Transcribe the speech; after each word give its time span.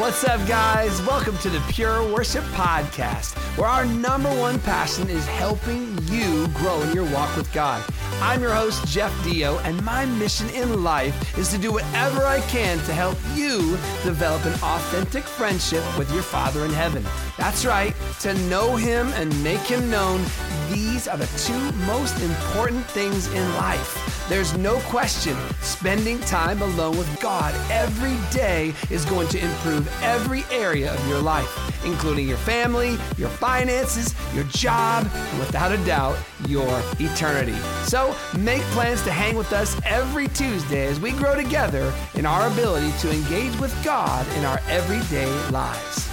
What's 0.00 0.24
up, 0.24 0.40
guys? 0.48 0.98
Welcome 1.02 1.36
to 1.38 1.50
the 1.50 1.60
Pure 1.68 2.10
Worship 2.10 2.42
Podcast, 2.54 3.34
where 3.58 3.68
our 3.68 3.84
number 3.84 4.30
one 4.30 4.58
passion 4.60 5.10
is 5.10 5.26
helping 5.26 5.98
you 6.04 6.48
grow 6.54 6.80
in 6.80 6.94
your 6.94 7.04
walk 7.12 7.36
with 7.36 7.52
God. 7.52 7.84
I'm 8.22 8.40
your 8.40 8.54
host, 8.54 8.86
Jeff 8.88 9.12
Dio, 9.22 9.58
and 9.58 9.84
my 9.84 10.06
mission 10.06 10.48
in 10.50 10.82
life 10.82 11.36
is 11.36 11.50
to 11.50 11.58
do 11.58 11.70
whatever 11.70 12.24
I 12.24 12.40
can 12.48 12.78
to 12.78 12.94
help 12.94 13.18
you 13.34 13.72
develop 14.02 14.42
an 14.46 14.54
authentic 14.62 15.22
friendship 15.22 15.84
with 15.98 16.10
your 16.14 16.22
Father 16.22 16.64
in 16.64 16.70
heaven. 16.70 17.04
That's 17.36 17.66
right, 17.66 17.94
to 18.20 18.32
know 18.48 18.76
Him 18.76 19.08
and 19.08 19.44
make 19.44 19.60
Him 19.60 19.90
known. 19.90 20.24
These 20.70 21.08
are 21.08 21.16
the 21.16 21.26
two 21.36 21.72
most 21.84 22.16
important 22.22 22.84
things 22.86 23.26
in 23.32 23.54
life. 23.54 24.26
There's 24.28 24.56
no 24.56 24.78
question 24.82 25.36
spending 25.62 26.20
time 26.20 26.62
alone 26.62 26.96
with 26.96 27.20
God 27.20 27.52
every 27.72 28.16
day 28.32 28.72
is 28.88 29.04
going 29.04 29.26
to 29.28 29.40
improve 29.40 29.92
every 30.00 30.44
area 30.52 30.94
of 30.94 31.08
your 31.08 31.20
life, 31.20 31.84
including 31.84 32.28
your 32.28 32.36
family, 32.36 32.96
your 33.18 33.30
finances, 33.30 34.14
your 34.32 34.44
job, 34.44 35.10
and 35.12 35.38
without 35.40 35.72
a 35.72 35.84
doubt, 35.84 36.16
your 36.46 36.80
eternity. 37.00 37.58
So 37.82 38.14
make 38.38 38.62
plans 38.74 39.02
to 39.02 39.10
hang 39.10 39.34
with 39.34 39.52
us 39.52 39.76
every 39.84 40.28
Tuesday 40.28 40.86
as 40.86 41.00
we 41.00 41.10
grow 41.10 41.34
together 41.34 41.92
in 42.14 42.26
our 42.26 42.46
ability 42.46 42.92
to 43.00 43.10
engage 43.10 43.58
with 43.58 43.74
God 43.84 44.24
in 44.36 44.44
our 44.44 44.60
everyday 44.68 45.26
lives. 45.50 46.09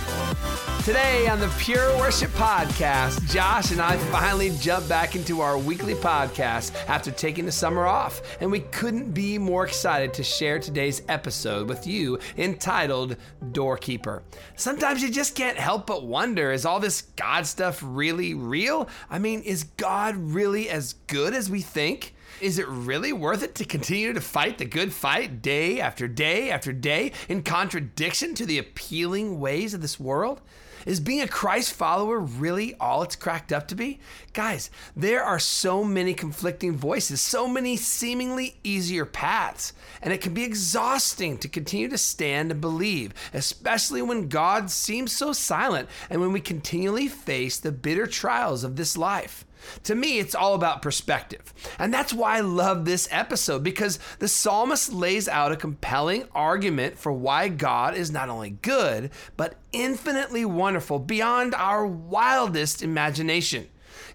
Today 0.87 1.27
on 1.27 1.41
the 1.41 1.53
Pure 1.59 1.97
Worship 1.97 2.31
Podcast, 2.31 3.29
Josh 3.29 3.71
and 3.71 3.81
I 3.81 3.97
finally 3.97 4.51
jumped 4.51 4.87
back 4.87 5.17
into 5.17 5.41
our 5.41 5.57
weekly 5.57 5.95
podcast 5.95 6.73
after 6.87 7.11
taking 7.11 7.45
the 7.45 7.51
summer 7.51 7.85
off, 7.85 8.21
and 8.39 8.49
we 8.49 8.61
couldn't 8.61 9.11
be 9.11 9.37
more 9.37 9.65
excited 9.65 10.13
to 10.13 10.23
share 10.23 10.59
today's 10.59 11.01
episode 11.09 11.67
with 11.67 11.85
you 11.85 12.17
entitled 12.37 13.17
Doorkeeper. 13.51 14.23
Sometimes 14.55 15.03
you 15.03 15.11
just 15.11 15.35
can't 15.35 15.57
help 15.57 15.87
but 15.87 16.05
wonder 16.05 16.53
is 16.53 16.65
all 16.65 16.79
this 16.79 17.01
God 17.17 17.45
stuff 17.45 17.81
really 17.83 18.33
real? 18.33 18.87
I 19.09 19.19
mean, 19.19 19.41
is 19.41 19.65
God 19.65 20.15
really 20.15 20.69
as 20.69 20.93
good 21.07 21.33
as 21.33 21.49
we 21.49 21.59
think? 21.59 22.13
Is 22.39 22.59
it 22.59 22.67
really 22.67 23.11
worth 23.11 23.41
it 23.41 23.55
to 23.55 23.65
continue 23.65 24.13
to 24.13 24.21
fight 24.21 24.59
the 24.59 24.65
good 24.65 24.93
fight 24.93 25.41
day 25.41 25.79
after 25.79 26.07
day 26.07 26.51
after 26.51 26.71
day 26.71 27.13
in 27.27 27.41
contradiction 27.41 28.35
to 28.35 28.45
the 28.45 28.59
appealing 28.59 29.39
ways 29.39 29.73
of 29.73 29.81
this 29.81 29.99
world? 29.99 30.41
Is 30.85 30.99
being 30.99 31.21
a 31.21 31.27
Christ 31.27 31.73
follower 31.73 32.19
really 32.19 32.75
all 32.75 33.01
it's 33.01 33.15
cracked 33.15 33.51
up 33.51 33.67
to 33.69 33.75
be? 33.75 33.99
Guys, 34.33 34.69
there 34.95 35.23
are 35.23 35.39
so 35.39 35.83
many 35.83 36.13
conflicting 36.13 36.77
voices, 36.77 37.21
so 37.21 37.47
many 37.47 37.75
seemingly 37.75 38.57
easier 38.63 39.05
paths, 39.05 39.73
and 39.99 40.13
it 40.13 40.21
can 40.21 40.35
be 40.35 40.43
exhausting 40.43 41.39
to 41.39 41.49
continue 41.49 41.89
to 41.89 41.97
stand 41.97 42.51
and 42.51 42.61
believe, 42.61 43.15
especially 43.33 44.03
when 44.03 44.29
God 44.29 44.69
seems 44.69 45.11
so 45.11 45.33
silent 45.33 45.89
and 46.07 46.21
when 46.21 46.31
we 46.31 46.39
continually 46.39 47.07
face 47.07 47.57
the 47.57 47.71
bitter 47.71 48.05
trials 48.05 48.63
of 48.63 48.75
this 48.75 48.95
life. 48.95 49.43
To 49.83 49.95
me, 49.95 50.19
it's 50.19 50.35
all 50.35 50.53
about 50.53 50.81
perspective. 50.81 51.53
And 51.79 51.93
that's 51.93 52.13
why 52.13 52.37
I 52.37 52.41
love 52.41 52.85
this 52.85 53.07
episode 53.11 53.63
because 53.63 53.99
the 54.19 54.27
psalmist 54.27 54.93
lays 54.93 55.27
out 55.27 55.51
a 55.51 55.57
compelling 55.57 56.25
argument 56.33 56.97
for 56.97 57.11
why 57.11 57.47
God 57.47 57.95
is 57.95 58.11
not 58.11 58.29
only 58.29 58.51
good, 58.51 59.11
but 59.35 59.55
infinitely 59.71 60.45
wonderful 60.45 60.99
beyond 60.99 61.53
our 61.55 61.85
wildest 61.85 62.81
imagination. 62.81 63.67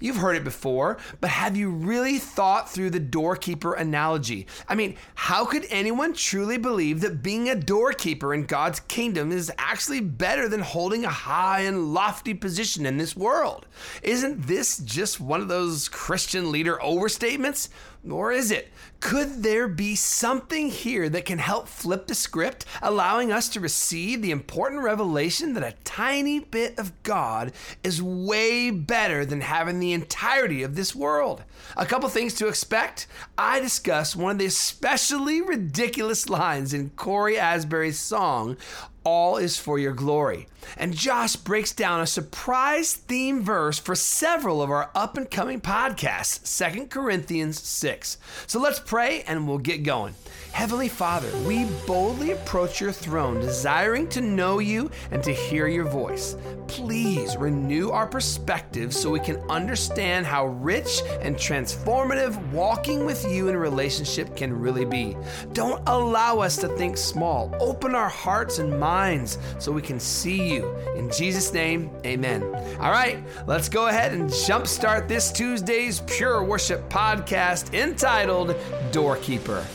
You've 0.03 0.17
heard 0.17 0.35
it 0.35 0.43
before, 0.43 0.99
but 1.21 1.31
have 1.31 1.57
you 1.57 1.71
really 1.71 2.19
thought 2.19 2.69
through 2.69 2.91
the 2.91 2.99
doorkeeper 2.99 3.75
analogy? 3.75 4.49
I 4.69 4.75
mean, 4.75 4.97
how 5.15 5.45
could 5.45 5.65
anyone 5.71 6.13
truly 6.13 6.59
believe 6.59 7.03
that 7.03 7.23
being 7.23 7.49
a 7.49 7.55
doorkeeper 7.55 8.35
in 8.35 8.47
God's 8.47 8.81
kingdom 8.81 9.31
is 9.31 9.53
actually 9.59 10.01
better 10.01 10.49
than 10.49 10.63
holding 10.63 11.05
a 11.05 11.09
high 11.09 11.61
and 11.61 11.95
lofty 11.95 12.35
position 12.35 12.85
in 12.85 12.97
this 12.97 13.15
world? 13.15 13.67
Isn't 14.03 14.49
this 14.49 14.79
just 14.79 15.21
one 15.21 15.41
of 15.41 15.47
those 15.47 15.89
Christian 15.89 16.51
leader 16.51 16.81
overstatements? 16.83 17.69
Or 18.09 18.33
is 18.33 18.51
it? 18.51 18.73
Could 18.99 19.43
there 19.45 19.69
be 19.69 19.95
something 19.95 20.71
here 20.71 21.09
that 21.09 21.25
can 21.25 21.39
help 21.39 21.69
flip 21.69 22.07
the 22.07 22.15
script, 22.15 22.65
allowing 22.81 23.31
us 23.31 23.49
to 23.51 23.61
receive 23.61 24.23
the 24.23 24.33
important 24.33 24.83
revelation 24.83 25.55
that 25.55 25.63
a 25.63 25.77
tiny 25.85 26.41
bit 26.41 26.79
of 26.79 27.01
God 27.05 27.53
is 27.85 28.03
way 28.03 28.71
better 28.71 29.25
than 29.25 29.41
having 29.41 29.79
the 29.79 29.93
entirety 29.93 30.65
of 30.65 30.75
this 30.75 30.97
world? 30.97 31.45
A 31.77 31.87
couple 31.87 32.09
things 32.09 32.35
to 32.35 32.49
expect. 32.49 33.07
I 33.39 33.61
discuss 33.61 34.17
one 34.17 34.33
of 34.33 34.39
the 34.39 34.47
especially 34.47 35.41
ridiculous 35.41 36.29
lines 36.29 36.75
in 36.75 36.91
Cory 36.91 37.39
Asbury's 37.39 38.01
song, 38.01 38.57
all 39.05 39.37
is 39.37 39.59
for 39.59 39.79
your 39.79 39.93
glory. 39.93 40.49
And 40.77 40.95
Josh 40.95 41.37
breaks 41.37 41.73
down 41.73 42.01
a 42.01 42.07
surprise 42.07 42.95
theme 42.95 43.43
verse 43.43 43.79
for 43.79 43.95
several 43.95 44.63
of 44.63 44.71
our 44.71 44.91
up 44.95 45.17
and 45.17 45.31
coming 45.31 45.61
podcasts, 45.61 46.75
2 46.75 46.87
Corinthians 46.87 47.61
6. 47.61 48.19
So 48.47 48.61
let's 48.61 48.81
pray 48.81 49.23
and 49.23 49.49
we'll 49.49 49.59
get 49.59 49.83
going. 49.83 50.15
Heavenly 50.53 50.89
Father, 50.89 51.31
we 51.47 51.65
boldly 51.87 52.33
approach 52.33 52.79
your 52.79 52.93
throne, 52.93 53.41
desiring 53.41 54.07
to 54.11 54.21
know 54.21 54.59
you 54.59 54.91
and 55.11 55.23
to 55.23 55.33
hear 55.33 55.67
your 55.67 55.87
voice. 55.87 56.37
Please 56.69 57.37
renew 57.39 57.91
our 57.91 58.07
perspective 58.07 58.95
so 58.95 59.11
we 59.11 59.19
can 59.19 59.39
understand 59.51 60.27
how 60.27 60.47
rich 60.47 61.01
and 61.23 61.37
transformative 61.37 62.37
walking 62.53 63.07
with 63.07 63.25
you 63.25 63.49
in 63.49 63.57
relationship 63.57 64.37
can 64.37 64.53
really 64.53 64.85
be. 64.85 65.17
Don't 65.55 65.83
allow 65.89 66.39
us 66.39 66.59
to 66.59 66.69
think 66.69 66.99
small. 66.99 67.53
Open 67.59 67.95
our 67.95 68.11
hearts 68.11 68.59
and 68.59 68.79
minds 68.79 69.39
so 69.59 69.73
we 69.73 69.83
can 69.83 69.99
see 69.99 70.53
you. 70.53 70.71
In 70.97 71.11
Jesus' 71.11 71.53
name, 71.53 71.91
amen. 72.05 72.43
All 72.79 72.93
right, 72.93 73.25
let's 73.47 73.71
go 73.71 73.89
ahead 73.89 74.13
and 74.13 74.29
jumpstart 74.29 75.09
this 75.09 75.33
Tuesday's 75.33 76.01
Pure 76.01 76.45
Worship 76.45 76.89
podcast 76.91 77.73
entitled 77.75 78.55
Doorkeeper. 78.93 79.67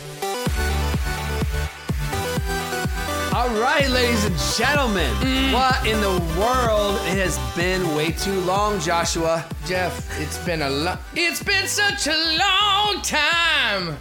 All 3.48 3.62
right, 3.62 3.90
ladies 3.90 4.26
and 4.26 4.36
gentlemen, 4.58 5.10
mm. 5.22 5.54
what 5.54 5.88
in 5.88 6.02
the 6.02 6.20
world? 6.38 6.96
It 7.06 7.18
has 7.18 7.40
been 7.56 7.96
way 7.96 8.12
too 8.12 8.38
long, 8.42 8.78
Joshua. 8.82 9.46
Jeff, 9.66 10.20
it's 10.20 10.38
been 10.40 10.64
a 10.64 10.70
long. 10.70 10.98
It's 11.16 11.42
been 11.42 11.66
such 11.66 12.08
a 12.08 12.38
long 12.38 13.02
time. 13.04 13.96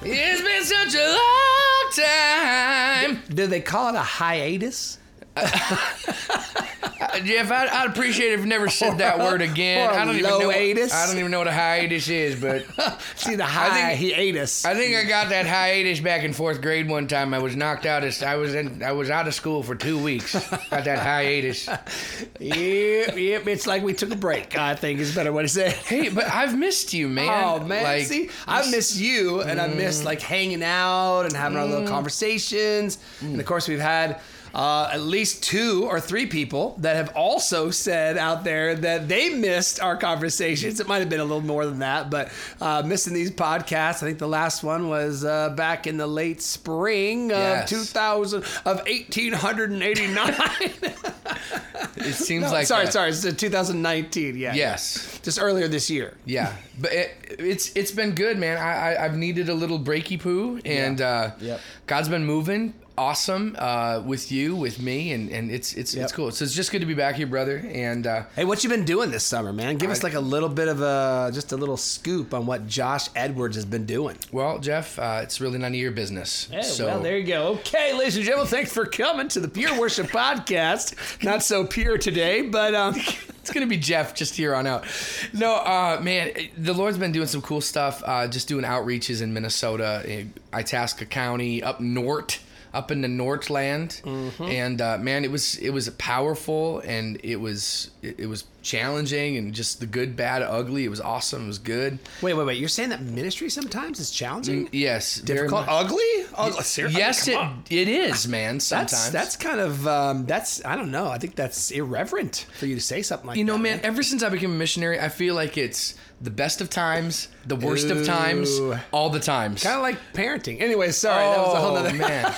It's 0.00 0.40
been 0.40 0.64
such 0.64 0.94
a 0.94 1.06
long 1.06 1.92
time. 1.92 3.22
Do 3.28 3.46
they 3.46 3.60
call 3.60 3.90
it 3.90 3.96
a 3.96 4.00
hiatus? 4.00 4.98
Jeff, 7.24 7.50
I'd, 7.50 7.68
I'd, 7.68 7.90
appreciate 7.90 8.32
if 8.32 8.40
you 8.40 8.46
never 8.46 8.68
said 8.68 8.98
that 8.98 9.18
word 9.18 9.42
again. 9.42 9.90
I 9.90 10.04
don't 10.04 10.16
even 10.16 10.30
know. 10.30 10.46
What, 10.46 10.56
I 10.56 11.06
don't 11.06 11.18
even 11.18 11.30
know 11.30 11.38
what 11.38 11.48
a 11.48 11.52
hiatus 11.52 12.08
is, 12.08 12.40
but 12.40 12.64
see 13.16 13.34
the 13.34 13.44
hiatus. 13.44 14.64
I 14.64 14.74
think 14.74 14.96
I 14.96 15.04
got 15.04 15.30
that 15.30 15.46
hiatus 15.46 16.00
back 16.00 16.22
in 16.22 16.32
fourth 16.32 16.60
grade 16.60 16.88
one 16.88 17.06
time. 17.06 17.34
I 17.34 17.38
was 17.38 17.56
knocked 17.56 17.86
out. 17.86 18.04
Of, 18.04 18.22
I 18.22 18.36
was 18.36 18.54
in. 18.54 18.82
I 18.82 18.92
was 18.92 19.10
out 19.10 19.26
of 19.26 19.34
school 19.34 19.62
for 19.62 19.74
two 19.74 20.02
weeks. 20.02 20.32
Got 20.70 20.84
that 20.84 20.98
hiatus. 20.98 21.66
yep, 22.40 23.16
yep. 23.16 23.46
It's 23.46 23.66
like 23.66 23.82
we 23.82 23.94
took 23.94 24.12
a 24.12 24.16
break. 24.16 24.56
I 24.56 24.74
think 24.74 25.00
is 25.00 25.14
better 25.14 25.32
way 25.32 25.42
to 25.42 25.48
say. 25.48 25.70
Hey, 25.70 26.08
but 26.08 26.26
I've 26.26 26.56
missed 26.56 26.92
you, 26.92 27.08
man. 27.08 27.28
Oh 27.28 27.64
man, 27.64 27.84
like, 27.84 28.06
see, 28.06 28.30
I 28.46 28.68
miss 28.70 28.98
you, 28.98 29.42
and 29.42 29.58
mm. 29.58 29.64
I 29.64 29.68
miss 29.68 30.04
like 30.04 30.20
hanging 30.20 30.62
out 30.62 31.22
and 31.22 31.34
having 31.34 31.58
mm. 31.58 31.62
our 31.62 31.66
little 31.66 31.86
mm. 31.86 31.88
conversations. 31.88 32.98
Mm. 33.20 33.32
And 33.32 33.40
of 33.40 33.46
course, 33.46 33.68
we've 33.68 33.80
had 33.80 34.20
uh, 34.54 34.90
at 34.92 35.00
least 35.00 35.42
two 35.42 35.86
or 35.86 36.00
three 36.00 36.26
people 36.26 36.76
that 36.78 36.96
have 36.96 37.14
also 37.16 37.70
said 37.70 38.16
out 38.16 38.44
there 38.44 38.74
that 38.74 39.08
they 39.08 39.30
missed 39.30 39.80
our 39.80 39.96
conversations. 39.96 40.80
It 40.80 40.88
might 40.88 40.98
have 40.98 41.08
been 41.08 41.20
a 41.20 41.24
little 41.24 41.40
more 41.40 41.66
than 41.66 41.80
that, 41.80 42.10
but 42.10 42.30
uh, 42.60 42.82
missing 42.84 43.14
these 43.14 43.30
podcasts. 43.30 44.02
I 44.02 44.06
think 44.06 44.18
the 44.18 44.28
last 44.28 44.62
one 44.62 44.88
was 44.88 45.24
uh, 45.24 45.50
back 45.50 45.86
in 45.86 45.96
the 45.96 46.06
late 46.06 46.42
spring 46.42 47.30
yes. 47.30 47.70
of 47.70 47.78
2000 47.86 48.38
of 48.38 48.76
1889. 48.86 50.34
it 51.96 52.14
seems 52.14 52.44
no, 52.44 52.52
like 52.52 52.66
sorry, 52.66 52.86
that. 52.86 52.92
sorry, 52.92 53.10
it's 53.10 53.22
2019. 53.22 54.36
Yeah. 54.36 54.54
Yes. 54.54 55.20
Just 55.22 55.40
earlier 55.40 55.68
this 55.68 55.90
year. 55.90 56.16
Yeah, 56.24 56.54
but 56.80 56.92
it, 56.92 57.36
it's 57.38 57.74
it's 57.76 57.90
been 57.90 58.14
good, 58.14 58.38
man. 58.38 58.56
I, 58.56 58.96
I 58.96 59.02
have 59.02 59.16
needed 59.16 59.48
a 59.48 59.54
little 59.54 59.78
breaky 59.78 60.18
poo, 60.18 60.60
and 60.64 61.00
yeah. 61.00 61.08
uh, 61.08 61.30
yep. 61.40 61.60
God's 61.86 62.08
been 62.08 62.24
moving 62.24 62.74
awesome 62.98 63.56
uh, 63.58 64.02
with 64.04 64.30
you, 64.32 64.56
with 64.56 64.82
me, 64.82 65.12
and, 65.12 65.30
and 65.30 65.50
it's 65.50 65.72
it's 65.74 65.94
yep. 65.94 66.04
it's 66.04 66.12
cool. 66.12 66.30
So 66.30 66.44
it's 66.44 66.54
just 66.54 66.70
good 66.72 66.80
to 66.80 66.86
be 66.86 66.94
back 66.94 67.14
here, 67.14 67.26
brother. 67.26 67.62
And 67.72 68.06
uh, 68.06 68.24
hey, 68.34 68.44
what 68.44 68.62
you 68.64 68.68
been 68.68 68.84
doing 68.84 69.10
this 69.10 69.24
summer, 69.24 69.52
man? 69.52 69.76
Give 69.76 69.88
I, 69.88 69.92
us 69.92 70.02
like 70.02 70.14
a 70.14 70.20
little 70.20 70.48
bit 70.48 70.68
of 70.68 70.82
a 70.82 71.30
just 71.32 71.52
a 71.52 71.56
little 71.56 71.76
scoop 71.76 72.34
on 72.34 72.44
what 72.44 72.66
Josh 72.66 73.08
Edwards 73.14 73.56
has 73.56 73.64
been 73.64 73.86
doing. 73.86 74.18
Well, 74.32 74.58
Jeff, 74.58 74.98
uh, 74.98 75.20
it's 75.22 75.40
really 75.40 75.58
none 75.58 75.72
of 75.72 75.78
your 75.78 75.92
business. 75.92 76.48
Hey, 76.50 76.62
so 76.62 76.86
well, 76.86 77.00
there 77.00 77.16
you 77.16 77.26
go. 77.26 77.48
Okay, 77.58 77.94
ladies 77.94 78.16
and 78.16 78.24
gentlemen, 78.24 78.48
thanks 78.48 78.72
for 78.72 78.84
coming 78.84 79.28
to 79.28 79.40
the 79.40 79.48
Pure 79.48 79.78
Worship 79.78 80.06
Podcast. 80.08 81.22
Not 81.24 81.42
so 81.42 81.66
pure 81.66 81.96
today, 81.96 82.42
but. 82.42 82.74
Um, 82.74 82.94
it's 83.40 83.50
gonna 83.50 83.66
be 83.66 83.78
Jeff 83.78 84.14
just 84.14 84.34
here 84.34 84.54
on 84.54 84.66
out. 84.66 84.84
No, 85.32 85.54
uh, 85.54 86.00
man, 86.02 86.32
the 86.58 86.74
Lord's 86.74 86.98
been 86.98 87.12
doing 87.12 87.28
some 87.28 87.40
cool 87.40 87.62
stuff. 87.62 88.02
Uh, 88.04 88.28
just 88.28 88.48
doing 88.48 88.64
outreaches 88.64 89.22
in 89.22 89.32
Minnesota, 89.32 90.26
Itasca 90.52 91.06
County, 91.06 91.62
up 91.62 91.80
north 91.80 92.44
up 92.72 92.90
in 92.90 93.00
the 93.02 93.08
Northland, 93.08 94.00
mm-hmm. 94.04 94.42
and 94.42 94.80
uh, 94.80 94.98
man, 94.98 95.24
it 95.24 95.30
was 95.30 95.56
it 95.56 95.70
was 95.70 95.88
powerful 95.90 96.80
and 96.80 97.18
it 97.22 97.36
was 97.36 97.90
it, 98.02 98.20
it, 98.20 98.26
was 98.26 98.44
challenging 98.68 99.38
and 99.38 99.54
just 99.54 99.80
the 99.80 99.86
good, 99.86 100.14
bad, 100.14 100.42
ugly. 100.42 100.84
It 100.84 100.88
was 100.88 101.00
awesome. 101.00 101.44
It 101.44 101.46
was 101.48 101.58
good. 101.58 101.98
Wait, 102.20 102.34
wait, 102.34 102.46
wait! 102.46 102.58
You're 102.58 102.68
saying 102.68 102.90
that 102.90 103.00
ministry 103.00 103.48
sometimes 103.48 103.98
is 103.98 104.10
challenging? 104.10 104.66
Mm, 104.66 104.68
yes, 104.72 105.20
difficult, 105.20 105.64
ugly. 105.66 105.98
Oh, 106.36 106.54
yes, 106.90 107.26
it 107.26 107.38
it 107.70 107.88
is, 107.88 108.28
man. 108.28 108.60
Sometimes 108.60 108.92
that's 108.92 109.10
that's 109.10 109.36
kind 109.36 109.58
of 109.58 109.88
um, 109.88 110.26
that's 110.26 110.64
I 110.64 110.76
don't 110.76 110.90
know. 110.90 111.08
I 111.08 111.18
think 111.18 111.34
that's 111.34 111.70
irreverent 111.70 112.46
for 112.58 112.66
you 112.66 112.74
to 112.74 112.80
say 112.80 113.02
something 113.02 113.26
like 113.26 113.34
that. 113.34 113.38
you 113.38 113.44
know, 113.44 113.54
that, 113.54 113.62
man, 113.62 113.76
man. 113.78 113.84
Ever 113.86 114.02
since 114.02 114.22
I 114.22 114.28
became 114.28 114.52
a 114.52 114.56
missionary, 114.56 115.00
I 115.00 115.08
feel 115.08 115.34
like 115.34 115.56
it's 115.56 115.94
the 116.20 116.30
best 116.30 116.60
of 116.60 116.68
times, 116.68 117.28
the 117.46 117.56
worst 117.56 117.86
Ooh. 117.86 117.98
of 117.98 118.06
times, 118.06 118.60
all 118.92 119.08
the 119.08 119.20
times. 119.20 119.62
Kind 119.62 119.76
of 119.76 119.82
like 119.82 119.98
parenting. 120.12 120.60
Anyway, 120.60 120.90
sorry, 120.90 121.24
oh, 121.24 121.30
that 121.30 121.38
was 121.38 121.54
a 121.54 121.60
whole 121.60 121.76
other 121.76 121.90
oh, 121.90 122.08
man. 122.08 122.34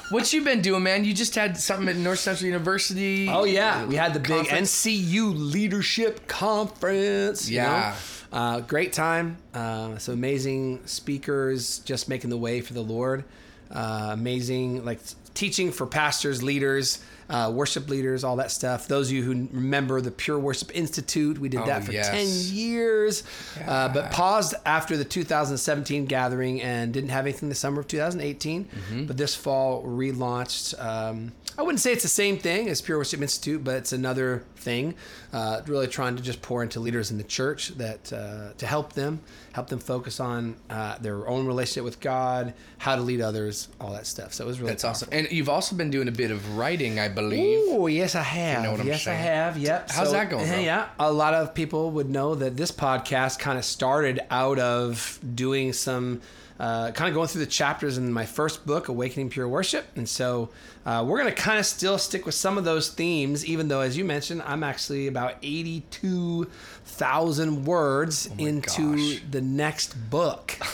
what 0.14 0.32
you 0.32 0.42
been 0.42 0.62
doing, 0.62 0.84
man? 0.84 1.04
You 1.04 1.12
just 1.12 1.34
had 1.34 1.58
something 1.58 1.88
at 1.88 1.96
North 1.96 2.20
Central 2.20 2.46
University. 2.46 3.28
Oh 3.28 3.44
yeah, 3.44 3.84
we 3.84 3.96
had 3.96 4.14
the 4.14 4.20
big 4.20 4.46
NCU 4.46 5.34
Leadership 5.52 6.28
Conference. 6.28 7.50
Yeah. 7.50 7.94
Know? 8.32 8.38
uh, 8.38 8.60
great 8.60 8.92
time. 8.92 9.38
Uh, 9.52 9.98
some 9.98 10.14
amazing 10.14 10.86
speakers, 10.86 11.80
just 11.80 12.08
making 12.08 12.30
the 12.30 12.36
way 12.36 12.60
for 12.60 12.74
the 12.74 12.82
Lord. 12.82 13.24
Uh, 13.74 14.10
amazing, 14.12 14.84
like 14.84 15.00
teaching 15.34 15.72
for 15.72 15.86
pastors, 15.86 16.42
leaders 16.42 17.00
uh, 17.28 17.50
worship 17.52 17.88
leaders, 17.88 18.24
all 18.24 18.36
that 18.36 18.50
stuff. 18.50 18.88
Those 18.88 19.08
of 19.08 19.14
you 19.14 19.22
who 19.22 19.48
remember 19.52 20.00
the 20.00 20.10
Pure 20.10 20.38
Worship 20.40 20.74
Institute, 20.74 21.38
we 21.38 21.48
did 21.48 21.60
oh, 21.60 21.66
that 21.66 21.84
for 21.84 21.92
yes. 21.92 22.10
10 22.10 22.56
years, 22.56 23.22
yeah. 23.58 23.70
uh, 23.70 23.88
but 23.88 24.10
paused 24.10 24.54
after 24.66 24.96
the 24.96 25.04
2017 25.04 26.06
gathering 26.06 26.62
and 26.62 26.92
didn't 26.92 27.10
have 27.10 27.24
anything 27.24 27.48
the 27.48 27.54
summer 27.54 27.80
of 27.80 27.88
2018. 27.88 28.64
Mm-hmm. 28.64 29.04
But 29.06 29.16
this 29.16 29.34
fall 29.34 29.82
relaunched. 29.84 30.78
Um, 30.82 31.32
I 31.56 31.62
wouldn't 31.62 31.80
say 31.80 31.92
it's 31.92 32.02
the 32.02 32.08
same 32.08 32.38
thing 32.38 32.68
as 32.68 32.80
Pure 32.80 32.98
Worship 32.98 33.22
Institute, 33.22 33.62
but 33.62 33.76
it's 33.76 33.92
another 33.92 34.44
thing. 34.56 34.94
Uh, 35.32 35.60
really 35.66 35.86
trying 35.86 36.16
to 36.16 36.22
just 36.22 36.42
pour 36.42 36.62
into 36.62 36.80
leaders 36.80 37.10
in 37.10 37.18
the 37.18 37.24
church 37.24 37.68
that 37.76 38.12
uh, 38.12 38.52
to 38.58 38.66
help 38.66 38.94
them, 38.94 39.20
help 39.52 39.68
them 39.68 39.78
focus 39.78 40.18
on 40.18 40.56
uh, 40.68 40.98
their 40.98 41.28
own 41.28 41.46
relationship 41.46 41.84
with 41.84 42.00
God, 42.00 42.54
how 42.78 42.96
to 42.96 43.02
lead 43.02 43.20
others, 43.20 43.68
all 43.80 43.92
that 43.92 44.06
stuff. 44.06 44.34
So 44.34 44.44
it 44.44 44.46
was 44.48 44.58
really 44.58 44.72
that's 44.72 44.82
powerful. 44.82 45.08
awesome. 45.08 45.18
And 45.18 45.30
you've 45.30 45.48
also 45.48 45.76
been 45.76 45.90
doing 45.90 46.08
a 46.08 46.12
bit 46.12 46.30
of 46.30 46.56
writing, 46.56 46.98
I 46.98 47.08
believe. 47.08 47.58
Oh 47.70 47.86
yes, 47.86 48.14
I 48.14 48.22
have. 48.22 48.64
You 48.64 48.70
know 48.70 48.76
what 48.76 48.84
yes, 48.84 49.04
saying? 49.04 49.18
I 49.18 49.20
have. 49.20 49.58
Yep. 49.58 49.90
How's 49.90 50.08
so, 50.08 50.12
that 50.12 50.30
going? 50.30 50.48
Bro? 50.48 50.58
Yeah, 50.58 50.88
a 50.98 51.12
lot 51.12 51.34
of 51.34 51.54
people 51.54 51.92
would 51.92 52.10
know 52.10 52.34
that 52.34 52.56
this 52.56 52.72
podcast 52.72 53.38
kind 53.38 53.58
of 53.58 53.64
started 53.64 54.20
out 54.30 54.58
of 54.58 55.20
doing 55.34 55.72
some 55.72 56.20
uh, 56.58 56.90
kind 56.92 57.08
of 57.08 57.14
going 57.14 57.28
through 57.28 57.44
the 57.44 57.50
chapters 57.50 57.98
in 57.98 58.12
my 58.12 58.24
first 58.26 58.64
book, 58.66 58.88
Awakening 58.88 59.30
Pure 59.30 59.48
Worship. 59.48 59.86
And 59.96 60.08
so 60.08 60.50
uh, 60.86 61.04
we're 61.06 61.20
going 61.20 61.34
to 61.34 61.40
kind 61.40 61.58
of 61.58 61.66
still 61.66 61.98
stick 61.98 62.24
with 62.26 62.34
some 62.34 62.56
of 62.58 62.64
those 62.64 62.90
themes, 62.90 63.44
even 63.44 63.66
though, 63.68 63.80
as 63.80 63.96
you 63.96 64.04
mentioned, 64.04 64.42
I'm 64.42 64.62
actually 64.62 65.08
about 65.08 65.34
82,000 65.42 67.64
words 67.64 68.28
oh 68.30 68.34
into 68.44 68.96
gosh. 68.96 69.22
the 69.30 69.40
next 69.40 69.94
book. 70.10 70.58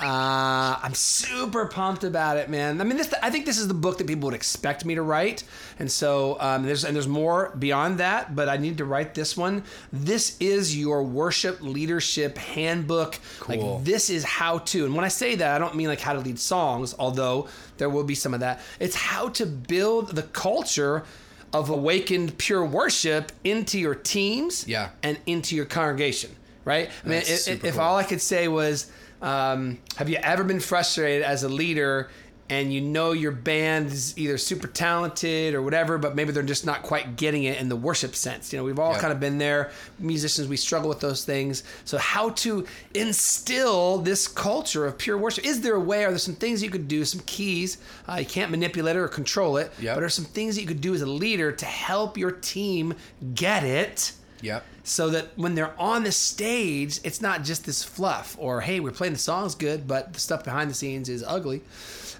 Uh, 0.00 0.78
I'm 0.82 0.94
super 0.94 1.66
pumped 1.66 2.04
about 2.04 2.36
it, 2.36 2.48
man. 2.48 2.80
I 2.80 2.84
mean, 2.84 2.96
this 2.96 3.12
I 3.22 3.30
think 3.30 3.46
this 3.46 3.58
is 3.58 3.68
the 3.68 3.74
book 3.74 3.98
that 3.98 4.06
people 4.06 4.26
would 4.26 4.34
expect 4.34 4.84
me 4.84 4.94
to 4.94 5.02
write, 5.02 5.44
and 5.78 5.90
so 5.90 6.36
um, 6.40 6.64
there's 6.64 6.84
and 6.84 6.94
there's 6.94 7.08
more 7.08 7.54
beyond 7.58 7.98
that, 7.98 8.34
but 8.34 8.48
I 8.48 8.56
need 8.56 8.78
to 8.78 8.84
write 8.84 9.14
this 9.14 9.36
one. 9.36 9.64
This 9.92 10.36
is 10.40 10.76
your 10.76 11.02
worship 11.02 11.60
leadership 11.60 12.38
handbook. 12.38 13.18
Cool. 13.40 13.76
Like 13.76 13.84
this 13.84 14.10
is 14.10 14.24
how 14.24 14.58
to, 14.58 14.84
and 14.84 14.94
when 14.94 15.04
I 15.04 15.08
say 15.08 15.34
that, 15.36 15.54
I 15.54 15.58
don't 15.58 15.74
mean 15.74 15.88
like 15.88 16.00
how 16.00 16.12
to 16.12 16.20
lead 16.20 16.38
songs, 16.38 16.94
although 16.98 17.48
there 17.78 17.90
will 17.90 18.04
be 18.04 18.14
some 18.14 18.34
of 18.34 18.40
that. 18.40 18.60
It's 18.80 18.96
how 18.96 19.28
to 19.30 19.46
build 19.46 20.16
the 20.16 20.22
culture 20.22 21.04
of 21.52 21.70
awakened 21.70 22.36
pure 22.36 22.64
worship 22.64 23.30
into 23.44 23.78
your 23.78 23.94
teams, 23.94 24.66
yeah. 24.66 24.90
and 25.02 25.18
into 25.26 25.54
your 25.54 25.64
congregation. 25.64 26.30
Right? 26.64 26.90
I 27.04 27.08
mean, 27.08 27.18
if, 27.18 27.48
if 27.48 27.74
cool. 27.74 27.80
all 27.80 27.96
I 27.96 28.04
could 28.04 28.20
say 28.20 28.48
was 28.48 28.90
um, 29.20 29.78
have 29.96 30.08
you 30.08 30.16
ever 30.16 30.44
been 30.44 30.60
frustrated 30.60 31.22
as 31.22 31.42
a 31.42 31.48
leader 31.48 32.10
and 32.50 32.72
you 32.72 32.80
know 32.80 33.12
your 33.12 33.32
band 33.32 33.86
is 33.86 34.16
either 34.18 34.36
super 34.36 34.68
talented 34.68 35.54
or 35.54 35.62
whatever, 35.62 35.96
but 35.96 36.14
maybe 36.14 36.30
they're 36.30 36.42
just 36.42 36.66
not 36.66 36.82
quite 36.82 37.16
getting 37.16 37.44
it 37.44 37.58
in 37.58 37.68
the 37.70 37.76
worship 37.76 38.14
sense. 38.14 38.52
You 38.52 38.58
know, 38.58 38.64
we've 38.64 38.78
all 38.78 38.92
yep. 38.92 39.00
kind 39.00 39.12
of 39.12 39.20
been 39.20 39.38
there. 39.38 39.70
Musicians, 39.98 40.46
we 40.46 40.56
struggle 40.56 40.88
with 40.88 41.00
those 41.00 41.24
things. 41.24 41.64
So, 41.84 41.96
how 41.96 42.30
to 42.30 42.66
instill 42.92 43.98
this 43.98 44.28
culture 44.28 44.84
of 44.84 44.98
pure 44.98 45.16
worship? 45.16 45.46
Is 45.46 45.62
there 45.62 45.74
a 45.74 45.80
way? 45.80 46.04
Are 46.04 46.10
there 46.10 46.18
some 46.18 46.34
things 46.34 46.62
you 46.62 46.70
could 46.70 46.86
do? 46.86 47.04
Some 47.04 47.22
keys? 47.24 47.78
Uh, 48.06 48.16
you 48.16 48.26
can't 48.26 48.50
manipulate 48.50 48.96
it 48.96 48.98
or 48.98 49.08
control 49.08 49.56
it, 49.56 49.72
yep. 49.80 49.94
but 49.94 50.04
are 50.04 50.10
some 50.10 50.26
things 50.26 50.56
that 50.56 50.60
you 50.60 50.68
could 50.68 50.82
do 50.82 50.94
as 50.94 51.00
a 51.00 51.06
leader 51.06 51.50
to 51.50 51.64
help 51.64 52.18
your 52.18 52.30
team 52.30 52.94
get 53.34 53.64
it? 53.64 54.12
Yep. 54.44 54.64
So 54.84 55.10
that 55.10 55.28
when 55.36 55.54
they're 55.54 55.78
on 55.80 56.04
the 56.04 56.12
stage, 56.12 57.00
it's 57.04 57.20
not 57.20 57.42
just 57.42 57.64
this 57.64 57.82
fluff 57.82 58.36
or, 58.38 58.60
hey, 58.60 58.80
we're 58.80 58.92
playing 58.92 59.14
the 59.14 59.18
songs 59.18 59.54
good, 59.54 59.88
but 59.88 60.12
the 60.12 60.20
stuff 60.20 60.44
behind 60.44 60.70
the 60.70 60.74
scenes 60.74 61.08
is 61.08 61.24
ugly. 61.26 61.62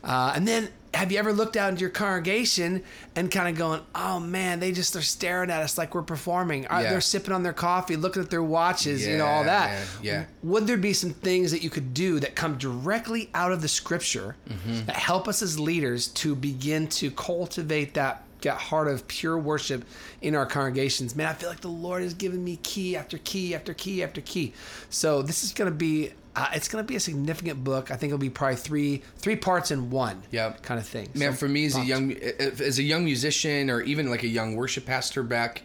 Uh, 0.03 0.33
and 0.35 0.47
then 0.47 0.69
have 0.95 1.11
you 1.11 1.19
ever 1.19 1.33
looked 1.33 1.57
out 1.57 1.71
into 1.71 1.81
your 1.81 1.91
congregation 1.91 2.83
and 3.17 3.31
kind 3.31 3.49
of 3.49 3.57
going, 3.57 3.81
oh 3.95 4.21
man, 4.21 4.61
they 4.61 4.73
just 4.73 4.95
are 4.97 5.03
staring 5.03 5.51
at 5.51 5.61
us 5.61 5.77
like 5.77 5.95
we're 5.95 6.03
performing. 6.03 6.63
Yeah. 6.65 6.83
They're 6.83 7.01
sipping 7.01 7.33
on 7.33 7.43
their 7.43 7.53
coffee, 7.53 7.97
looking 7.97 8.23
at 8.23 8.31
their 8.31 8.43
watches, 8.43 9.05
yeah, 9.05 9.13
you 9.13 9.19
know, 9.19 9.27
all 9.27 9.45
that. 9.45 9.71
Man. 9.71 9.87
Yeah. 10.03 10.25
Would 10.43 10.67
there 10.67 10.77
be 10.77 10.93
some 10.93 11.11
things 11.11 11.51
that 11.51 11.63
you 11.63 11.71
could 11.71 11.95
do 11.95 12.21
that 12.21 12.35
come 12.35 12.59
directly 12.59 13.31
out 13.35 13.53
of 13.53 13.61
the 13.61 13.69
scripture 13.69 14.37
mm-hmm. 14.49 14.87
that 14.87 14.97
help 14.97 15.27
us 15.27 15.43
as 15.43 15.59
leaders 15.59 16.09
to 16.09 16.35
begin 16.35 16.87
to 16.89 17.11
cultivate 17.11 17.95
that 17.95 18.23
heart 18.53 18.89
of 18.89 19.09
pure 19.09 19.39
worship 19.39 19.85
in 20.21 20.35
our 20.35 20.47
congregations. 20.47 21.17
Man, 21.17 21.27
I 21.27 21.33
feel 21.33 21.49
like 21.49 21.61
the 21.61 21.69
Lord 21.69 22.03
has 22.03 22.15
given 22.15 22.45
me 22.45 22.59
key 22.63 22.97
after 22.97 23.19
key 23.19 23.55
after 23.55 23.73
key 23.75 24.03
after 24.03 24.21
key. 24.21 24.53
So 24.91 25.23
this 25.23 25.43
is 25.43 25.53
going 25.53 25.71
to 25.71 25.77
be 25.77 26.13
uh, 26.37 26.49
it's 26.53 26.69
going 26.69 26.85
to 26.85 26.89
be 26.89 26.97
a 26.97 27.01
significant 27.01 27.63
book. 27.63 27.91
I 27.91 27.97
think 27.97 28.11
it'll 28.11 28.19
be 28.19 28.31
probably 28.31 28.57
three 28.57 29.03
three 29.19 29.37
parts 29.37 29.71
in 29.71 29.91
one. 29.91 30.23
Yep. 30.31 30.63
kind 30.63 30.81
of 30.81 30.87
thing. 30.87 31.09
Man, 31.15 31.33
so, 31.33 31.39
for 31.39 31.49
me 31.49 31.65
as 31.67 31.77
a 31.77 31.85
young 31.85 32.13
as 32.13 32.79
a 32.79 32.83
young 32.83 33.05
musician 33.05 33.71
or 33.71 33.81
even 33.83 34.11
like 34.11 34.23
a 34.23 34.29
young 34.29 34.57
worship 34.57 34.87
pastor 34.87 35.23
back, 35.23 35.63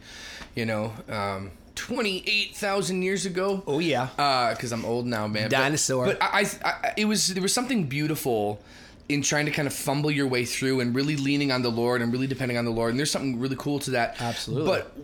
you 0.56 0.66
know. 0.66 0.94
Um, 1.08 1.52
28,000 1.76 3.02
years 3.04 3.26
ago. 3.26 3.64
Oh 3.66 3.80
yeah. 3.80 4.10
Uh 4.18 4.54
cuz 4.56 4.74
I'm 4.74 4.84
old 4.84 5.08
now, 5.08 5.28
man. 5.28 5.50
Dinosaur. 5.50 6.08
But, 6.08 6.20
but 6.20 6.30
I, 6.34 6.46
I, 6.64 6.94
it 6.98 7.06
was 7.06 7.28
there 7.30 7.42
was 7.42 7.54
something 7.54 7.86
beautiful 7.86 8.62
in 9.10 9.24
trying 9.24 9.46
to 9.46 9.52
kind 9.52 9.68
of 9.68 9.74
fumble 9.74 10.12
your 10.12 10.28
way 10.28 10.46
through 10.46 10.80
and 10.80 10.96
really 10.96 11.18
leaning 11.18 11.52
on 11.52 11.64
the 11.64 11.70
Lord 11.70 12.02
and 12.02 12.14
really 12.14 12.28
depending 12.28 12.58
on 12.58 12.66
the 12.66 12.72
Lord. 12.72 12.92
And 12.92 13.00
there's 13.00 13.12
something 13.12 13.40
really 13.40 13.56
cool 13.58 13.80
to 13.80 13.92
that. 13.92 14.22
Absolutely. 14.22 14.68
But 14.68 14.96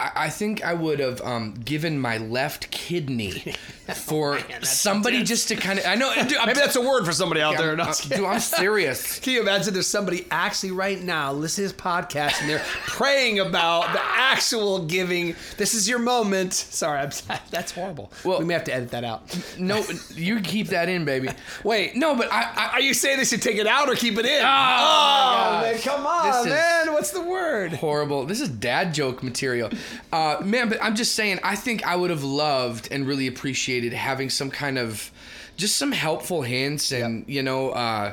I, 0.00 0.30
think 0.30 0.64
I 0.64 0.74
would 0.74 0.98
have 0.98 1.20
um, 1.20 1.54
given 1.64 1.98
my 1.98 2.18
left 2.18 2.70
kidney 2.70 3.54
for 3.94 4.38
oh, 4.38 4.48
man, 4.48 4.62
somebody 4.62 5.22
just 5.22 5.48
to 5.48 5.56
kind 5.56 5.78
of. 5.78 5.86
I 5.86 5.94
know. 5.94 6.12
Dude, 6.14 6.38
Maybe 6.46 6.58
that's 6.58 6.76
a 6.76 6.80
word 6.80 7.04
for 7.04 7.12
somebody 7.12 7.40
out 7.40 7.52
yeah, 7.52 7.62
there. 7.62 7.72
I'm, 7.72 7.80
uh, 7.80 7.94
dude, 8.08 8.24
I'm 8.24 8.40
serious. 8.40 9.18
Can 9.20 9.34
you 9.34 9.40
imagine 9.40 9.74
there's 9.74 9.86
somebody 9.86 10.26
actually 10.30 10.72
right 10.72 11.00
now 11.00 11.32
listening 11.32 11.68
to 11.68 11.74
this 11.74 11.82
podcast 11.82 12.40
and 12.40 12.48
they're 12.48 12.64
praying 12.86 13.40
about 13.40 13.92
the 13.92 14.00
actual 14.02 14.84
giving? 14.86 15.34
This 15.56 15.74
is 15.74 15.88
your 15.88 15.98
moment. 15.98 16.54
Sorry, 16.54 16.98
I'm, 16.98 17.10
that's 17.50 17.72
horrible. 17.72 18.12
Well, 18.24 18.38
we 18.38 18.46
may 18.46 18.54
have 18.54 18.64
to 18.64 18.74
edit 18.74 18.90
that 18.90 19.04
out. 19.04 19.22
No, 19.58 19.84
you 20.14 20.40
keep 20.40 20.68
that 20.68 20.88
in, 20.88 21.04
baby. 21.04 21.28
Wait, 21.64 21.94
no, 21.96 22.14
but 22.14 22.32
I, 22.32 22.42
I, 22.42 22.70
are 22.74 22.80
you 22.80 22.94
saying 22.94 23.18
they 23.18 23.24
should 23.24 23.42
take 23.42 23.56
it 23.56 23.66
out 23.66 23.88
or 23.88 23.94
keep 23.94 24.16
it 24.18 24.24
in? 24.24 24.42
Oh, 24.42 24.46
oh 24.46 25.60
man, 25.62 25.78
come 25.80 26.06
on, 26.06 26.48
man. 26.48 26.92
What's 26.92 27.10
the 27.10 27.20
word? 27.20 27.74
Horrible. 27.74 28.24
This 28.24 28.40
is 28.40 28.48
dad 28.48 28.94
joke 28.94 29.22
material. 29.22 29.70
Uh, 30.12 30.36
man, 30.44 30.68
but 30.68 30.82
I'm 30.82 30.96
just 30.96 31.14
saying, 31.14 31.40
I 31.42 31.56
think 31.56 31.86
I 31.86 31.96
would 31.96 32.10
have 32.10 32.24
loved 32.24 32.88
and 32.90 33.06
really 33.06 33.26
appreciated 33.26 33.92
having 33.92 34.30
some 34.30 34.50
kind 34.50 34.78
of 34.78 35.10
just 35.56 35.76
some 35.76 35.92
helpful 35.92 36.42
hints 36.42 36.90
and, 36.92 37.20
yep. 37.20 37.28
you 37.28 37.42
know, 37.42 37.70
uh, 37.70 38.12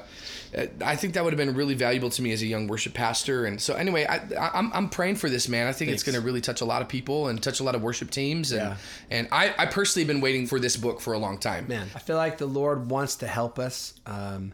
I 0.82 0.96
think 0.96 1.14
that 1.14 1.24
would 1.24 1.34
have 1.34 1.38
been 1.38 1.56
really 1.56 1.76
valuable 1.76 2.10
to 2.10 2.22
me 2.22 2.32
as 2.32 2.42
a 2.42 2.46
young 2.46 2.68
worship 2.68 2.94
pastor. 2.94 3.46
And 3.46 3.62
so, 3.62 3.76
anyway, 3.76 4.06
I, 4.06 4.16
am 4.16 4.32
I'm, 4.54 4.74
I'm 4.74 4.90
praying 4.90 5.18
for 5.18 5.30
this 5.30 5.48
man. 5.48 5.68
I 5.68 5.74
think 5.74 5.90
Thanks. 5.90 6.02
it's 6.02 6.04
going 6.04 6.20
to 6.20 6.26
really 6.26 6.42
touch 6.42 6.62
a 6.62 6.66
lot 6.66 6.82
of 6.82 6.88
people 6.88 7.28
and 7.28 7.42
touch 7.42 7.60
a 7.60 7.64
lot 7.64 7.76
of 7.76 7.84
worship 7.84 8.10
teams. 8.10 8.52
And 8.52 8.62
yeah. 8.62 8.78
and 9.12 9.28
I, 9.32 9.54
I 9.58 9.66
personally 9.66 10.06
have 10.06 10.14
been 10.14 10.22
waiting 10.22 10.48
for 10.48 10.60
this 10.60 10.78
book 10.78 11.02
for 11.02 11.14
a 11.14 11.18
long 11.18 11.38
time. 11.38 11.68
Man, 11.68 11.88
I 11.94 12.00
feel 12.00 12.16
like 12.16 12.38
the 12.38 12.48
Lord 12.48 12.90
wants 12.90 13.18
to 13.18 13.28
help 13.28 13.60
us. 13.60 13.94
Um, 14.06 14.54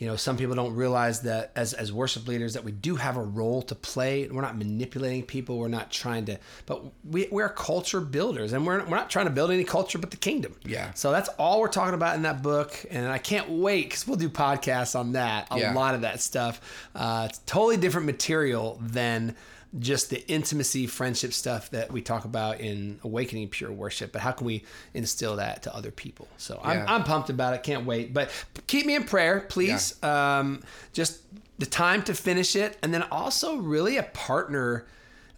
you 0.00 0.06
know 0.06 0.16
some 0.16 0.38
people 0.38 0.54
don't 0.54 0.74
realize 0.74 1.20
that 1.20 1.52
as 1.54 1.74
as 1.74 1.92
worship 1.92 2.26
leaders 2.26 2.54
that 2.54 2.64
we 2.64 2.72
do 2.72 2.96
have 2.96 3.18
a 3.18 3.22
role 3.22 3.60
to 3.62 3.74
play. 3.74 4.26
We're 4.26 4.40
not 4.40 4.56
manipulating 4.56 5.22
people. 5.24 5.58
We're 5.58 5.68
not 5.68 5.92
trying 5.92 6.24
to 6.24 6.38
but 6.64 6.82
we, 7.04 7.28
we're 7.30 7.50
culture 7.50 8.00
builders 8.00 8.54
and 8.54 8.66
we're, 8.66 8.82
we're 8.84 8.96
not 8.96 9.10
trying 9.10 9.26
to 9.26 9.30
build 9.30 9.50
any 9.50 9.62
culture 9.62 9.98
but 9.98 10.10
the 10.10 10.16
kingdom. 10.16 10.56
Yeah. 10.64 10.92
So 10.94 11.12
that's 11.12 11.28
all 11.38 11.60
we're 11.60 11.68
talking 11.68 11.94
about 11.94 12.16
in 12.16 12.22
that 12.22 12.42
book. 12.42 12.84
And 12.90 13.06
i 13.08 13.18
can't 13.18 13.50
wait 13.50 13.90
because 13.90 14.06
we'll 14.06 14.16
do 14.16 14.30
podcasts 14.30 14.98
on 14.98 15.12
that 15.12 15.48
a 15.50 15.58
yeah. 15.58 15.74
lot 15.74 15.94
of 15.94 16.00
that 16.00 16.20
stuff. 16.20 16.88
Uh, 16.94 17.26
it's 17.28 17.38
totally 17.40 17.76
different 17.76 18.06
material 18.06 18.80
than 18.82 19.36
just 19.78 20.10
the 20.10 20.26
intimacy, 20.28 20.86
friendship 20.86 21.32
stuff 21.32 21.70
that 21.70 21.92
we 21.92 22.02
talk 22.02 22.24
about 22.24 22.60
in 22.60 22.98
Awakening 23.04 23.48
Pure 23.48 23.72
Worship, 23.72 24.12
but 24.12 24.20
how 24.20 24.32
can 24.32 24.46
we 24.46 24.64
instill 24.94 25.36
that 25.36 25.62
to 25.62 25.74
other 25.74 25.90
people? 25.90 26.26
So 26.38 26.60
I'm, 26.62 26.84
I'm 26.88 27.04
pumped 27.04 27.30
about 27.30 27.54
it. 27.54 27.62
Can't 27.62 27.86
wait. 27.86 28.12
But 28.12 28.30
keep 28.66 28.84
me 28.84 28.96
in 28.96 29.04
prayer, 29.04 29.40
please. 29.40 29.94
Yeah. 30.02 30.38
Um, 30.38 30.62
just 30.92 31.22
the 31.58 31.66
time 31.66 32.02
to 32.04 32.14
finish 32.14 32.56
it, 32.56 32.78
and 32.82 32.92
then 32.92 33.02
also 33.04 33.56
really 33.56 33.96
a 33.96 34.02
partner 34.02 34.86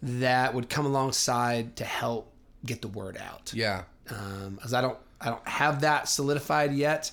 that 0.01 0.53
would 0.53 0.69
come 0.69 0.85
alongside 0.85 1.75
to 1.75 1.85
help 1.85 2.31
get 2.65 2.81
the 2.81 2.87
word 2.87 3.17
out. 3.17 3.53
Yeah. 3.53 3.83
Um, 4.09 4.59
as 4.63 4.73
I 4.73 4.81
don't, 4.81 4.97
I 5.21 5.29
don't 5.29 5.47
have 5.47 5.81
that 5.81 6.09
solidified 6.09 6.73
yet 6.73 7.11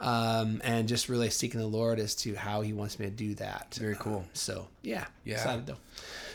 um, 0.00 0.60
and 0.64 0.88
just 0.88 1.08
really 1.08 1.30
seeking 1.30 1.60
the 1.60 1.66
Lord 1.66 1.98
as 1.98 2.14
to 2.16 2.34
how 2.34 2.60
He 2.60 2.72
wants 2.72 2.98
me 2.98 3.06
to 3.06 3.12
do 3.12 3.34
that. 3.36 3.76
Very 3.80 3.96
cool. 3.96 4.24
Uh, 4.26 4.34
so 4.34 4.68
yeah, 4.82 5.06
yeah. 5.24 5.34
Excited 5.34 5.66
though. 5.66 5.76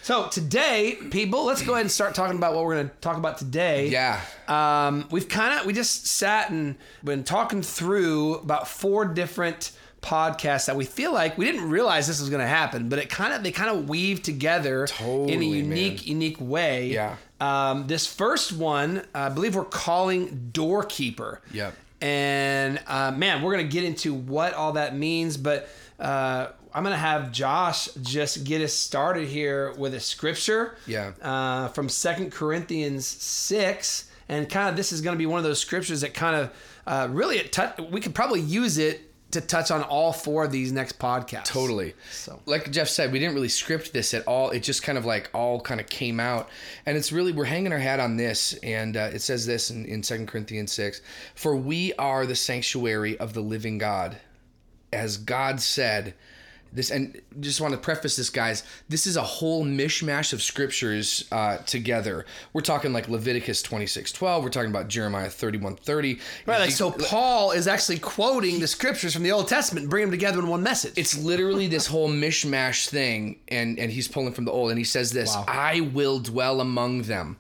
So 0.04 0.28
today, 0.28 0.98
people, 1.12 1.46
let's 1.46 1.62
go 1.62 1.72
ahead 1.72 1.84
and 1.84 1.92
start 1.92 2.14
talking 2.14 2.36
about 2.36 2.54
what 2.54 2.66
we're 2.66 2.74
going 2.76 2.90
to 2.90 2.96
talk 2.96 3.16
about 3.16 3.38
today. 3.38 3.88
Yeah. 3.88 4.20
Um, 4.50 5.08
we've 5.12 5.30
kind 5.30 5.58
of 5.58 5.66
we 5.66 5.72
just 5.72 6.08
sat 6.08 6.50
and 6.50 6.76
been 7.06 7.24
talking 7.24 7.62
through 7.62 8.36
about 8.36 8.68
four 8.68 9.06
different 9.06 9.72
podcasts 10.02 10.66
that 10.66 10.76
we 10.76 10.84
feel 10.84 11.14
like 11.14 11.38
we 11.38 11.46
didn't 11.46 11.70
realize 11.70 12.06
this 12.06 12.20
was 12.20 12.30
going 12.30 12.42
to 12.42 12.48
happen, 12.48 12.90
but 12.90 13.00
it 13.00 13.10
kind 13.10 13.34
of 13.34 13.44
they 13.44 13.54
kind 13.54 13.70
of 13.70 13.88
weave 13.88 14.22
together 14.22 14.88
totally, 14.88 15.32
in 15.32 15.42
a 15.42 15.46
unique 15.46 16.00
man. 16.00 16.08
unique 16.08 16.42
way. 16.42 16.90
Yeah. 16.90 17.16
Um, 17.40 17.88
this 17.88 18.06
first 18.06 18.52
one, 18.52 19.04
I 19.16 19.30
believe 19.30 19.56
we're 19.56 19.64
calling 19.64 20.50
Doorkeeper. 20.52 21.42
Yep. 21.54 21.76
And 22.02 22.82
uh, 22.88 23.12
man, 23.12 23.42
we're 23.42 23.52
gonna 23.52 23.70
get 23.70 23.86
into 23.86 24.14
what 24.14 24.54
all 24.54 24.74
that 24.74 24.98
means, 24.98 25.38
but 25.38 25.70
uh, 25.98 26.48
I'm 26.74 26.84
gonna 26.84 26.98
have 26.98 27.32
Josh 27.32 27.88
just 28.02 28.44
get 28.44 28.62
us 28.62 28.74
started 28.74 29.28
here 29.28 29.74
with 29.74 29.94
a 29.94 30.00
scripture. 30.00 30.76
Yeah. 30.88 31.12
Uh, 31.22 31.68
from 31.70 31.88
Second 31.88 32.32
Corinthians 32.32 33.06
six, 33.06 34.10
and 34.28 34.50
kind 34.50 34.70
of 34.70 34.76
this 34.76 34.92
is 34.92 35.02
gonna 35.02 35.18
be 35.18 35.26
one 35.28 35.38
of 35.38 35.44
those 35.44 35.60
scriptures 35.60 36.02
that 36.02 36.14
kind 36.14 36.36
of 36.36 36.52
uh, 36.88 37.08
really 37.12 37.38
it 37.38 37.52
t- 37.52 37.84
we 37.92 38.02
could 38.02 38.16
probably 38.16 38.42
use 38.42 38.78
it 38.78 39.10
to 39.32 39.42
touch 39.42 39.72
on 39.72 39.82
all 39.82 40.14
four 40.14 40.46
of 40.46 40.52
these 40.52 40.72
next 40.72 41.00
podcasts. 41.00 41.46
Totally. 41.46 41.96
So, 42.12 42.40
like 42.46 42.70
Jeff 42.72 42.88
said, 42.88 43.12
we 43.12 43.18
didn't 43.20 43.34
really 43.34 43.50
script 43.50 43.92
this 43.92 44.14
at 44.14 44.28
all. 44.28 44.52
It 44.52 44.62
just 44.62 44.84
kind 44.84 44.98
of 44.98 45.06
like 45.06 45.30
all 45.34 45.60
kind 45.60 45.80
of 45.80 45.88
came 45.88 46.20
out, 46.20 46.50
and 46.86 46.98
it's 46.98 47.12
really 47.12 47.32
we're 47.32 47.46
hanging 47.46 47.72
our 47.72 47.80
hat 47.80 48.00
on 48.00 48.18
this, 48.18 48.54
and 48.64 48.98
uh, 48.98 49.10
it 49.14 49.22
says 49.22 49.46
this 49.46 49.70
in 49.70 49.86
in 49.86 50.02
Second 50.02 50.28
Corinthians 50.28 50.72
six: 50.72 51.02
"For 51.36 51.56
we 51.56 51.94
are 51.94 52.26
the 52.26 52.36
sanctuary 52.36 53.18
of 53.20 53.34
the 53.34 53.42
living 53.42 53.78
God, 53.78 54.18
as 54.92 55.18
God 55.18 55.62
said." 55.62 56.16
This 56.74 56.92
and 56.92 57.22
just 57.40 57.62
want 57.62 57.74
to 57.74 57.80
preface 57.80 58.16
this 58.16 58.30
guys 58.30 58.64
this 58.90 59.08
is 59.08 59.16
a 59.16 59.22
whole 59.22 59.66
mishmash 59.66 60.34
of 60.34 60.42
scriptures 60.42 61.26
uh, 61.32 61.58
together. 61.58 62.26
We're 62.54 62.62
talking 62.62 62.94
like 62.94 63.08
leviticus 63.08 63.62
26 63.62 64.12
12 64.12 64.44
we're 64.44 64.50
talking 64.50 64.70
about 64.70 64.88
jeremiah 64.88 65.30
31 65.30 65.76
30 65.76 66.20
right 66.46 66.60
like 66.60 66.72
so 66.72 66.92
paul 66.92 67.52
is 67.52 67.68
actually 67.68 68.00
quoting 68.00 68.60
the 68.60 68.68
scriptures 68.68 69.14
from 69.14 69.24
the 69.24 69.32
old 69.32 69.48
testament 69.48 69.84
and 69.84 69.90
bringing 69.90 70.10
them 70.10 70.20
together 70.20 70.40
in 70.40 70.48
one 70.48 70.64
message. 70.64 70.94
It's 70.98 71.18
literally 71.18 71.68
this 71.68 71.88
whole 71.88 72.10
mishmash 72.10 72.88
thing 72.90 73.40
and 73.48 73.80
and 73.80 73.92
he's 73.92 74.08
pulling 74.08 74.34
from 74.34 74.46
the 74.46 74.52
old 74.52 74.70
and 74.70 74.78
he 74.78 74.84
says 74.84 75.12
this 75.12 75.36
wow. 75.36 75.46
i 75.48 75.82
will 75.82 76.20
dwell 76.20 76.62
among 76.62 77.04
them 77.04 77.38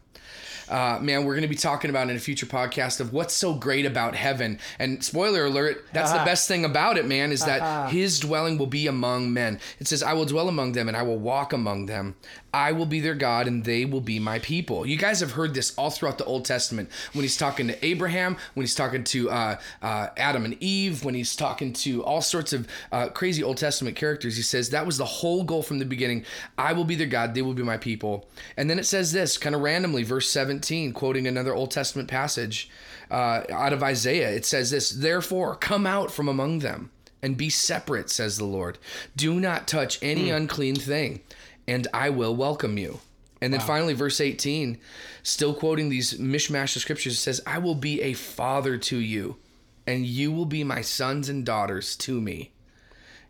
uh, 0.73 0.97
man, 0.99 1.23
we're 1.23 1.33
going 1.35 1.43
to 1.43 1.47
be 1.47 1.55
talking 1.55 1.91
about 1.91 2.09
in 2.09 2.15
a 2.15 2.19
future 2.19 2.47
podcast 2.47 2.99
of 2.99 3.13
what's 3.13 3.35
so 3.35 3.53
great 3.53 3.85
about 3.85 4.15
heaven. 4.15 4.59
And 4.79 5.03
spoiler 5.03 5.45
alert, 5.45 5.85
that's 5.93 6.09
uh-huh. 6.09 6.23
the 6.23 6.25
best 6.25 6.47
thing 6.47 6.65
about 6.65 6.97
it, 6.97 7.05
man, 7.05 7.31
is 7.31 7.45
that 7.45 7.61
uh-huh. 7.61 7.89
his 7.89 8.19
dwelling 8.19 8.57
will 8.57 8.65
be 8.65 8.87
among 8.87 9.31
men. 9.31 9.59
It 9.79 9.87
says, 9.87 10.01
I 10.01 10.13
will 10.13 10.25
dwell 10.25 10.49
among 10.49 10.71
them 10.71 10.87
and 10.87 10.97
I 10.97 11.03
will 11.03 11.19
walk 11.19 11.53
among 11.53 11.85
them. 11.85 12.15
I 12.53 12.71
will 12.71 12.85
be 12.85 12.99
their 12.99 13.15
God 13.15 13.47
and 13.47 13.63
they 13.63 13.83
will 13.83 14.01
be 14.01 14.19
my 14.19 14.37
people. 14.39 14.85
You 14.85 14.95
guys 14.95 15.19
have 15.21 15.31
heard 15.31 15.55
this 15.55 15.75
all 15.75 15.89
throughout 15.89 16.19
the 16.19 16.25
Old 16.25 16.45
Testament 16.45 16.89
when 17.13 17.23
he's 17.23 17.35
talking 17.35 17.67
to 17.67 17.85
Abraham, 17.85 18.37
when 18.53 18.63
he's 18.63 18.75
talking 18.75 19.03
to 19.05 19.29
uh, 19.31 19.59
uh, 19.81 20.09
Adam 20.17 20.45
and 20.45 20.61
Eve, 20.61 21.03
when 21.03 21.15
he's 21.15 21.35
talking 21.35 21.73
to 21.73 22.03
all 22.03 22.21
sorts 22.21 22.53
of 22.53 22.67
uh, 22.91 23.09
crazy 23.09 23.43
Old 23.43 23.57
Testament 23.57 23.95
characters. 23.95 24.35
He 24.35 24.43
says 24.43 24.69
that 24.69 24.85
was 24.85 24.97
the 24.97 25.05
whole 25.05 25.43
goal 25.43 25.63
from 25.63 25.79
the 25.79 25.85
beginning. 25.85 26.25
I 26.57 26.73
will 26.73 26.85
be 26.85 26.95
their 26.95 27.07
God, 27.07 27.33
they 27.33 27.41
will 27.41 27.55
be 27.55 27.63
my 27.63 27.77
people. 27.77 28.29
And 28.55 28.69
then 28.69 28.77
it 28.77 28.85
says 28.85 29.11
this 29.11 29.37
kind 29.37 29.55
of 29.55 29.61
randomly, 29.61 30.03
verse 30.03 30.29
17, 30.29 30.62
quoting 30.93 31.27
another 31.27 31.53
Old 31.53 31.71
Testament 31.71 32.07
passage 32.07 32.69
uh, 33.11 33.43
out 33.51 33.73
of 33.73 33.83
Isaiah. 33.83 34.31
It 34.31 34.45
says 34.45 34.71
this 34.71 34.89
Therefore, 34.89 35.55
come 35.55 35.85
out 35.85 36.11
from 36.11 36.27
among 36.27 36.59
them 36.59 36.91
and 37.21 37.37
be 37.37 37.49
separate, 37.49 38.09
says 38.09 38.37
the 38.37 38.45
Lord. 38.45 38.77
Do 39.15 39.39
not 39.39 39.67
touch 39.67 39.99
any 40.01 40.27
mm. 40.27 40.35
unclean 40.35 40.75
thing 40.75 41.21
and 41.67 41.87
I 41.93 42.09
will 42.09 42.35
welcome 42.35 42.77
you. 42.77 42.99
And 43.41 43.51
then 43.51 43.59
wow. 43.61 43.67
finally, 43.67 43.93
verse 43.93 44.21
18, 44.21 44.77
still 45.21 45.53
quoting 45.53 45.89
these 45.89 46.13
mishmash 46.17 46.75
of 46.75 46.81
scriptures, 46.81 47.19
says, 47.19 47.41
I 47.45 47.57
will 47.57 47.75
be 47.75 48.01
a 48.01 48.13
father 48.13 48.77
to 48.77 48.97
you, 48.97 49.37
and 49.85 50.05
you 50.05 50.31
will 50.31 50.45
be 50.45 50.63
my 50.63 50.81
sons 50.81 51.27
and 51.27 51.45
daughters 51.45 51.97
to 51.97 52.21
me, 52.21 52.53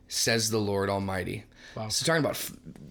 says 0.08 0.50
the 0.52 0.60
Lord 0.60 0.90
Almighty. 0.90 1.46
Wow. 1.76 1.88
So 1.90 2.06
talking 2.06 2.24
about 2.24 2.40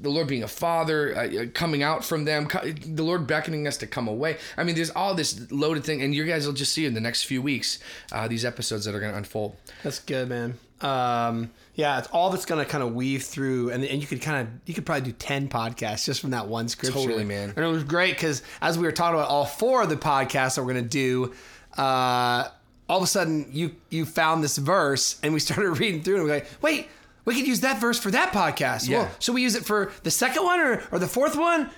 the 0.00 0.10
Lord 0.10 0.26
being 0.26 0.42
a 0.42 0.48
father, 0.48 1.16
uh, 1.16 1.42
uh 1.42 1.46
coming 1.54 1.82
out 1.82 2.04
from 2.04 2.24
them, 2.24 2.48
the 2.84 3.02
Lord 3.02 3.26
beckoning 3.26 3.66
us 3.66 3.76
to 3.78 3.86
come 3.86 4.08
away. 4.08 4.38
I 4.56 4.64
mean, 4.64 4.74
there's 4.74 4.90
all 4.90 5.14
this 5.14 5.50
loaded 5.50 5.84
thing, 5.84 6.02
and 6.02 6.14
you 6.14 6.24
guys 6.24 6.46
will 6.46 6.54
just 6.54 6.72
see 6.72 6.86
in 6.86 6.94
the 6.94 7.00
next 7.00 7.24
few 7.24 7.40
weeks 7.42 7.78
uh, 8.10 8.28
these 8.28 8.44
episodes 8.44 8.84
that 8.84 8.94
are 8.94 9.00
going 9.00 9.12
to 9.12 9.18
unfold. 9.18 9.56
That's 9.82 10.00
good, 10.00 10.28
man. 10.28 10.58
Um, 10.82 11.50
yeah, 11.74 11.98
it's 11.98 12.08
all 12.08 12.30
that's 12.30 12.44
gonna 12.44 12.64
kind 12.64 12.82
of 12.82 12.94
weave 12.94 13.22
through, 13.22 13.70
and 13.70 13.84
and 13.84 14.00
you 14.00 14.06
could 14.06 14.20
kind 14.20 14.46
of 14.46 14.52
you 14.66 14.74
could 14.74 14.84
probably 14.84 15.10
do 15.10 15.12
ten 15.12 15.48
podcasts 15.48 16.04
just 16.04 16.20
from 16.20 16.30
that 16.30 16.48
one 16.48 16.68
scripture. 16.68 16.98
Totally, 16.98 17.24
man. 17.24 17.52
And 17.56 17.64
it 17.64 17.68
was 17.68 17.84
great 17.84 18.14
because 18.14 18.42
as 18.60 18.76
we 18.76 18.84
were 18.84 18.92
talking 18.92 19.14
about 19.14 19.28
all 19.28 19.46
four 19.46 19.82
of 19.82 19.88
the 19.88 19.96
podcasts 19.96 20.56
that 20.56 20.64
we're 20.64 20.74
gonna 20.74 20.82
do, 20.82 21.32
uh, 21.78 22.48
all 22.88 22.98
of 22.98 23.02
a 23.02 23.06
sudden 23.06 23.46
you 23.52 23.76
you 23.90 24.04
found 24.04 24.44
this 24.44 24.58
verse, 24.58 25.18
and 25.22 25.32
we 25.32 25.40
started 25.40 25.70
reading 25.78 26.02
through, 26.02 26.16
and 26.16 26.24
we're 26.24 26.34
like, 26.34 26.48
wait, 26.60 26.88
we 27.24 27.34
could 27.34 27.46
use 27.46 27.60
that 27.60 27.80
verse 27.80 27.98
for 27.98 28.10
that 28.10 28.32
podcast. 28.32 28.88
Yeah. 28.88 28.98
Well, 28.98 29.10
should 29.18 29.34
we 29.34 29.42
use 29.42 29.54
it 29.54 29.64
for 29.64 29.92
the 30.02 30.10
second 30.10 30.44
one 30.44 30.60
or, 30.60 30.82
or 30.90 30.98
the 30.98 31.08
fourth 31.08 31.36
one? 31.36 31.70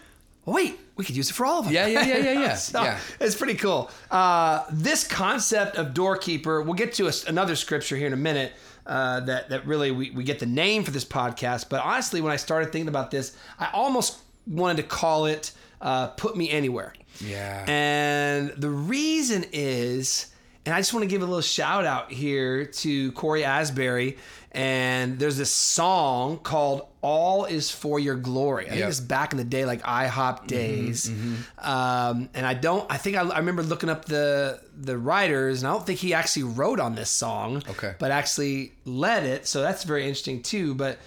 Well, 0.44 0.56
wait, 0.56 0.78
we 0.96 1.04
could 1.04 1.16
use 1.16 1.30
it 1.30 1.34
for 1.34 1.46
all 1.46 1.60
of 1.60 1.64
them. 1.66 1.74
Yeah, 1.74 1.86
yeah, 1.86 2.04
yeah, 2.04 2.18
yeah, 2.18 2.32
yeah. 2.40 2.54
so 2.54 2.82
yeah. 2.82 2.98
It's 3.20 3.34
pretty 3.34 3.54
cool. 3.54 3.90
Uh, 4.10 4.64
this 4.70 5.06
concept 5.06 5.76
of 5.76 5.94
doorkeeper, 5.94 6.62
we'll 6.62 6.74
get 6.74 6.94
to 6.94 7.08
a, 7.08 7.12
another 7.26 7.56
scripture 7.56 7.96
here 7.96 8.06
in 8.06 8.12
a 8.12 8.18
minute 8.18 8.52
uh, 8.86 9.20
that 9.20 9.48
that 9.48 9.66
really 9.66 9.90
we, 9.90 10.10
we 10.10 10.24
get 10.24 10.38
the 10.38 10.46
name 10.46 10.84
for 10.84 10.90
this 10.90 11.04
podcast. 11.04 11.68
But 11.68 11.82
honestly, 11.82 12.20
when 12.20 12.32
I 12.32 12.36
started 12.36 12.72
thinking 12.72 12.88
about 12.88 13.10
this, 13.10 13.36
I 13.58 13.70
almost 13.72 14.18
wanted 14.46 14.82
to 14.82 14.88
call 14.88 15.26
it 15.26 15.52
uh, 15.80 16.08
"Put 16.08 16.36
Me 16.36 16.50
Anywhere." 16.50 16.92
Yeah. 17.20 17.64
And 17.66 18.50
the 18.56 18.68
reason 18.68 19.46
is, 19.52 20.26
and 20.66 20.75
I 20.75 20.80
just 20.80 20.92
want 20.94 21.02
to 21.04 21.09
give 21.09 21.23
a 21.23 21.26
little 21.26 21.40
shout 21.40 21.85
out 21.85 22.11
here 22.11 22.64
to 22.64 23.12
Cory 23.12 23.44
Asbury 23.44 24.16
and 24.54 25.18
there's 25.18 25.37
this 25.37 25.50
song 25.50 26.38
called 26.38 26.87
"All 27.02 27.44
Is 27.44 27.73
for 27.73 27.99
Your 27.99 28.14
Glory." 28.14 28.66
I 28.66 28.68
think 28.68 28.80
yep. 28.80 28.88
it's 28.88 29.00
back 29.00 29.33
in 29.33 29.38
the 29.38 29.44
day, 29.44 29.64
like 29.64 29.83
IHOP 29.83 30.11
mm-hmm, 30.11 30.47
days. 30.47 31.11
Mm-hmm, 31.11 31.35
mm-hmm. 31.35 31.68
Um, 31.68 32.28
and 32.35 32.47
I 32.47 32.54
don't. 32.54 32.90
I 32.90 32.97
think 32.97 33.16
I, 33.16 33.23
I, 33.23 33.38
remember 33.38 33.64
looking 33.64 33.90
up 33.90 34.04
the 34.04 34.61
the 34.76 34.97
writers, 34.97 35.62
and 35.62 35.68
I 35.68 35.73
don't 35.73 35.85
think 35.85 35.99
he 35.99 36.14
actually 36.14 36.44
wrote 36.44 36.78
on 36.78 36.94
this 36.94 37.11
song. 37.11 37.64
Okay. 37.68 37.94
But 37.99 38.12
actually 38.12 38.73
led 38.85 39.25
it, 39.25 39.49
so 39.49 39.61
that's 39.61 39.83
very 39.83 40.02
interesting 40.02 40.40
too. 40.40 40.76
But 40.76 40.99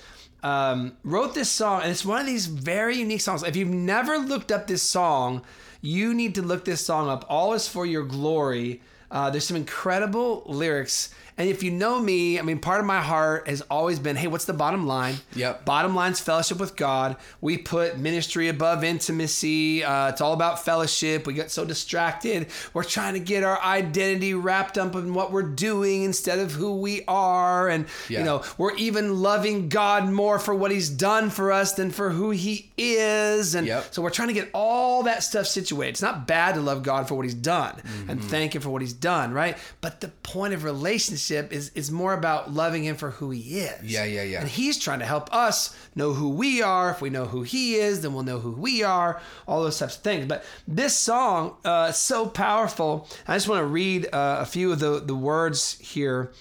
um, 0.43 0.97
wrote 1.05 1.33
this 1.33 1.49
song, 1.49 1.83
and 1.83 1.91
it's 1.91 2.03
one 2.03 2.19
of 2.19 2.27
these 2.27 2.47
very 2.47 2.97
unique 2.97 3.21
songs. 3.21 3.43
If 3.43 3.55
you've 3.55 3.69
never 3.69 4.17
looked 4.17 4.51
up 4.51 4.67
this 4.67 4.83
song, 4.83 5.41
you 5.79 6.13
need 6.13 6.35
to 6.35 6.41
look 6.41 6.65
this 6.65 6.85
song 6.85 7.07
up. 7.07 7.25
"All 7.29 7.53
Is 7.53 7.65
for 7.69 7.85
Your 7.85 8.03
Glory." 8.03 8.81
Uh, 9.09 9.29
there's 9.29 9.45
some 9.45 9.57
incredible 9.57 10.43
lyrics 10.45 11.13
and 11.37 11.47
if 11.47 11.61
you 11.61 11.69
know 11.69 11.99
me, 11.99 12.39
I 12.39 12.41
mean, 12.41 12.57
part 12.57 12.79
of 12.79 12.87
my 12.87 12.99
heart 12.99 13.47
has 13.47 13.61
always 13.61 13.99
been, 13.99 14.15
hey, 14.15 14.25
what's 14.25 14.45
the 14.45 14.53
bottom 14.53 14.87
line? 14.87 15.17
Yep. 15.35 15.65
Bottom 15.65 15.93
line's 15.93 16.19
fellowship 16.19 16.59
with 16.59 16.75
God. 16.75 17.15
We 17.41 17.59
put 17.59 17.99
ministry 17.99 18.47
above 18.47 18.83
intimacy. 18.83 19.83
Uh, 19.83 20.09
it's 20.09 20.19
all 20.19 20.33
about 20.33 20.65
fellowship. 20.65 21.27
We 21.27 21.35
get 21.35 21.51
so 21.51 21.63
distracted. 21.63 22.47
We're 22.73 22.83
trying 22.83 23.13
to 23.13 23.19
get 23.19 23.43
our 23.43 23.61
identity 23.61 24.33
wrapped 24.33 24.79
up 24.79 24.95
in 24.95 25.13
what 25.13 25.31
we're 25.31 25.43
doing 25.43 26.01
instead 26.01 26.39
of 26.39 26.53
who 26.53 26.77
we 26.77 27.03
are. 27.07 27.69
And, 27.69 27.85
yeah. 28.09 28.19
you 28.19 28.25
know, 28.25 28.43
we're 28.57 28.75
even 28.75 29.21
loving 29.21 29.69
God 29.69 30.09
more 30.09 30.39
for 30.39 30.55
what 30.55 30.71
he's 30.71 30.89
done 30.89 31.29
for 31.29 31.51
us 31.51 31.73
than 31.73 31.91
for 31.91 32.09
who 32.09 32.31
he 32.31 32.71
is. 32.77 33.53
And 33.53 33.67
yep. 33.67 33.93
so 33.93 34.01
we're 34.01 34.09
trying 34.09 34.29
to 34.29 34.33
get 34.33 34.49
all 34.55 35.03
that 35.03 35.21
stuff 35.21 35.45
situated. 35.45 35.91
It's 35.91 36.01
not 36.01 36.25
bad 36.25 36.55
to 36.55 36.61
love 36.61 36.81
God 36.81 37.07
for 37.07 37.13
what 37.13 37.25
he's 37.25 37.35
done 37.35 37.75
mm-hmm. 37.75 38.09
and 38.09 38.23
thank 38.23 38.55
him 38.55 38.63
for 38.63 38.71
what 38.71 38.81
he's 38.81 38.93
done, 38.93 39.33
right? 39.33 39.55
But 39.81 40.01
the 40.01 40.07
point 40.07 40.55
of 40.55 40.63
relationship 40.63 41.26
relationship 41.29 41.53
is 41.53 41.71
is 41.75 41.91
more 41.91 42.13
about 42.13 42.53
loving 42.53 42.83
him 42.83 42.95
for 42.95 43.11
who 43.11 43.29
he 43.31 43.59
is. 43.59 43.83
Yeah, 43.83 44.05
yeah, 44.05 44.23
yeah. 44.23 44.41
And 44.41 44.49
he's 44.49 44.77
trying 44.77 44.99
to 44.99 45.05
help 45.05 45.33
us 45.33 45.75
know 45.95 46.13
who 46.13 46.29
we 46.29 46.61
are. 46.61 46.91
If 46.91 47.01
we 47.01 47.09
know 47.09 47.25
who 47.25 47.43
he 47.43 47.75
is, 47.75 48.01
then 48.01 48.13
we'll 48.13 48.23
know 48.23 48.39
who 48.39 48.51
we 48.51 48.83
are. 48.83 49.21
All 49.47 49.63
those 49.63 49.79
types 49.79 49.97
of 49.97 50.03
things. 50.03 50.25
But 50.25 50.43
this 50.67 50.95
song 50.95 51.55
uh, 51.63 51.87
is 51.89 51.97
so 51.97 52.27
powerful. 52.27 53.07
I 53.27 53.35
just 53.35 53.47
want 53.47 53.61
to 53.61 53.65
read 53.65 54.07
uh, 54.13 54.37
a 54.41 54.45
few 54.45 54.71
of 54.71 54.79
the 54.79 54.99
the 54.99 55.15
words 55.15 55.77
here. 55.79 56.31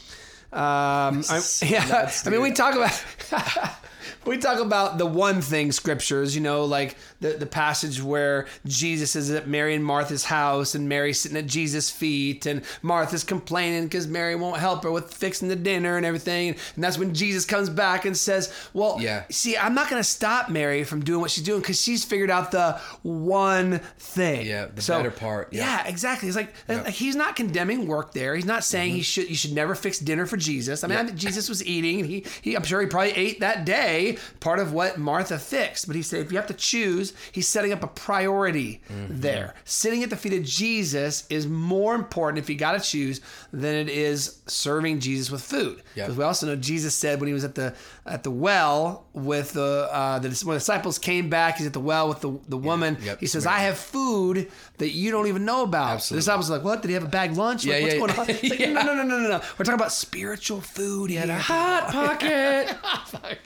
Um, 0.52 1.24
I, 1.28 1.42
yeah, 1.62 2.10
I 2.24 2.30
mean, 2.30 2.42
we 2.42 2.52
talk 2.52 2.74
about. 2.74 3.04
we 4.26 4.38
talk 4.38 4.60
about 4.60 4.98
the 4.98 5.06
one 5.06 5.40
thing 5.40 5.72
scriptures, 5.72 6.34
you 6.34 6.40
know, 6.40 6.64
like 6.64 6.96
the, 7.20 7.30
the 7.32 7.46
passage 7.46 8.02
where 8.02 8.46
Jesus 8.66 9.14
is 9.16 9.30
at 9.30 9.46
Mary 9.48 9.74
and 9.74 9.84
Martha's 9.84 10.24
house 10.24 10.74
and 10.74 10.88
Mary's 10.88 11.20
sitting 11.20 11.36
at 11.36 11.46
Jesus' 11.46 11.90
feet 11.90 12.46
and 12.46 12.62
Martha's 12.82 13.24
complaining 13.24 13.84
because 13.84 14.06
Mary 14.06 14.34
won't 14.34 14.58
help 14.58 14.82
her 14.84 14.90
with 14.90 15.12
fixing 15.14 15.48
the 15.48 15.56
dinner 15.56 15.96
and 15.96 16.04
everything. 16.04 16.56
And 16.74 16.84
that's 16.84 16.98
when 16.98 17.14
Jesus 17.14 17.44
comes 17.44 17.70
back 17.70 18.04
and 18.04 18.16
says, 18.16 18.52
Well, 18.74 18.98
Yeah. 19.00 19.24
see, 19.30 19.56
I'm 19.56 19.74
not 19.74 19.88
going 19.90 20.00
to 20.00 20.08
stop 20.08 20.48
Mary 20.50 20.84
from 20.84 21.04
doing 21.04 21.20
what 21.20 21.30
she's 21.30 21.44
doing 21.44 21.60
because 21.60 21.80
she's 21.80 22.04
figured 22.04 22.30
out 22.30 22.50
the 22.50 22.80
one 23.02 23.78
thing. 23.98 24.46
Yeah, 24.46 24.66
the 24.66 24.82
better 24.86 25.10
part, 25.10 25.52
yeah. 25.52 25.82
Yeah, 25.82 25.86
exactly. 25.88 26.26
He's 26.28 26.36
like, 26.36 26.52
Yeah. 26.68 26.82
like, 26.82 26.94
he's 26.94 27.16
not 27.16 27.36
condemning 27.36 27.86
work 27.86 28.12
there. 28.12 28.34
He's 28.34 28.44
not 28.44 28.64
saying 28.64 28.90
Mm-hmm. 28.90 28.96
he 28.96 29.02
should 29.02 29.28
you 29.30 29.34
should 29.34 29.52
never 29.52 29.74
fix 29.74 29.98
dinner 29.98 30.26
for 30.26 30.36
Jesus. 30.36 30.84
I 30.84 30.86
mean, 30.88 30.98
I 30.98 31.04
think 31.04 31.16
Jesus 31.16 31.48
was 31.48 31.64
eating, 31.64 32.00
and 32.00 32.08
he, 32.08 32.24
he 32.42 32.54
I'm 32.54 32.62
sure 32.62 32.80
he 32.80 32.86
probably 32.86 33.12
ate 33.12 33.40
that 33.40 33.64
day 33.64 34.15
part 34.40 34.58
of 34.58 34.72
what 34.72 34.98
Martha 34.98 35.38
fixed. 35.38 35.86
But 35.86 35.96
he 35.96 36.02
said 36.02 36.20
if 36.20 36.30
you 36.32 36.38
have 36.38 36.46
to 36.48 36.54
choose, 36.54 37.12
he's 37.32 37.48
setting 37.48 37.72
up 37.72 37.82
a 37.82 37.88
priority 37.88 38.80
Mm-hmm. 38.90 39.20
there. 39.20 39.54
Sitting 39.64 40.02
at 40.02 40.10
the 40.10 40.16
feet 40.16 40.32
of 40.32 40.44
Jesus 40.44 41.26
is 41.30 41.46
more 41.46 41.94
important 41.94 42.38
if 42.38 42.48
you 42.50 42.56
got 42.56 42.72
to 42.72 42.80
choose 42.80 43.20
than 43.52 43.74
it 43.74 43.88
is 43.88 44.40
serving 44.46 45.00
Jesus 45.00 45.30
with 45.30 45.42
food. 45.42 45.82
Yeah. 45.94 46.04
Because 46.04 46.16
we 46.16 46.24
also 46.24 46.46
know 46.46 46.56
Jesus 46.56 46.94
said 46.94 47.20
when 47.20 47.26
he 47.28 47.32
was 47.34 47.44
at 47.44 47.54
the 47.54 47.74
at 48.04 48.22
the 48.22 48.30
well 48.30 49.06
with 49.12 49.52
the 49.52 49.88
uh, 49.90 50.18
the 50.20 50.28
when 50.44 50.54
the 50.54 50.58
disciples 50.60 50.98
came 50.98 51.28
back, 51.28 51.56
he's 51.58 51.66
at 51.66 51.72
the 51.72 51.80
well 51.80 52.08
with 52.08 52.20
the 52.20 52.38
the 52.48 52.56
woman. 52.56 52.96
Yep. 53.02 53.20
He 53.20 53.26
says, 53.26 53.46
"I 53.46 53.58
have 53.60 53.78
food 53.78 54.50
that 54.78 54.90
you 54.90 55.10
don't 55.10 55.26
even 55.26 55.44
know 55.44 55.62
about." 55.62 55.94
Absolutely. 55.94 56.16
The 56.16 56.20
disciples 56.20 56.50
are 56.50 56.54
like, 56.54 56.64
"What? 56.64 56.82
Did 56.82 56.88
he 56.88 56.94
have 56.94 57.04
a 57.04 57.08
bag 57.08 57.36
lunch? 57.36 57.66
Like, 57.66 57.76
Yeah, 57.76 57.82
what's 57.82 57.94
yeah, 57.94 57.98
going 58.00 58.10
on?" 58.20 58.30
It's 58.30 58.42
like, 58.50 58.58
Yeah. 58.60 58.72
No, 58.72 58.82
no, 58.82 58.94
no, 58.94 59.02
no, 59.04 59.18
no, 59.20 59.28
no. 59.28 59.40
We're 59.58 59.64
talking 59.64 59.74
about 59.80 59.92
spiritual 59.92 60.60
food. 60.60 61.10
He 61.10 61.16
had 61.16 61.30
a 61.30 61.38
Hot 61.38 61.88
pocket. 61.92 62.76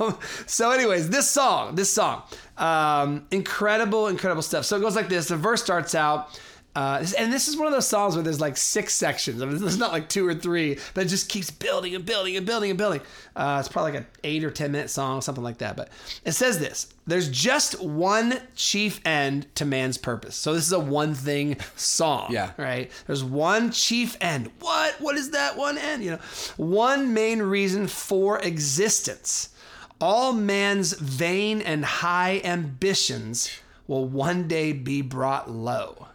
um, 0.00 0.18
so, 0.46 0.70
anyways, 0.70 1.10
this 1.10 1.28
song, 1.28 1.74
this 1.74 1.92
song, 1.92 2.22
um, 2.56 3.26
incredible, 3.30 4.08
incredible 4.08 4.42
stuff. 4.42 4.64
So 4.64 4.76
it 4.76 4.80
goes 4.80 4.96
like 4.96 5.08
this. 5.08 5.28
The 5.28 5.36
verse 5.36 5.62
starts 5.62 5.94
out. 5.94 6.38
Uh, 6.76 7.06
and 7.16 7.32
this 7.32 7.46
is 7.46 7.56
one 7.56 7.68
of 7.68 7.72
those 7.72 7.86
songs 7.86 8.16
where 8.16 8.24
there's 8.24 8.40
like 8.40 8.56
six 8.56 8.94
sections. 8.94 9.40
I 9.40 9.46
mean, 9.46 9.58
there's 9.58 9.78
not 9.78 9.92
like 9.92 10.08
two 10.08 10.26
or 10.26 10.34
three, 10.34 10.78
but 10.92 11.06
it 11.06 11.08
just 11.08 11.28
keeps 11.28 11.48
building 11.48 11.94
and 11.94 12.04
building 12.04 12.36
and 12.36 12.44
building 12.44 12.70
and 12.70 12.76
building. 12.78 13.00
Uh, 13.36 13.58
it's 13.60 13.68
probably 13.68 13.92
like 13.92 14.00
an 14.00 14.06
eight 14.24 14.42
or 14.42 14.50
ten 14.50 14.72
minute 14.72 14.90
song, 14.90 15.20
something 15.20 15.44
like 15.44 15.58
that. 15.58 15.76
But 15.76 15.90
it 16.24 16.32
says 16.32 16.58
this: 16.58 16.92
There's 17.06 17.28
just 17.28 17.80
one 17.80 18.40
chief 18.56 19.00
end 19.04 19.46
to 19.54 19.64
man's 19.64 19.98
purpose. 19.98 20.34
So 20.34 20.52
this 20.52 20.66
is 20.66 20.72
a 20.72 20.80
one 20.80 21.14
thing 21.14 21.58
song. 21.76 22.32
Yeah. 22.32 22.50
Right. 22.56 22.90
There's 23.06 23.22
one 23.22 23.70
chief 23.70 24.16
end. 24.20 24.50
What? 24.58 24.96
What 25.00 25.16
is 25.16 25.30
that 25.30 25.56
one 25.56 25.78
end? 25.78 26.02
You 26.02 26.12
know, 26.12 26.20
one 26.56 27.14
main 27.14 27.40
reason 27.40 27.86
for 27.86 28.40
existence. 28.40 29.50
All 30.04 30.34
man's 30.34 30.92
vain 30.92 31.62
and 31.62 31.82
high 31.82 32.42
ambitions 32.44 33.50
will 33.86 34.04
one 34.06 34.46
day 34.48 34.74
be 34.74 35.00
brought 35.00 35.50
low. 35.50 36.08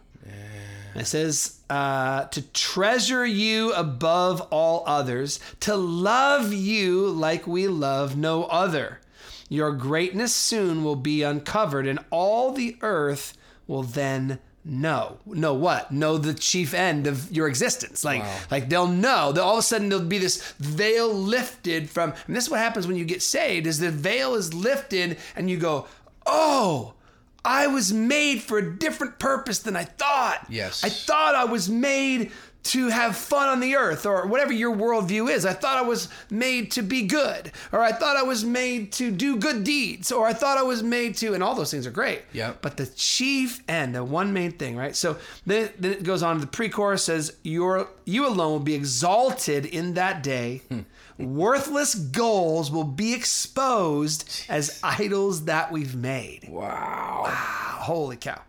It 0.94 1.06
says 1.08 1.58
uh, 1.68 2.26
to 2.26 2.40
treasure 2.52 3.26
you 3.26 3.72
above 3.72 4.42
all 4.52 4.84
others, 4.86 5.40
to 5.60 5.74
love 5.74 6.52
you 6.52 7.08
like 7.08 7.48
we 7.48 7.66
love 7.66 8.16
no 8.16 8.44
other. 8.44 9.00
Your 9.48 9.72
greatness 9.72 10.36
soon 10.36 10.84
will 10.84 10.94
be 10.94 11.24
uncovered, 11.24 11.88
and 11.88 11.98
all 12.10 12.52
the 12.52 12.76
earth 12.82 13.36
will 13.66 13.82
then 13.82 14.38
know. 14.70 15.18
no 15.26 15.52
what? 15.52 15.90
Know 15.92 16.16
the 16.16 16.32
chief 16.32 16.72
end 16.72 17.06
of 17.06 17.30
your 17.30 17.48
existence. 17.48 18.04
Like, 18.04 18.22
Wow. 18.22 18.36
like 18.50 18.68
they'll 18.68 18.86
know. 18.86 19.32
They'll, 19.32 19.44
all 19.44 19.54
of 19.54 19.58
a 19.58 19.62
sudden 19.62 19.88
there'll 19.88 20.04
be 20.04 20.18
this 20.18 20.52
veil 20.58 21.12
lifted 21.12 21.90
from. 21.90 22.14
And 22.26 22.36
this 22.36 22.44
is 22.44 22.50
what 22.50 22.60
happens 22.60 22.86
when 22.86 22.96
you 22.96 23.04
get 23.04 23.20
saved: 23.22 23.66
is 23.66 23.78
the 23.80 23.90
veil 23.90 24.34
is 24.34 24.54
lifted, 24.54 25.18
and 25.36 25.50
you 25.50 25.56
go, 25.58 25.86
oh. 26.26 26.94
I 27.42 27.68
was 27.68 27.90
made 27.90 28.42
for 28.42 28.58
a 28.58 28.76
different 28.76 29.18
purpose 29.18 29.60
than 29.60 29.74
I 29.74 29.84
thought. 29.84 30.44
Yes. 30.50 30.84
I 30.84 30.90
thought 30.90 31.34
I 31.34 31.44
was 31.46 31.70
made 31.70 32.32
to 32.62 32.88
have 32.88 33.16
fun 33.16 33.48
on 33.48 33.60
the 33.60 33.76
earth 33.76 34.04
or 34.06 34.26
whatever 34.26 34.52
your 34.52 34.74
worldview 34.74 35.30
is. 35.30 35.46
I 35.46 35.52
thought 35.52 35.78
I 35.78 35.82
was 35.82 36.08
made 36.30 36.70
to 36.72 36.82
be 36.82 37.06
good, 37.06 37.52
or 37.72 37.80
I 37.80 37.92
thought 37.92 38.16
I 38.16 38.22
was 38.22 38.44
made 38.44 38.92
to 38.92 39.10
do 39.10 39.36
good 39.36 39.64
deeds, 39.64 40.12
or 40.12 40.26
I 40.26 40.32
thought 40.32 40.58
I 40.58 40.62
was 40.62 40.82
made 40.82 41.16
to, 41.18 41.34
and 41.34 41.42
all 41.42 41.54
those 41.54 41.70
things 41.70 41.86
are 41.86 41.90
great. 41.90 42.22
Yeah. 42.32 42.54
But 42.60 42.76
the 42.76 42.86
chief 42.86 43.62
end, 43.68 43.94
the 43.94 44.04
one 44.04 44.32
main 44.32 44.52
thing, 44.52 44.76
right? 44.76 44.94
So 44.94 45.16
then, 45.46 45.70
then 45.78 45.92
it 45.92 46.02
goes 46.02 46.22
on. 46.22 46.36
To 46.36 46.40
the 46.40 46.46
pre-chorus 46.46 47.04
says, 47.04 47.36
"Your 47.42 47.88
you 48.04 48.26
alone 48.26 48.52
will 48.52 48.60
be 48.60 48.74
exalted 48.74 49.66
in 49.66 49.94
that 49.94 50.22
day. 50.22 50.62
Hmm. 50.68 50.80
Worthless 51.18 51.94
goals 51.94 52.70
will 52.70 52.84
be 52.84 53.12
exposed 53.14 54.44
as 54.48 54.80
idols 54.82 55.46
that 55.46 55.72
we've 55.72 55.94
made." 55.94 56.48
Wow. 56.48 57.24
Ah, 57.26 57.78
holy 57.80 58.16
cow. 58.16 58.40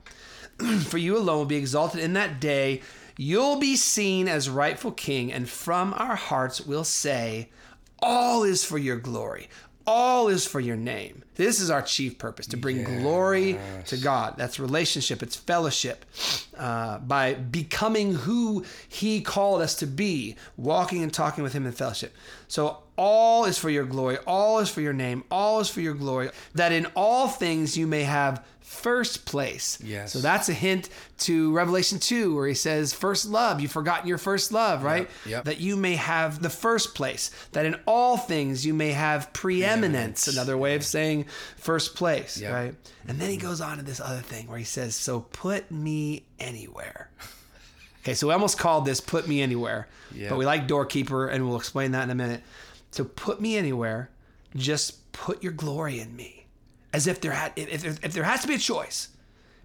For 0.85 0.97
you 0.97 1.17
alone 1.17 1.39
will 1.39 1.45
be 1.45 1.55
exalted 1.55 2.01
in 2.01 2.13
that 2.13 2.39
day. 2.39 2.81
You'll 3.23 3.57
be 3.57 3.75
seen 3.75 4.27
as 4.27 4.49
rightful 4.49 4.93
king, 4.93 5.31
and 5.31 5.47
from 5.47 5.93
our 5.93 6.15
hearts 6.15 6.59
we'll 6.59 6.83
say, 6.83 7.49
All 7.99 8.41
is 8.41 8.63
for 8.63 8.79
your 8.79 8.95
glory. 8.95 9.47
All 9.85 10.27
is 10.27 10.47
for 10.47 10.59
your 10.59 10.75
name. 10.75 11.23
This 11.35 11.59
is 11.59 11.69
our 11.69 11.83
chief 11.83 12.17
purpose 12.17 12.47
to 12.47 12.57
bring 12.57 12.83
glory 12.83 13.59
to 13.85 13.97
God. 13.97 14.37
That's 14.37 14.59
relationship, 14.59 15.21
it's 15.21 15.35
fellowship. 15.35 16.03
Uh, 16.57 16.97
by 16.97 17.35
becoming 17.35 18.15
who 18.15 18.65
He 18.89 19.21
called 19.21 19.61
us 19.61 19.75
to 19.75 19.85
be, 19.85 20.35
walking 20.57 21.03
and 21.03 21.13
talking 21.13 21.43
with 21.43 21.53
Him 21.53 21.67
in 21.67 21.73
fellowship. 21.73 22.15
So, 22.47 22.79
all 22.97 23.45
is 23.45 23.59
for 23.59 23.69
your 23.69 23.85
glory, 23.85 24.17
all 24.25 24.57
is 24.57 24.69
for 24.69 24.81
your 24.81 24.93
name, 24.93 25.25
all 25.29 25.59
is 25.59 25.69
for 25.69 25.81
your 25.81 25.93
glory, 25.93 26.31
that 26.55 26.71
in 26.71 26.87
all 26.95 27.27
things 27.27 27.77
you 27.77 27.85
may 27.85 28.01
have 28.01 28.43
first 28.71 29.25
place. 29.25 29.77
Yes. 29.83 30.13
So 30.13 30.19
that's 30.19 30.47
a 30.49 30.53
hint 30.53 30.89
to 31.19 31.51
Revelation 31.53 31.99
2, 31.99 32.33
where 32.35 32.47
he 32.47 32.53
says, 32.53 32.93
First 32.93 33.25
love, 33.27 33.59
you've 33.59 33.71
forgotten 33.71 34.07
your 34.07 34.17
first 34.17 34.51
love, 34.51 34.83
right? 34.83 35.09
yep. 35.25 35.43
That 35.43 35.59
you 35.59 35.75
may 35.75 35.95
have 35.95 36.41
the 36.41 36.49
first 36.49 36.95
place, 36.95 37.29
that 37.51 37.65
in 37.65 37.75
all 37.85 38.17
things 38.17 38.65
you 38.65 38.73
may 38.73 38.91
have 38.91 39.31
preeminence. 39.33 40.27
Another 40.27 40.57
way 40.57 40.75
of 40.75 40.83
saying 40.85 41.25
first 41.57 41.95
place, 41.95 42.39
Yep. 42.39 42.53
right? 42.53 42.75
And 43.07 43.19
then 43.19 43.29
he 43.29 43.37
goes 43.37 43.59
on 43.61 43.77
to 43.77 43.83
this 43.83 43.99
other 43.99 44.21
thing 44.21 44.47
where 44.47 44.57
he 44.57 44.63
says, 44.63 44.95
So 44.95 45.19
put 45.19 45.69
me 45.71 46.23
anywhere. 46.39 47.09
Okay, 48.03 48.15
so 48.15 48.25
we 48.25 48.33
almost 48.33 48.57
called 48.57 48.83
this 48.83 48.99
Put 48.99 49.27
Me 49.27 49.43
Anywhere, 49.43 49.87
but 50.29 50.35
we 50.39 50.43
like 50.43 50.65
Doorkeeper, 50.67 51.27
and 51.27 51.47
we'll 51.47 51.55
explain 51.57 51.91
that 51.91 52.01
in 52.01 52.09
a 52.09 52.15
minute. 52.15 52.41
So 52.89 53.03
put 53.03 53.39
me 53.39 53.55
anywhere, 53.57 54.09
just 54.55 55.11
put 55.11 55.43
your 55.43 55.51
glory 55.51 55.99
in 55.99 56.15
me. 56.15 56.40
As 56.93 57.07
if 57.07 57.21
there 57.21 57.31
had, 57.31 57.53
if, 57.55 57.85
if, 57.85 58.03
if 58.03 58.13
there 58.13 58.23
has 58.23 58.41
to 58.41 58.47
be 58.47 58.55
a 58.55 58.59
choice 58.59 59.09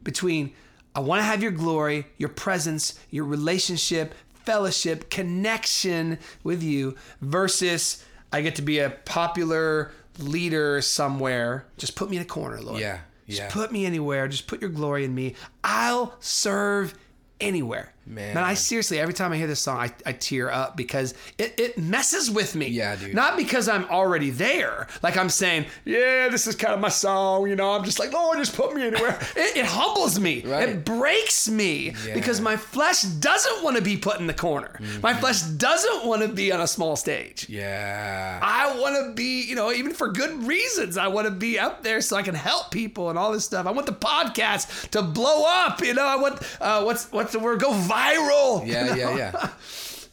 between 0.02 0.52
I 0.94 1.00
want 1.00 1.20
to 1.20 1.24
have 1.24 1.42
your 1.42 1.52
glory, 1.52 2.06
your 2.16 2.30
presence, 2.30 2.98
your 3.10 3.24
relationship, 3.24 4.14
fellowship, 4.46 5.10
connection 5.10 6.18
with 6.42 6.62
you 6.62 6.94
versus 7.20 8.02
I 8.32 8.40
get 8.40 8.54
to 8.56 8.62
be 8.62 8.78
a 8.78 8.90
popular 8.90 9.92
leader 10.18 10.80
somewhere. 10.80 11.66
Just 11.76 11.96
put 11.96 12.08
me 12.08 12.16
in 12.16 12.22
a 12.22 12.26
corner, 12.26 12.62
Lord. 12.62 12.80
Yeah, 12.80 13.00
Just 13.26 13.40
yeah. 13.40 13.50
put 13.50 13.72
me 13.72 13.84
anywhere. 13.84 14.26
Just 14.28 14.46
put 14.46 14.62
your 14.62 14.70
glory 14.70 15.04
in 15.04 15.14
me. 15.14 15.34
I'll 15.62 16.14
serve 16.20 16.94
anywhere. 17.40 17.92
Man. 18.06 18.36
I 18.36 18.54
seriously, 18.54 19.00
every 19.00 19.14
time 19.14 19.32
I 19.32 19.36
hear 19.36 19.48
this 19.48 19.58
song, 19.60 19.78
I, 19.78 19.90
I 20.06 20.12
tear 20.12 20.50
up 20.50 20.76
because 20.76 21.12
it, 21.38 21.58
it 21.58 21.76
messes 21.76 22.30
with 22.30 22.54
me. 22.54 22.68
Yeah, 22.68 22.94
dude. 22.94 23.14
Not 23.14 23.36
because 23.36 23.68
I'm 23.68 23.84
already 23.86 24.30
there. 24.30 24.86
Like 25.02 25.16
I'm 25.16 25.28
saying, 25.28 25.66
yeah, 25.84 26.28
this 26.28 26.46
is 26.46 26.54
kind 26.54 26.72
of 26.72 26.78
my 26.80 26.88
song. 26.88 27.48
You 27.48 27.56
know, 27.56 27.72
I'm 27.72 27.82
just 27.84 27.98
like, 27.98 28.12
Lord, 28.12 28.38
just 28.38 28.54
put 28.54 28.72
me 28.74 28.86
anywhere. 28.86 29.18
it, 29.36 29.56
it 29.56 29.66
humbles 29.66 30.20
me. 30.20 30.42
Right. 30.42 30.68
It 30.68 30.84
breaks 30.84 31.48
me 31.48 31.86
Yeah. 31.86 31.92
Mm-hmm. 31.92 32.14
because 32.14 32.40
my 32.40 32.56
flesh 32.56 33.02
doesn't 33.02 33.64
want 33.64 33.76
to 33.76 33.82
be 33.82 33.96
put 33.96 34.20
in 34.20 34.28
the 34.28 34.34
corner. 34.34 34.78
My 35.02 35.12
flesh 35.12 35.42
doesn't 35.42 36.06
want 36.06 36.22
to 36.22 36.28
be 36.28 36.52
on 36.52 36.60
a 36.60 36.66
small 36.68 36.94
stage. 36.94 37.48
Yeah. 37.48 38.38
I 38.40 38.78
want 38.78 39.04
to 39.04 39.14
be, 39.14 39.42
you 39.42 39.56
know, 39.56 39.72
even 39.72 39.92
for 39.92 40.12
good 40.12 40.44
reasons. 40.44 40.96
I 40.96 41.08
want 41.08 41.26
to 41.26 41.32
be 41.32 41.58
up 41.58 41.82
there 41.82 42.00
so 42.00 42.16
I 42.16 42.22
can 42.22 42.34
help 42.36 42.70
people 42.70 43.10
and 43.10 43.18
all 43.18 43.32
this 43.32 43.44
stuff. 43.44 43.66
I 43.66 43.72
want 43.72 43.86
the 43.86 43.92
podcast 43.92 44.90
to 44.90 45.02
blow 45.02 45.44
up. 45.46 45.80
You 45.82 45.94
know, 45.94 46.04
I 46.04 46.16
want 46.16 46.40
uh, 46.60 46.84
what's 46.84 47.10
what's 47.10 47.32
the 47.32 47.40
word? 47.40 47.60
Go 47.60 47.70
viral. 47.72 47.95
You 48.04 48.72
Yeah, 48.72 48.86
know? 48.86 48.94
yeah, 48.94 49.16
yeah. 49.16 49.50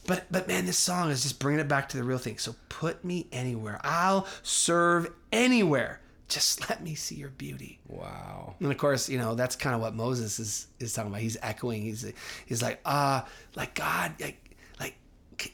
But 0.06 0.26
but 0.30 0.46
man, 0.46 0.66
this 0.66 0.78
song 0.78 1.10
is 1.10 1.22
just 1.22 1.38
bringing 1.38 1.60
it 1.60 1.68
back 1.68 1.88
to 1.88 1.96
the 1.96 2.04
real 2.04 2.18
thing. 2.18 2.36
So 2.36 2.54
put 2.68 3.02
me 3.06 3.26
anywhere. 3.32 3.80
I'll 3.82 4.26
serve 4.42 5.10
anywhere. 5.32 6.02
Just 6.28 6.60
let 6.68 6.82
me 6.82 6.94
see 6.94 7.14
your 7.14 7.30
beauty. 7.30 7.78
Wow. 7.88 8.54
And 8.60 8.70
of 8.70 8.76
course, 8.76 9.08
you 9.08 9.16
know 9.16 9.34
that's 9.34 9.56
kind 9.56 9.74
of 9.74 9.80
what 9.80 9.94
Moses 9.94 10.38
is 10.38 10.66
is 10.78 10.92
talking 10.92 11.10
about. 11.10 11.22
He's 11.22 11.38
echoing. 11.40 11.80
He's 11.80 12.04
he's 12.44 12.60
like, 12.62 12.80
uh, 12.84 13.22
like 13.56 13.74
God, 13.74 14.12
like 14.20 14.54
like, 14.78 14.94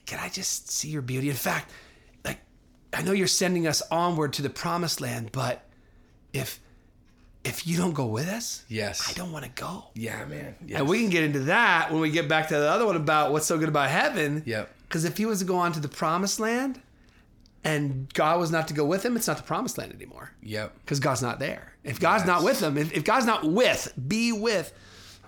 can 0.05 0.19
I 0.19 0.29
just 0.29 0.69
see 0.69 0.89
your 0.89 1.03
beauty? 1.03 1.29
In 1.31 1.37
fact, 1.37 1.71
like, 2.25 2.41
I 2.93 3.03
know 3.03 3.13
you're 3.13 3.29
sending 3.29 3.69
us 3.69 3.83
onward 3.91 4.33
to 4.33 4.43
the 4.43 4.51
promised 4.51 5.01
land, 5.01 5.31
but 5.31 5.65
if 6.33 6.59
if 7.45 7.67
you 7.67 7.77
don't 7.77 7.95
go 7.95 8.07
with 8.07 8.29
us, 8.29 8.65
Yes. 8.69 9.09
I 9.09 9.13
don't 9.15 9.33
want 9.33 9.45
to 9.45 9.51
go. 9.51 9.85
Yeah, 9.95 10.25
man. 10.27 10.57
Yes. 10.67 10.81
And 10.81 10.89
we 10.89 11.01
can 11.01 11.11
get 11.11 11.25
into 11.25 11.41
that 11.41 11.91
when 11.91 12.01
we 12.01 12.11
get 12.11 12.29
back 12.29 12.49
to 12.49 12.55
the 12.55 12.71
other 12.71 12.87
one 12.87 12.97
about 12.97 13.33
what's 13.33 13.47
so 13.47 13.59
good 13.59 13.69
about 13.69 13.89
heaven. 13.89 14.43
Yep. 14.45 14.71
Because 14.89 15.05
if 15.05 15.17
he 15.17 15.25
was 15.25 15.39
to 15.39 15.45
go 15.45 15.57
on 15.57 15.73
to 15.73 15.81
the 15.81 15.89
promised 15.89 16.41
land, 16.41 16.81
and 17.63 18.13
God 18.15 18.41
was 18.41 18.51
not 18.51 18.69
to 18.69 18.75
go 18.75 18.85
with 18.85 19.05
him, 19.05 19.17
it's 19.17 19.27
not 19.27 19.37
the 19.37 19.43
promised 19.43 19.79
land 19.79 19.93
anymore. 19.93 20.33
Yep. 20.43 20.75
Because 20.81 21.01
God's 21.01 21.23
not 21.23 21.39
there. 21.39 21.75
If 21.85 22.01
God's 22.01 22.23
yes. 22.23 22.29
not 22.29 22.43
with 22.43 22.61
them, 22.61 22.77
if, 22.77 22.93
if 22.93 23.05
God's 23.05 23.27
not 23.27 23.45
with, 23.45 23.93
be 24.09 24.33
with. 24.33 24.73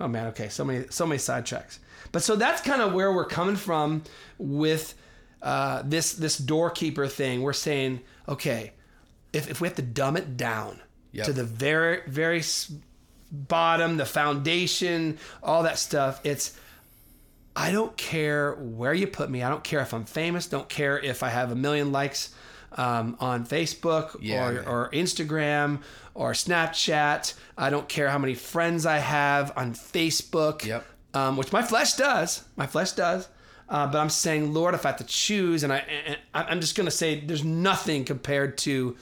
Oh 0.00 0.08
man, 0.08 0.26
okay, 0.28 0.48
so 0.48 0.64
many 0.64 0.86
so 0.90 1.06
many 1.06 1.18
sidetracks. 1.18 1.78
But 2.10 2.22
so 2.22 2.36
that's 2.36 2.60
kind 2.62 2.82
of 2.82 2.92
where 2.92 3.12
we're 3.12 3.26
coming 3.26 3.56
from 3.56 4.02
with 4.38 4.94
uh, 5.42 5.82
this 5.84 6.14
this 6.14 6.38
doorkeeper 6.38 7.06
thing. 7.06 7.42
We're 7.42 7.52
saying, 7.52 8.00
okay, 8.28 8.72
if, 9.32 9.50
if 9.50 9.60
we 9.60 9.68
have 9.68 9.76
to 9.76 9.82
dumb 9.82 10.16
it 10.16 10.36
down 10.36 10.80
yep. 11.12 11.26
to 11.26 11.32
the 11.32 11.44
very 11.44 12.00
very 12.06 12.42
bottom, 13.30 13.96
the 13.96 14.04
foundation, 14.04 15.18
all 15.42 15.62
that 15.62 15.78
stuff, 15.78 16.20
it's 16.24 16.58
I 17.54 17.70
don't 17.70 17.96
care 17.96 18.54
where 18.54 18.94
you 18.94 19.06
put 19.06 19.30
me. 19.30 19.42
I 19.42 19.48
don't 19.48 19.64
care 19.64 19.80
if 19.80 19.92
I'm 19.92 20.04
famous. 20.04 20.46
Don't 20.46 20.68
care 20.68 20.98
if 20.98 21.22
I 21.22 21.28
have 21.28 21.50
a 21.50 21.54
million 21.54 21.92
likes 21.92 22.34
um, 22.72 23.16
on 23.20 23.46
Facebook 23.46 24.16
yeah, 24.20 24.48
or, 24.48 24.68
or, 24.68 24.90
Instagram 24.90 25.82
or 26.14 26.32
Snapchat. 26.32 27.34
I 27.58 27.68
don't 27.68 27.88
care 27.88 28.08
how 28.08 28.18
many 28.18 28.34
friends 28.34 28.86
I 28.86 28.98
have 28.98 29.52
on 29.56 29.74
Facebook. 29.74 30.64
Yep. 30.64 30.86
Um, 31.14 31.36
which 31.36 31.52
my 31.52 31.62
flesh 31.62 31.94
does. 31.94 32.42
My 32.56 32.66
flesh 32.66 32.92
does. 32.92 33.28
Uh, 33.68 33.86
but 33.86 33.98
I'm 33.98 34.08
saying, 34.08 34.54
Lord, 34.54 34.74
if 34.74 34.86
I 34.86 34.90
have 34.90 34.98
to 34.98 35.04
choose, 35.04 35.62
and 35.62 35.72
I, 35.72 35.78
and 36.06 36.18
I'm 36.34 36.60
just 36.60 36.74
gonna 36.74 36.90
say, 36.90 37.20
there's 37.20 37.44
nothing 37.44 38.04
compared 38.04 38.56
to, 38.58 38.96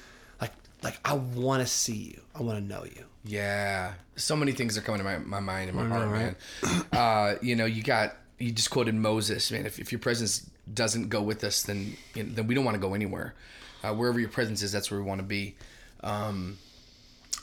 like, 0.82 0.98
I 1.04 1.14
want 1.14 1.62
to 1.62 1.66
see 1.66 1.96
you. 1.96 2.20
I 2.34 2.42
want 2.42 2.58
to 2.58 2.64
know 2.64 2.84
you. 2.84 3.04
Yeah, 3.24 3.94
so 4.16 4.34
many 4.34 4.52
things 4.52 4.78
are 4.78 4.80
coming 4.80 4.98
to 4.98 5.04
my, 5.04 5.18
my 5.18 5.40
mind 5.40 5.68
and 5.68 5.78
my 5.78 5.86
heart, 5.86 6.08
right? 6.08 6.34
man. 6.62 6.84
Uh, 6.92 7.34
you 7.42 7.54
know, 7.54 7.66
you 7.66 7.82
got 7.82 8.16
you 8.38 8.50
just 8.50 8.70
quoted 8.70 8.94
Moses, 8.94 9.50
man. 9.52 9.66
If, 9.66 9.78
if 9.78 9.92
your 9.92 9.98
presence 9.98 10.48
doesn't 10.72 11.10
go 11.10 11.20
with 11.20 11.44
us, 11.44 11.62
then 11.62 11.96
you 12.14 12.22
know, 12.22 12.30
then 12.32 12.46
we 12.46 12.54
don't 12.54 12.64
want 12.64 12.76
to 12.76 12.80
go 12.80 12.94
anywhere. 12.94 13.34
Uh, 13.84 13.92
wherever 13.94 14.18
your 14.18 14.30
presence 14.30 14.62
is, 14.62 14.72
that's 14.72 14.90
where 14.90 14.98
we 14.98 15.06
want 15.06 15.20
to 15.20 15.26
be. 15.26 15.54
Um, 16.02 16.58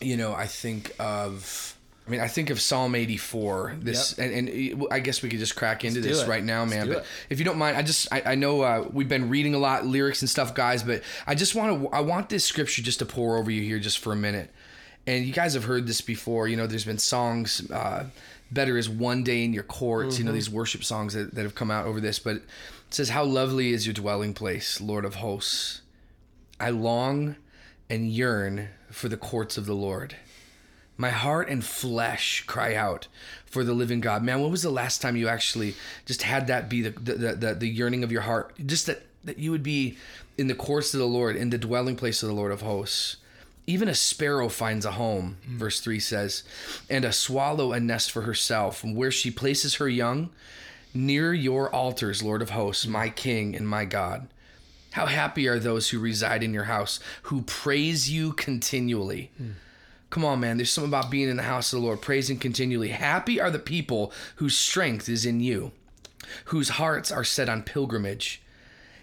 you 0.01 0.17
know, 0.17 0.33
I 0.33 0.47
think 0.47 0.95
of. 0.99 1.76
I 2.07 2.09
mean, 2.09 2.21
I 2.21 2.27
think 2.27 2.49
of 2.49 2.61
Psalm 2.61 2.95
84. 2.95 3.75
This, 3.79 4.15
yep. 4.17 4.31
and, 4.31 4.49
and, 4.49 4.85
I 4.91 4.99
guess 4.99 5.21
we 5.21 5.29
could 5.29 5.39
just 5.39 5.57
crack 5.57 5.83
into 5.83 5.99
this 5.99 6.25
right 6.25 6.43
now, 6.43 6.63
man. 6.63 6.87
But 6.87 6.99
it. 6.99 7.05
if 7.29 7.39
you 7.39 7.45
don't 7.45 7.57
mind, 7.57 7.75
I 7.75 7.81
just, 7.81 8.07
I, 8.13 8.21
I 8.27 8.35
know 8.35 8.61
uh, 8.61 8.87
we've 8.93 9.09
been 9.09 9.29
reading 9.29 9.53
a 9.53 9.57
lot, 9.57 9.85
lyrics 9.85 10.21
and 10.21 10.29
stuff, 10.29 10.55
guys. 10.55 10.83
But 10.83 11.03
I 11.25 11.35
just 11.35 11.53
want 11.53 11.81
to, 11.81 11.89
I 11.89 11.99
want 11.99 12.29
this 12.29 12.45
scripture 12.45 12.81
just 12.81 12.99
to 12.99 13.05
pour 13.05 13.37
over 13.37 13.51
you 13.51 13.61
here, 13.61 13.77
just 13.77 13.99
for 13.99 14.13
a 14.13 14.15
minute. 14.15 14.49
And 15.05 15.25
you 15.25 15.33
guys 15.33 15.53
have 15.53 15.65
heard 15.65 15.85
this 15.85 15.99
before. 15.99 16.47
You 16.47 16.55
know, 16.55 16.65
there's 16.65 16.85
been 16.85 16.97
songs. 16.97 17.69
Uh, 17.69 18.05
better 18.51 18.77
is 18.77 18.89
one 18.89 19.23
day 19.23 19.43
in 19.43 19.51
your 19.51 19.63
courts. 19.63 20.13
Mm-hmm. 20.13 20.19
You 20.19 20.25
know 20.25 20.29
mm-hmm. 20.29 20.35
these 20.35 20.49
worship 20.49 20.85
songs 20.85 21.13
that, 21.13 21.35
that 21.35 21.43
have 21.43 21.55
come 21.55 21.71
out 21.71 21.87
over 21.87 21.99
this, 21.99 22.19
but 22.19 22.37
it 22.37 22.43
says, 22.89 23.09
"How 23.09 23.25
lovely 23.25 23.71
is 23.71 23.85
your 23.85 23.93
dwelling 23.93 24.33
place, 24.33 24.79
Lord 24.79 25.03
of 25.03 25.15
hosts! 25.15 25.81
I 26.57 26.69
long 26.69 27.35
and 27.89 28.09
yearn 28.09 28.69
for 28.91 29.09
the 29.09 29.17
courts 29.17 29.57
of 29.57 29.65
the 29.65 29.75
Lord." 29.75 30.15
My 30.97 31.09
heart 31.09 31.49
and 31.49 31.63
flesh 31.63 32.43
cry 32.47 32.75
out 32.75 33.07
for 33.45 33.63
the 33.63 33.73
living 33.73 34.01
God. 34.01 34.23
Man, 34.23 34.41
when 34.41 34.51
was 34.51 34.63
the 34.63 34.69
last 34.69 35.01
time 35.01 35.15
you 35.15 35.27
actually 35.27 35.75
just 36.05 36.23
had 36.23 36.47
that 36.47 36.69
be 36.69 36.81
the 36.81 36.89
the, 36.89 37.35
the, 37.35 37.53
the 37.53 37.67
yearning 37.67 38.03
of 38.03 38.11
your 38.11 38.21
heart? 38.21 38.53
Just 38.65 38.87
that, 38.87 39.03
that 39.23 39.37
you 39.37 39.51
would 39.51 39.63
be 39.63 39.97
in 40.37 40.47
the 40.47 40.55
courts 40.55 40.93
of 40.93 40.99
the 40.99 41.07
Lord, 41.07 41.35
in 41.35 41.49
the 41.49 41.57
dwelling 41.57 41.95
place 41.95 42.21
of 42.23 42.29
the 42.29 42.35
Lord 42.35 42.51
of 42.51 42.61
hosts. 42.61 43.17
Even 43.65 43.89
a 43.89 43.95
sparrow 43.95 44.47
finds 44.47 44.85
a 44.85 44.91
home, 44.91 45.37
mm. 45.45 45.57
verse 45.57 45.81
3 45.81 45.99
says, 45.99 46.43
and 46.89 47.03
a 47.03 47.11
swallow 47.11 47.73
a 47.73 47.79
nest 47.79 48.11
for 48.11 48.21
herself, 48.21 48.83
where 48.83 49.11
she 49.11 49.29
places 49.29 49.75
her 49.75 49.89
young, 49.89 50.29
near 50.93 51.33
your 51.33 51.73
altars, 51.73 52.23
Lord 52.23 52.41
of 52.41 52.51
hosts, 52.51 52.87
my 52.87 53.09
King 53.09 53.55
and 53.55 53.67
my 53.67 53.83
God. 53.83 54.29
How 54.91 55.05
happy 55.05 55.47
are 55.47 55.59
those 55.59 55.89
who 55.89 55.99
reside 55.99 56.43
in 56.43 56.53
your 56.53 56.63
house, 56.63 56.99
who 57.23 57.41
praise 57.41 58.09
you 58.09 58.31
continually. 58.33 59.31
Mm. 59.41 59.53
Come 60.09 60.23
on, 60.23 60.39
man. 60.39 60.57
There's 60.57 60.71
something 60.71 60.89
about 60.89 61.11
being 61.11 61.29
in 61.29 61.37
the 61.37 61.43
house 61.43 61.73
of 61.73 61.79
the 61.79 61.85
Lord, 61.85 62.01
praising 62.01 62.37
continually. 62.37 62.89
Happy 62.89 63.41
are 63.41 63.51
the 63.51 63.59
people 63.59 64.13
whose 64.37 64.57
strength 64.57 65.09
is 65.09 65.25
in 65.25 65.39
you, 65.41 65.71
whose 66.45 66.69
hearts 66.69 67.11
are 67.11 67.23
set 67.23 67.49
on 67.49 67.63
pilgrimage. 67.63 68.41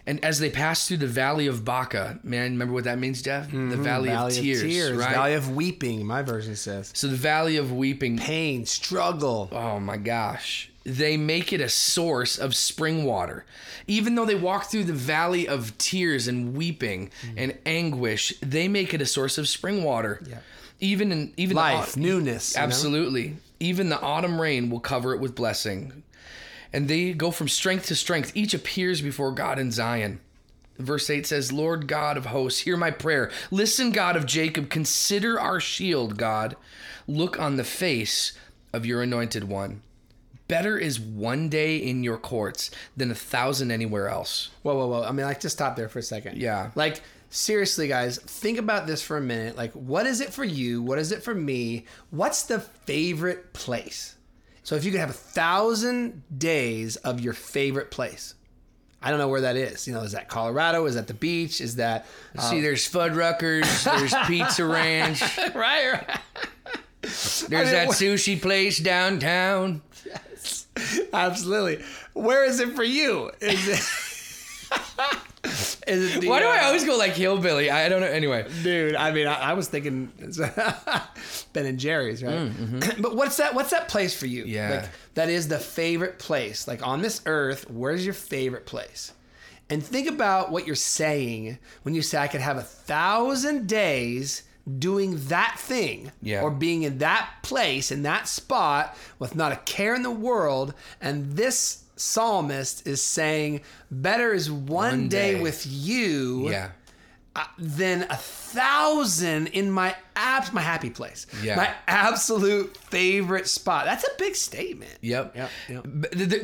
And 0.07 0.23
as 0.23 0.39
they 0.39 0.51
pass 0.51 0.87
through 0.87 0.97
the 0.97 1.07
valley 1.07 1.47
of 1.47 1.65
Baca, 1.65 2.19
man, 2.23 2.51
remember 2.51 2.73
what 2.73 2.83
that 2.83 2.99
means, 2.99 3.21
Jeff? 3.21 3.47
Mm-hmm. 3.47 3.69
The 3.69 3.77
valley, 3.77 4.09
valley 4.09 4.37
of, 4.37 4.43
tears, 4.43 4.61
tears, 4.61 4.97
right? 4.97 5.11
Valley 5.11 5.33
of 5.33 5.55
weeping, 5.55 6.05
my 6.05 6.21
version 6.21 6.55
says. 6.55 6.91
So 6.93 7.07
the 7.07 7.15
valley 7.15 7.57
of 7.57 7.71
weeping, 7.71 8.19
pain, 8.19 8.65
struggle. 8.65 9.49
Oh 9.51 9.79
my 9.79 9.97
gosh. 9.97 10.69
They 10.83 11.17
make 11.17 11.51
it 11.51 11.61
a 11.61 11.69
source 11.69 12.37
of 12.37 12.55
spring 12.55 13.05
water. 13.05 13.45
Even 13.87 14.13
though 14.13 14.25
they 14.25 14.35
walk 14.35 14.65
through 14.65 14.83
the 14.83 14.93
valley 14.93 15.47
of 15.47 15.75
tears 15.79 16.27
and 16.27 16.55
weeping 16.55 17.09
mm-hmm. 17.23 17.39
and 17.39 17.57
anguish, 17.65 18.37
they 18.41 18.67
make 18.67 18.93
it 18.93 19.01
a 19.01 19.07
source 19.07 19.39
of 19.39 19.47
spring 19.47 19.83
water. 19.83 20.21
Yeah. 20.27 20.37
Even 20.79 21.11
in 21.11 21.33
even 21.37 21.55
life, 21.55 21.93
the, 21.93 22.01
newness. 22.01 22.55
Absolutely. 22.55 23.29
Know? 23.29 23.37
Even 23.59 23.89
the 23.89 23.99
autumn 23.99 24.39
rain 24.39 24.69
will 24.69 24.79
cover 24.79 25.13
it 25.13 25.21
with 25.21 25.35
blessing 25.35 26.03
and 26.75 26.89
they 26.89 27.13
go 27.13 27.31
from 27.31 27.47
strength 27.47 27.85
to 27.85 27.95
strength. 27.95 28.33
Each 28.35 28.53
appears 28.53 29.01
before 29.01 29.31
God 29.31 29.57
in 29.57 29.71
Zion. 29.71 30.19
Verse 30.77 31.09
8 31.09 31.25
says, 31.25 31.53
Lord 31.53 31.87
God 31.87 32.17
of 32.17 32.25
hosts, 32.25 32.59
hear 32.59 32.75
my 32.75 32.91
prayer. 32.91 33.31
Listen, 33.49 33.91
God 33.91 34.17
of 34.17 34.25
Jacob, 34.25 34.69
consider 34.69 35.39
our 35.39 35.61
shield, 35.61 36.17
God. 36.17 36.57
Look 37.07 37.39
on 37.39 37.55
the 37.55 37.63
face 37.63 38.37
of 38.73 38.85
your 38.85 39.01
anointed 39.01 39.45
one. 39.45 39.83
Better 40.49 40.77
is 40.77 40.99
one 40.99 41.47
day 41.47 41.77
in 41.77 42.03
your 42.03 42.17
courts 42.17 42.71
than 42.97 43.09
a 43.09 43.15
thousand 43.15 43.71
anywhere 43.71 44.09
else. 44.09 44.49
Whoa, 44.61 44.75
whoa, 44.75 44.87
whoa. 44.87 45.03
I 45.03 45.13
mean, 45.13 45.25
like, 45.25 45.39
just 45.39 45.55
stop 45.55 45.77
there 45.77 45.87
for 45.87 45.99
a 45.99 46.03
second. 46.03 46.37
Yeah. 46.37 46.71
Like, 46.75 47.01
seriously, 47.35 47.87
guys, 47.87 48.17
think 48.17 48.57
about 48.57 48.87
this 48.87 49.01
for 49.01 49.17
a 49.17 49.21
minute. 49.21 49.57
Like, 49.57 49.73
what 49.73 50.05
is 50.05 50.21
it 50.21 50.33
for 50.33 50.43
you? 50.43 50.81
What 50.81 50.97
is 50.97 51.11
it 51.11 51.23
for 51.23 51.35
me? 51.35 51.85
What's 52.09 52.43
the 52.43 52.59
favorite 52.59 53.53
place? 53.53 54.15
So 54.63 54.75
if 54.75 54.83
you 54.83 54.91
could 54.91 54.99
have 54.99 55.09
a 55.11 55.13
thousand 55.13 56.23
days 56.35 56.95
of 56.97 57.19
your 57.19 57.33
favorite 57.33 57.91
place, 57.91 58.33
I 59.01 59.11
don't 59.11 59.19
know 59.19 59.27
where 59.27 59.41
that 59.41 59.55
is. 59.55 59.87
You 59.87 59.93
know, 59.93 60.01
is 60.01 60.13
that 60.13 60.29
Colorado? 60.29 60.85
Is 60.85 60.95
that 60.95 61.07
the 61.07 61.13
beach? 61.13 61.61
Is 61.61 61.75
that 61.75 62.07
um, 62.37 62.45
see? 62.45 62.61
There's 62.61 62.89
Fuddruckers. 62.89 63.83
there's 63.83 64.15
Pizza 64.27 64.65
Ranch. 64.65 65.21
right, 65.37 65.55
right. 65.55 66.19
There's 67.01 67.47
I 67.47 67.47
mean, 67.49 67.65
that 67.71 67.89
sushi 67.89 68.41
place 68.41 68.79
downtown. 68.79 69.83
Yes, 70.03 70.65
absolutely. 71.13 71.85
Where 72.13 72.45
is 72.45 72.59
it 72.59 72.75
for 72.75 72.83
you? 72.83 73.29
Is 73.41 73.67
it? 73.67 74.04
Is 75.87 76.15
it 76.15 76.21
the, 76.21 76.29
Why 76.29 76.39
do 76.39 76.45
I 76.45 76.63
uh, 76.63 76.65
always 76.65 76.83
go 76.83 76.97
like 76.97 77.13
hillbilly? 77.13 77.69
I 77.69 77.89
don't 77.89 78.01
know. 78.01 78.07
Anyway, 78.07 78.47
dude, 78.63 78.95
I 78.95 79.11
mean, 79.11 79.27
I, 79.27 79.51
I 79.51 79.53
was 79.53 79.67
thinking 79.67 80.11
Ben 81.53 81.65
and 81.65 81.79
Jerry's, 81.79 82.23
right? 82.23 82.35
Mm, 82.35 82.51
mm-hmm. 82.51 83.01
but 83.01 83.15
what's 83.15 83.37
that? 83.37 83.53
What's 83.53 83.71
that 83.71 83.87
place 83.87 84.17
for 84.17 84.25
you? 84.25 84.45
Yeah, 84.45 84.81
like, 84.81 84.89
that 85.13 85.29
is 85.29 85.47
the 85.47 85.59
favorite 85.59 86.17
place. 86.19 86.67
Like 86.67 86.85
on 86.85 87.01
this 87.01 87.21
earth, 87.25 87.69
where's 87.69 88.03
your 88.03 88.15
favorite 88.15 88.65
place? 88.65 89.13
And 89.69 89.83
think 89.83 90.07
about 90.07 90.51
what 90.51 90.65
you're 90.65 90.75
saying 90.75 91.59
when 91.83 91.93
you 91.93 92.01
say, 92.01 92.17
"I 92.17 92.27
could 92.27 92.41
have 92.41 92.57
a 92.57 92.63
thousand 92.63 93.67
days." 93.67 94.43
doing 94.79 95.15
that 95.27 95.55
thing 95.59 96.11
yeah. 96.23 96.41
or 96.41 96.49
being 96.49 96.81
in 96.81 96.97
that 96.97 97.29
place 97.43 97.91
in 97.91 98.01
that 98.01 98.27
spot 98.27 98.97
with 99.19 99.35
not 99.35 99.51
a 99.51 99.57
care 99.57 99.93
in 99.93 100.01
the 100.01 100.09
world 100.09 100.73
and 100.99 101.33
this 101.33 101.83
psalmist 101.95 102.87
is 102.87 103.01
saying, 103.03 103.61
"Better 103.91 104.33
is 104.33 104.51
one, 104.51 104.67
one 104.67 105.09
day. 105.09 105.35
day. 105.35 105.41
with 105.41 105.65
you." 105.65 106.49
Yeah. 106.49 106.71
Uh, 107.37 107.43
than 107.57 108.03
a 108.03 108.15
thousand 108.15 109.47
in 109.47 109.69
my 109.69 109.93
abs 110.15 110.53
my 110.53 110.61
happy 110.61 110.89
place. 110.89 111.27
Yeah. 111.43 111.57
My 111.57 111.69
absolute 111.85 112.77
favorite 112.77 113.49
spot. 113.49 113.83
That's 113.83 114.05
a 114.05 114.11
big 114.17 114.35
statement. 114.37 114.97
Yep. 115.01 115.35
Yep. 115.35 115.51
yep. 115.67 115.85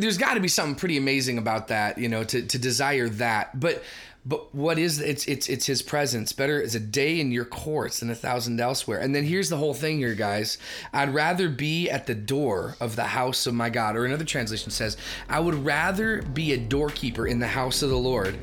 There's 0.02 0.18
got 0.18 0.34
to 0.34 0.42
be 0.42 0.50
something 0.50 0.76
pretty 0.76 0.98
amazing 0.98 1.38
about 1.38 1.70
that, 1.70 1.98
you 1.98 2.10
know, 2.10 2.26
to 2.26 2.42
to 2.42 2.58
desire 2.60 3.08
that. 3.08 3.58
But 3.58 3.82
but 4.24 4.54
what 4.54 4.78
is 4.78 5.00
it's 5.00 5.26
it's 5.26 5.50
it's 5.50 5.66
his 5.66 5.82
presence. 5.82 6.32
Better 6.32 6.62
is 6.62 6.76
a 6.76 6.80
day 6.80 7.20
in 7.20 7.32
your 7.32 7.46
courts 7.46 8.00
than 8.00 8.12
a 8.12 8.16
thousand 8.16 8.60
elsewhere. 8.60 9.00
And 9.00 9.16
then 9.16 9.24
here's 9.24 9.50
the 9.50 9.58
whole 9.58 9.74
thing 9.74 9.98
here, 9.98 10.14
guys. 10.14 10.60
I'd 10.94 11.14
rather 11.14 11.50
be 11.50 11.90
at 11.90 12.06
the 12.06 12.14
door 12.14 12.76
of 12.80 12.96
the 12.96 13.06
house 13.06 13.48
of 13.48 13.56
my 13.56 13.70
God. 13.70 13.96
Or 13.96 14.06
another 14.06 14.26
translation 14.26 14.70
says, 14.70 14.96
I 15.28 15.40
would 15.40 15.56
rather 15.66 16.22
be 16.22 16.54
a 16.54 16.58
doorkeeper 16.58 17.26
in 17.26 17.40
the 17.40 17.48
house 17.48 17.82
of 17.82 17.90
the 17.90 17.98
Lord 17.98 18.38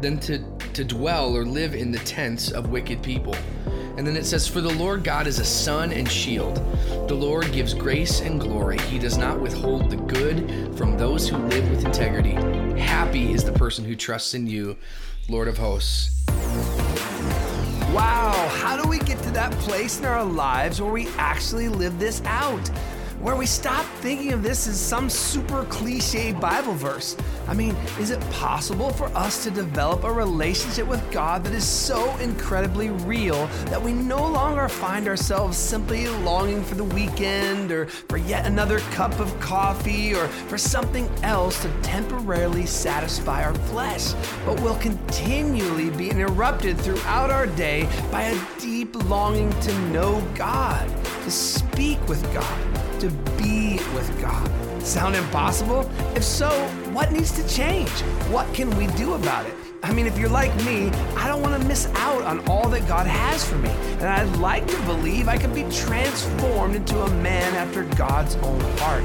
than 0.00 0.18
to, 0.20 0.42
to 0.72 0.84
dwell 0.84 1.36
or 1.36 1.44
live 1.44 1.74
in 1.74 1.92
the 1.92 1.98
tents 1.98 2.50
of 2.50 2.70
wicked 2.70 3.02
people. 3.02 3.34
And 3.96 4.06
then 4.06 4.16
it 4.16 4.24
says, 4.24 4.48
For 4.48 4.62
the 4.62 4.72
Lord 4.74 5.04
God 5.04 5.26
is 5.26 5.38
a 5.38 5.44
sun 5.44 5.92
and 5.92 6.10
shield. 6.10 6.56
The 7.08 7.14
Lord 7.14 7.52
gives 7.52 7.74
grace 7.74 8.20
and 8.20 8.40
glory. 8.40 8.78
He 8.78 8.98
does 8.98 9.18
not 9.18 9.38
withhold 9.38 9.90
the 9.90 9.96
good 9.96 10.74
from 10.78 10.96
those 10.96 11.28
who 11.28 11.36
live 11.36 11.68
with 11.68 11.84
integrity. 11.84 12.32
Happy 12.80 13.32
is 13.32 13.44
the 13.44 13.52
person 13.52 13.84
who 13.84 13.94
trusts 13.94 14.32
in 14.32 14.46
you. 14.46 14.76
Lord 15.28 15.48
of 15.48 15.58
hosts. 15.58 16.24
Wow, 17.92 18.48
how 18.52 18.80
do 18.80 18.88
we 18.88 18.98
get 19.00 19.20
to 19.24 19.30
that 19.32 19.52
place 19.52 19.98
in 19.98 20.04
our 20.04 20.24
lives 20.24 20.80
where 20.80 20.92
we 20.92 21.08
actually 21.16 21.68
live 21.68 21.98
this 21.98 22.22
out? 22.24 22.70
Where 23.20 23.36
we 23.36 23.46
stop 23.46 23.84
thinking 23.96 24.32
of 24.32 24.42
this 24.42 24.66
as 24.66 24.80
some 24.80 25.10
super 25.10 25.64
cliche 25.64 26.32
Bible 26.32 26.72
verse. 26.72 27.16
I 27.48 27.54
mean, 27.54 27.76
is 27.98 28.10
it 28.10 28.20
possible 28.30 28.90
for 28.90 29.06
us 29.08 29.44
to 29.44 29.50
develop 29.50 30.04
a 30.04 30.12
relationship 30.12 30.86
with 30.86 31.02
God 31.12 31.44
that 31.44 31.52
is 31.52 31.66
so 31.66 32.16
incredibly 32.18 32.88
real 32.88 33.46
that 33.66 33.80
we 33.80 33.92
no 33.92 34.26
longer 34.26 34.68
find 34.68 35.06
ourselves 35.06 35.58
simply 35.58 36.08
longing 36.08 36.64
for 36.64 36.76
the 36.76 36.84
weekend 36.84 37.70
or 37.70 37.86
for 37.86 38.16
yet 38.16 38.46
another 38.46 38.78
cup 38.90 39.18
of 39.20 39.38
coffee 39.40 40.14
or 40.14 40.26
for 40.28 40.56
something 40.56 41.08
else 41.22 41.60
to 41.62 41.70
temporarily 41.82 42.64
satisfy 42.64 43.44
our 43.44 43.54
flesh, 43.54 44.12
but 44.46 44.60
will 44.60 44.76
continually 44.76 45.90
be 45.90 46.10
interrupted 46.10 46.78
throughout 46.78 47.30
our 47.30 47.46
day 47.46 47.88
by 48.10 48.22
a 48.22 48.40
deep 48.58 48.94
longing 49.10 49.50
to 49.60 49.78
know 49.90 50.20
God, 50.34 50.88
to 51.24 51.30
speak 51.30 52.00
with 52.08 52.22
God, 52.32 52.69
to 53.00 53.10
be 53.38 53.80
with 53.94 54.20
God? 54.20 54.50
Sound 54.82 55.16
impossible? 55.16 55.90
If 56.14 56.22
so, 56.22 56.50
what 56.92 57.12
needs 57.12 57.32
to 57.32 57.48
change? 57.48 57.90
What 58.30 58.52
can 58.52 58.70
we 58.76 58.86
do 58.88 59.14
about 59.14 59.46
it? 59.46 59.54
I 59.82 59.92
mean, 59.92 60.06
if 60.06 60.18
you're 60.18 60.28
like 60.28 60.54
me, 60.64 60.88
I 61.16 61.26
don't 61.26 61.40
want 61.40 61.60
to 61.60 61.66
miss 61.66 61.86
out 61.94 62.22
on 62.22 62.46
all 62.46 62.68
that 62.68 62.86
God 62.86 63.06
has 63.06 63.48
for 63.48 63.56
me. 63.56 63.70
And 63.70 64.04
I'd 64.04 64.36
like 64.36 64.66
to 64.66 64.76
believe 64.82 65.28
I 65.28 65.38
can 65.38 65.54
be 65.54 65.62
transformed 65.74 66.76
into 66.76 67.00
a 67.00 67.10
man 67.16 67.54
after 67.54 67.84
God's 67.96 68.36
own 68.36 68.60
heart. 68.78 69.04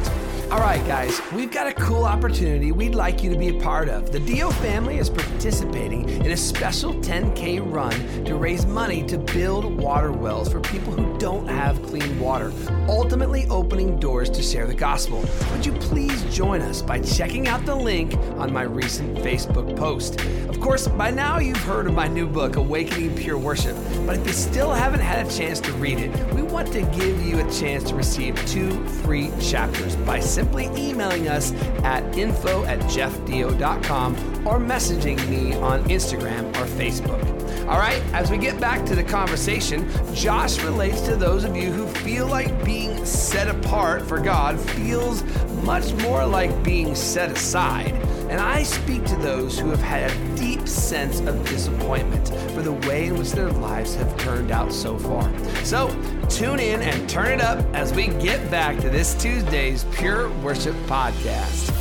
All 0.51 0.59
right, 0.59 0.85
guys, 0.85 1.19
we've 1.33 1.51
got 1.51 1.65
a 1.65 1.73
cool 1.73 2.03
opportunity 2.03 2.71
we'd 2.71 2.93
like 2.93 3.23
you 3.23 3.31
to 3.31 3.37
be 3.37 3.49
a 3.49 3.59
part 3.59 3.89
of. 3.89 4.11
The 4.11 4.19
Dio 4.19 4.51
family 4.51 4.99
is 4.99 5.09
participating 5.09 6.07
in 6.07 6.31
a 6.31 6.37
special 6.37 6.93
10K 6.93 7.59
run 7.73 8.23
to 8.25 8.35
raise 8.35 8.63
money 8.65 9.03
to 9.07 9.17
build 9.17 9.65
water 9.65 10.11
wells 10.11 10.51
for 10.51 10.59
people 10.61 10.93
who 10.93 11.17
don't 11.17 11.47
have 11.47 11.81
clean 11.81 12.19
water, 12.19 12.53
ultimately 12.87 13.47
opening 13.47 13.99
doors 13.99 14.29
to 14.29 14.43
share 14.43 14.67
the 14.67 14.75
gospel. 14.75 15.25
Would 15.51 15.65
you 15.65 15.71
please 15.73 16.21
join 16.33 16.61
us 16.61 16.79
by 16.79 16.99
checking 16.99 17.47
out 17.47 17.65
the 17.65 17.75
link 17.75 18.15
on 18.37 18.53
my 18.53 18.63
recent 18.63 19.17
Facebook 19.17 19.75
post? 19.75 20.21
Of 20.47 20.59
course, 20.59 20.87
by 20.87 21.09
now 21.09 21.39
you've 21.39 21.57
heard 21.57 21.87
of 21.87 21.95
my 21.95 22.07
new 22.07 22.27
book, 22.27 22.55
Awakening 22.55 23.15
Pure 23.15 23.39
Worship, 23.39 23.75
but 24.05 24.17
if 24.17 24.27
you 24.27 24.33
still 24.33 24.71
haven't 24.71 25.01
had 25.01 25.25
a 25.25 25.29
chance 25.29 25.59
to 25.61 25.71
read 25.73 25.97
it, 25.97 26.33
we 26.35 26.43
want 26.43 26.71
to 26.71 26.81
give 26.81 27.25
you 27.25 27.39
a 27.39 27.51
chance 27.51 27.83
to 27.85 27.95
receive 27.95 28.35
two 28.47 28.85
free 28.85 29.31
chapters 29.41 29.95
by 29.97 30.19
simply 30.19 30.44
emailing 30.77 31.27
us 31.27 31.53
at 31.83 32.17
info 32.17 32.63
at 32.65 32.79
jeffdio.com 32.81 34.15
or 34.47 34.59
messaging 34.59 35.27
me 35.29 35.53
on 35.55 35.83
Instagram 35.85 36.47
or 36.57 36.65
Facebook. 36.65 37.35
All 37.67 37.79
right, 37.79 38.01
as 38.13 38.29
we 38.29 38.37
get 38.37 38.59
back 38.59 38.85
to 38.85 38.95
the 38.95 39.03
conversation, 39.03 39.89
Josh 40.13 40.61
relates 40.63 41.01
to 41.01 41.15
those 41.15 41.43
of 41.43 41.55
you 41.55 41.71
who 41.71 41.87
feel 41.87 42.27
like 42.27 42.63
being 42.63 43.03
set 43.05 43.47
apart 43.47 44.03
for 44.03 44.19
God 44.19 44.59
feels 44.59 45.23
much 45.63 45.91
more 46.03 46.25
like 46.27 46.63
being 46.63 46.93
set 46.93 47.31
aside. 47.31 48.04
And 48.35 48.43
I 48.43 48.63
speak 48.63 49.05
to 49.05 49.15
those 49.15 49.57
who 49.57 49.69
have 49.69 49.81
had 49.81 50.11
a 50.11 50.35
deep 50.35 50.67
sense 50.67 51.21
of 51.21 51.47
disappointment 51.47 52.27
for 52.51 52.61
the 52.61 52.73
way 52.85 53.05
in 53.05 53.17
which 53.17 53.31
their 53.31 53.49
lives 53.49 53.95
have 53.95 54.17
turned 54.17 54.51
out 54.51 54.73
so 54.73 54.99
far. 54.99 55.31
So 55.63 55.87
tune 56.27 56.59
in 56.59 56.81
and 56.81 57.09
turn 57.09 57.31
it 57.31 57.39
up 57.39 57.65
as 57.73 57.93
we 57.93 58.07
get 58.07 58.51
back 58.51 58.77
to 58.81 58.89
this 58.89 59.15
Tuesday's 59.15 59.85
Pure 59.93 60.31
Worship 60.39 60.75
Podcast. 60.85 61.71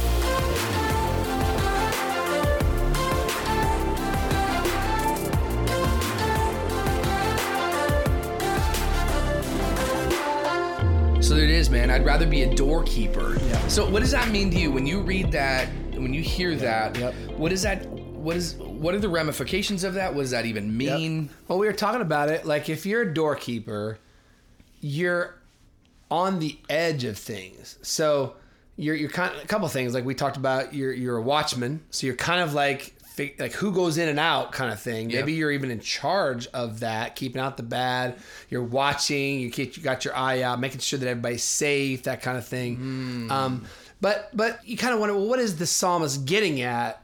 So 11.20 11.34
there 11.34 11.42
it 11.42 11.50
is, 11.50 11.68
man. 11.68 11.90
I'd 11.90 12.04
rather 12.04 12.28
be 12.28 12.42
a 12.42 12.54
doorkeeper. 12.54 13.36
Yeah. 13.48 13.66
So 13.66 13.90
what 13.90 13.98
does 13.98 14.12
that 14.12 14.28
mean 14.28 14.52
to 14.52 14.56
you 14.56 14.70
when 14.70 14.86
you 14.86 15.00
read 15.00 15.32
that? 15.32 15.68
When 15.96 16.12
you 16.14 16.22
hear 16.22 16.54
that, 16.56 16.96
Yep. 16.98 17.14
what 17.36 17.52
is 17.52 17.62
that? 17.62 17.86
What 17.88 18.36
is? 18.36 18.54
What 18.54 18.94
are 18.94 18.98
the 18.98 19.08
ramifications 19.08 19.84
of 19.84 19.94
that? 19.94 20.14
What 20.14 20.22
does 20.22 20.30
that 20.30 20.46
even 20.46 20.76
mean? 20.76 21.30
Well, 21.48 21.58
we 21.58 21.66
were 21.66 21.72
talking 21.72 22.00
about 22.00 22.28
it. 22.30 22.44
Like, 22.46 22.68
if 22.68 22.86
you're 22.86 23.02
a 23.02 23.14
doorkeeper, 23.14 23.98
you're 24.80 25.34
on 26.10 26.38
the 26.38 26.58
edge 26.68 27.04
of 27.04 27.18
things. 27.18 27.78
So 27.82 28.34
you're 28.76 28.94
you're 28.94 29.10
kind 29.10 29.34
of 29.34 29.42
a 29.42 29.46
couple 29.46 29.68
things. 29.68 29.94
Like 29.94 30.04
we 30.04 30.14
talked 30.14 30.36
about, 30.36 30.74
you're 30.74 30.92
you're 30.92 31.16
a 31.16 31.22
watchman. 31.22 31.82
So 31.90 32.06
you're 32.06 32.16
kind 32.16 32.40
of 32.40 32.54
like 32.54 32.94
like 33.38 33.52
who 33.52 33.70
goes 33.72 33.96
in 33.96 34.08
and 34.08 34.18
out 34.18 34.50
kind 34.52 34.72
of 34.72 34.80
thing. 34.80 35.06
Maybe 35.08 35.34
you're 35.34 35.52
even 35.52 35.70
in 35.70 35.78
charge 35.80 36.48
of 36.48 36.80
that, 36.80 37.14
keeping 37.14 37.40
out 37.40 37.56
the 37.56 37.62
bad. 37.62 38.16
You're 38.50 38.64
watching. 38.64 39.38
You 39.40 39.50
keep 39.50 39.76
you 39.76 39.82
got 39.82 40.04
your 40.04 40.16
eye 40.16 40.42
out, 40.42 40.58
making 40.60 40.80
sure 40.80 40.98
that 40.98 41.08
everybody's 41.08 41.44
safe, 41.44 42.02
that 42.04 42.22
kind 42.22 42.36
of 42.36 42.46
thing. 42.46 43.28
Um, 43.30 43.64
but 44.04 44.28
but 44.36 44.60
you 44.68 44.76
kind 44.76 44.92
of 44.92 45.00
wonder, 45.00 45.14
well, 45.14 45.26
what 45.26 45.38
is 45.38 45.56
the 45.56 45.66
psalmist 45.66 46.26
getting 46.26 46.60
at? 46.60 47.00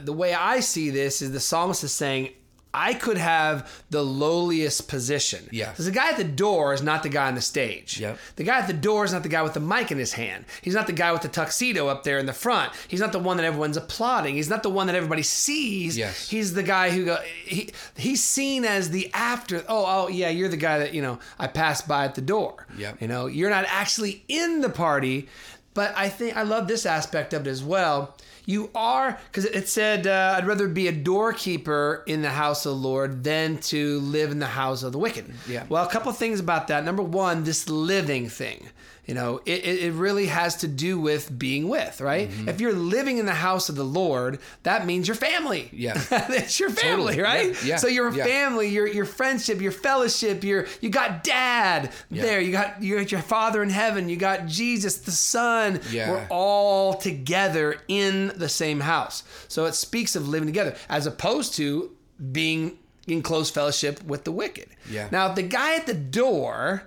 the 0.00 0.12
way 0.12 0.34
I 0.34 0.60
see 0.60 0.90
this 0.90 1.22
is 1.22 1.32
the 1.32 1.40
psalmist 1.40 1.84
is 1.84 1.92
saying, 1.92 2.30
I 2.74 2.94
could 2.94 3.18
have 3.18 3.70
the 3.90 4.02
lowliest 4.02 4.88
position. 4.88 5.46
Yeah. 5.52 5.70
Because 5.70 5.84
the 5.84 5.90
guy 5.90 6.08
at 6.08 6.16
the 6.16 6.24
door 6.24 6.72
is 6.72 6.82
not 6.82 7.02
the 7.02 7.10
guy 7.10 7.28
on 7.28 7.34
the 7.34 7.42
stage. 7.42 8.00
Yep. 8.00 8.18
The 8.36 8.44
guy 8.44 8.60
at 8.60 8.66
the 8.66 8.72
door 8.72 9.04
is 9.04 9.12
not 9.12 9.22
the 9.22 9.28
guy 9.28 9.42
with 9.42 9.52
the 9.52 9.60
mic 9.60 9.92
in 9.92 9.98
his 9.98 10.14
hand. 10.14 10.46
He's 10.62 10.74
not 10.74 10.86
the 10.86 10.94
guy 10.94 11.12
with 11.12 11.20
the 11.20 11.28
tuxedo 11.28 11.88
up 11.88 12.02
there 12.02 12.18
in 12.18 12.24
the 12.24 12.32
front. 12.32 12.72
He's 12.88 13.00
not 13.00 13.12
the 13.12 13.18
one 13.18 13.36
that 13.36 13.44
everyone's 13.44 13.76
applauding. 13.76 14.36
He's 14.36 14.48
not 14.48 14.62
the 14.62 14.70
one 14.70 14.86
that 14.86 14.96
everybody 14.96 15.22
sees. 15.22 15.98
Yes. 15.98 16.30
He's 16.30 16.54
the 16.54 16.62
guy 16.62 16.88
who 16.90 17.04
go 17.04 17.18
he 17.44 17.68
he's 17.94 18.24
seen 18.24 18.64
as 18.64 18.88
the 18.88 19.10
after 19.12 19.62
oh 19.68 19.84
oh 19.86 20.08
yeah, 20.08 20.30
you're 20.30 20.48
the 20.48 20.56
guy 20.56 20.78
that, 20.78 20.94
you 20.94 21.02
know, 21.02 21.18
I 21.38 21.48
passed 21.48 21.86
by 21.86 22.06
at 22.06 22.14
the 22.14 22.22
door. 22.22 22.66
Yeah. 22.78 22.94
You 23.00 23.06
know, 23.06 23.26
you're 23.26 23.50
not 23.50 23.66
actually 23.68 24.24
in 24.28 24.62
the 24.62 24.70
party, 24.70 25.28
but 25.74 25.92
I 25.96 26.08
think 26.08 26.36
I 26.36 26.42
love 26.42 26.68
this 26.68 26.86
aspect 26.86 27.32
of 27.32 27.46
it 27.46 27.50
as 27.50 27.62
well. 27.62 28.16
You 28.44 28.70
are 28.74 29.18
because 29.30 29.44
it 29.44 29.68
said, 29.68 30.06
uh, 30.06 30.34
"I'd 30.36 30.46
rather 30.46 30.66
be 30.66 30.88
a 30.88 30.92
doorkeeper 30.92 32.02
in 32.06 32.22
the 32.22 32.30
house 32.30 32.66
of 32.66 32.72
the 32.72 32.88
Lord 32.88 33.22
than 33.22 33.58
to 33.58 34.00
live 34.00 34.32
in 34.32 34.40
the 34.40 34.46
house 34.46 34.82
of 34.82 34.92
the 34.92 34.98
wicked." 34.98 35.32
Yeah. 35.48 35.64
Well, 35.68 35.84
a 35.84 35.90
couple 35.90 36.10
of 36.10 36.16
things 36.16 36.40
about 36.40 36.66
that. 36.68 36.84
Number 36.84 37.02
one, 37.02 37.44
this 37.44 37.68
living 37.68 38.28
thing. 38.28 38.68
You 39.04 39.14
know, 39.14 39.40
it, 39.44 39.64
it 39.64 39.92
really 39.94 40.26
has 40.26 40.58
to 40.58 40.68
do 40.68 40.96
with 41.00 41.36
being 41.36 41.68
with, 41.68 42.00
right? 42.00 42.30
Mm-hmm. 42.30 42.48
If 42.48 42.60
you're 42.60 42.72
living 42.72 43.18
in 43.18 43.26
the 43.26 43.34
house 43.34 43.68
of 43.68 43.74
the 43.74 43.84
Lord, 43.84 44.38
that 44.62 44.86
means 44.86 45.08
your 45.08 45.16
family. 45.16 45.68
Yeah. 45.72 46.00
it's 46.30 46.60
your 46.60 46.70
family, 46.70 47.16
Totally. 47.16 47.20
right? 47.20 47.46
Yeah, 47.64 47.68
yeah, 47.70 47.76
So 47.78 47.88
your 47.88 48.12
yeah. 48.14 48.22
family, 48.24 48.68
your 48.68 48.86
your 48.86 49.04
friendship, 49.04 49.60
your 49.60 49.72
fellowship, 49.72 50.44
your 50.44 50.66
you 50.80 50.88
got 50.88 51.24
dad 51.24 51.90
Yeah. 52.10 52.22
there, 52.22 52.40
you 52.40 52.52
got 52.52 52.80
you 52.80 52.96
got 52.96 53.10
your 53.10 53.22
father 53.22 53.60
in 53.64 53.70
heaven, 53.70 54.08
you 54.08 54.16
got 54.16 54.46
Jesus 54.46 54.98
the 54.98 55.10
Son. 55.10 55.80
Yeah. 55.90 56.08
We're 56.12 56.26
all 56.30 56.94
together 56.94 57.74
in 57.88 58.28
the 58.36 58.48
same 58.48 58.78
house. 58.78 59.24
So 59.48 59.64
it 59.64 59.74
speaks 59.74 60.14
of 60.14 60.28
living 60.28 60.46
together 60.46 60.76
as 60.88 61.06
opposed 61.08 61.54
to 61.54 61.90
being 62.30 62.78
in 63.08 63.20
close 63.22 63.50
fellowship 63.50 64.00
with 64.04 64.22
the 64.22 64.30
wicked. 64.30 64.68
Yeah. 64.88 65.08
Now 65.10 65.32
the 65.34 65.42
guy 65.42 65.74
at 65.74 65.86
the 65.86 65.94
door, 65.94 66.84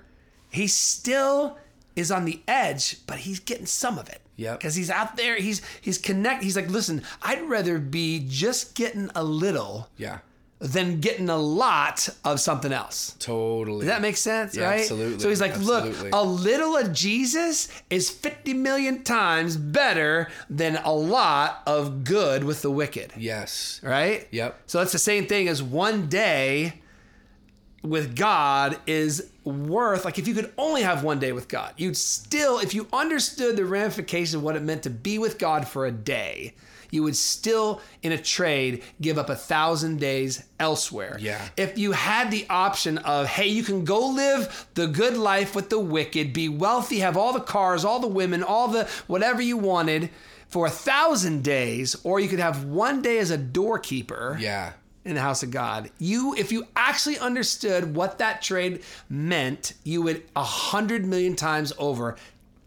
he 0.49 0.67
still 0.67 1.57
is 1.95 2.11
on 2.11 2.25
the 2.25 2.41
edge, 2.47 2.97
but 3.07 3.17
he's 3.19 3.39
getting 3.39 3.65
some 3.65 3.97
of 3.97 4.09
it. 4.09 4.21
Yeah. 4.35 4.53
Because 4.53 4.75
he's 4.75 4.89
out 4.89 5.15
there, 5.15 5.37
he's 5.37 5.61
he's 5.81 5.97
connect. 5.97 6.43
He's 6.43 6.55
like, 6.55 6.69
listen, 6.69 7.03
I'd 7.21 7.41
rather 7.43 7.79
be 7.79 8.25
just 8.27 8.75
getting 8.75 9.09
a 9.15 9.23
little 9.23 9.87
Yeah. 9.97 10.19
than 10.59 10.99
getting 10.99 11.29
a 11.29 11.37
lot 11.37 12.07
of 12.25 12.39
something 12.39 12.71
else. 12.73 13.15
Totally. 13.19 13.79
Does 13.81 13.87
that 13.87 14.01
make 14.01 14.17
sense? 14.17 14.55
Yeah, 14.55 14.65
right? 14.69 14.79
absolutely, 14.81 15.19
So 15.19 15.29
he's 15.29 15.39
like, 15.41 15.51
absolutely. 15.53 16.03
look, 16.03 16.13
a 16.13 16.23
little 16.23 16.75
of 16.77 16.91
Jesus 16.93 17.69
is 17.89 18.09
50 18.09 18.53
million 18.55 19.03
times 19.03 19.55
better 19.57 20.29
than 20.49 20.77
a 20.77 20.91
lot 20.93 21.61
of 21.67 22.03
good 22.03 22.43
with 22.45 22.61
the 22.61 22.71
wicked. 22.71 23.13
Yes. 23.17 23.79
Right? 23.83 24.27
Yep. 24.31 24.59
So 24.65 24.79
that's 24.79 24.91
the 24.93 24.99
same 24.99 25.27
thing 25.27 25.47
as 25.49 25.61
one 25.61 26.07
day 26.07 26.81
with 27.85 28.15
God 28.15 28.77
is 28.87 29.31
worth 29.43 30.05
like 30.05 30.17
if 30.17 30.27
you 30.27 30.33
could 30.33 30.51
only 30.57 30.81
have 30.81 31.03
one 31.03 31.19
day 31.19 31.31
with 31.31 31.47
God, 31.47 31.73
you'd 31.77 31.97
still 31.97 32.59
if 32.59 32.73
you 32.73 32.87
understood 32.91 33.55
the 33.55 33.65
ramifications 33.65 34.33
of 34.35 34.43
what 34.43 34.55
it 34.55 34.63
meant 34.63 34.83
to 34.83 34.89
be 34.89 35.19
with 35.19 35.37
God 35.37 35.67
for 35.67 35.85
a 35.85 35.91
day, 35.91 36.55
you 36.91 37.03
would 37.03 37.15
still 37.15 37.81
in 38.01 38.11
a 38.11 38.17
trade 38.17 38.83
give 39.01 39.17
up 39.17 39.29
a 39.29 39.35
thousand 39.35 39.99
days 39.99 40.45
elsewhere. 40.59 41.17
Yeah. 41.19 41.47
If 41.57 41.77
you 41.77 41.91
had 41.91 42.31
the 42.31 42.45
option 42.49 42.97
of, 42.99 43.27
hey, 43.27 43.47
you 43.47 43.63
can 43.63 43.85
go 43.85 44.07
live 44.07 44.67
the 44.73 44.87
good 44.87 45.17
life 45.17 45.55
with 45.55 45.69
the 45.69 45.79
wicked, 45.79 46.33
be 46.33 46.49
wealthy, 46.49 46.99
have 46.99 47.17
all 47.17 47.33
the 47.33 47.39
cars, 47.39 47.85
all 47.85 47.99
the 47.99 48.07
women, 48.07 48.43
all 48.43 48.67
the 48.67 48.89
whatever 49.07 49.41
you 49.41 49.57
wanted 49.57 50.09
for 50.47 50.67
a 50.67 50.71
thousand 50.71 51.43
days, 51.43 51.95
or 52.03 52.19
you 52.19 52.29
could 52.29 52.39
have 52.39 52.63
one 52.63 53.01
day 53.01 53.17
as 53.17 53.29
a 53.29 53.37
doorkeeper 53.37 54.37
Yeah. 54.39 54.73
In 55.05 55.15
the 55.15 55.21
house 55.21 55.43
of 55.43 55.51
God. 55.51 55.89
You, 55.99 56.33
if 56.35 56.51
you 56.51 56.65
actually 56.75 57.17
understood 57.19 57.95
what 57.95 58.17
that 58.17 58.41
trade 58.41 58.81
meant, 59.07 59.73
you 59.83 60.01
would 60.01 60.23
a 60.35 60.43
hundred 60.43 61.05
million 61.05 61.35
times 61.35 61.71
over 61.77 62.15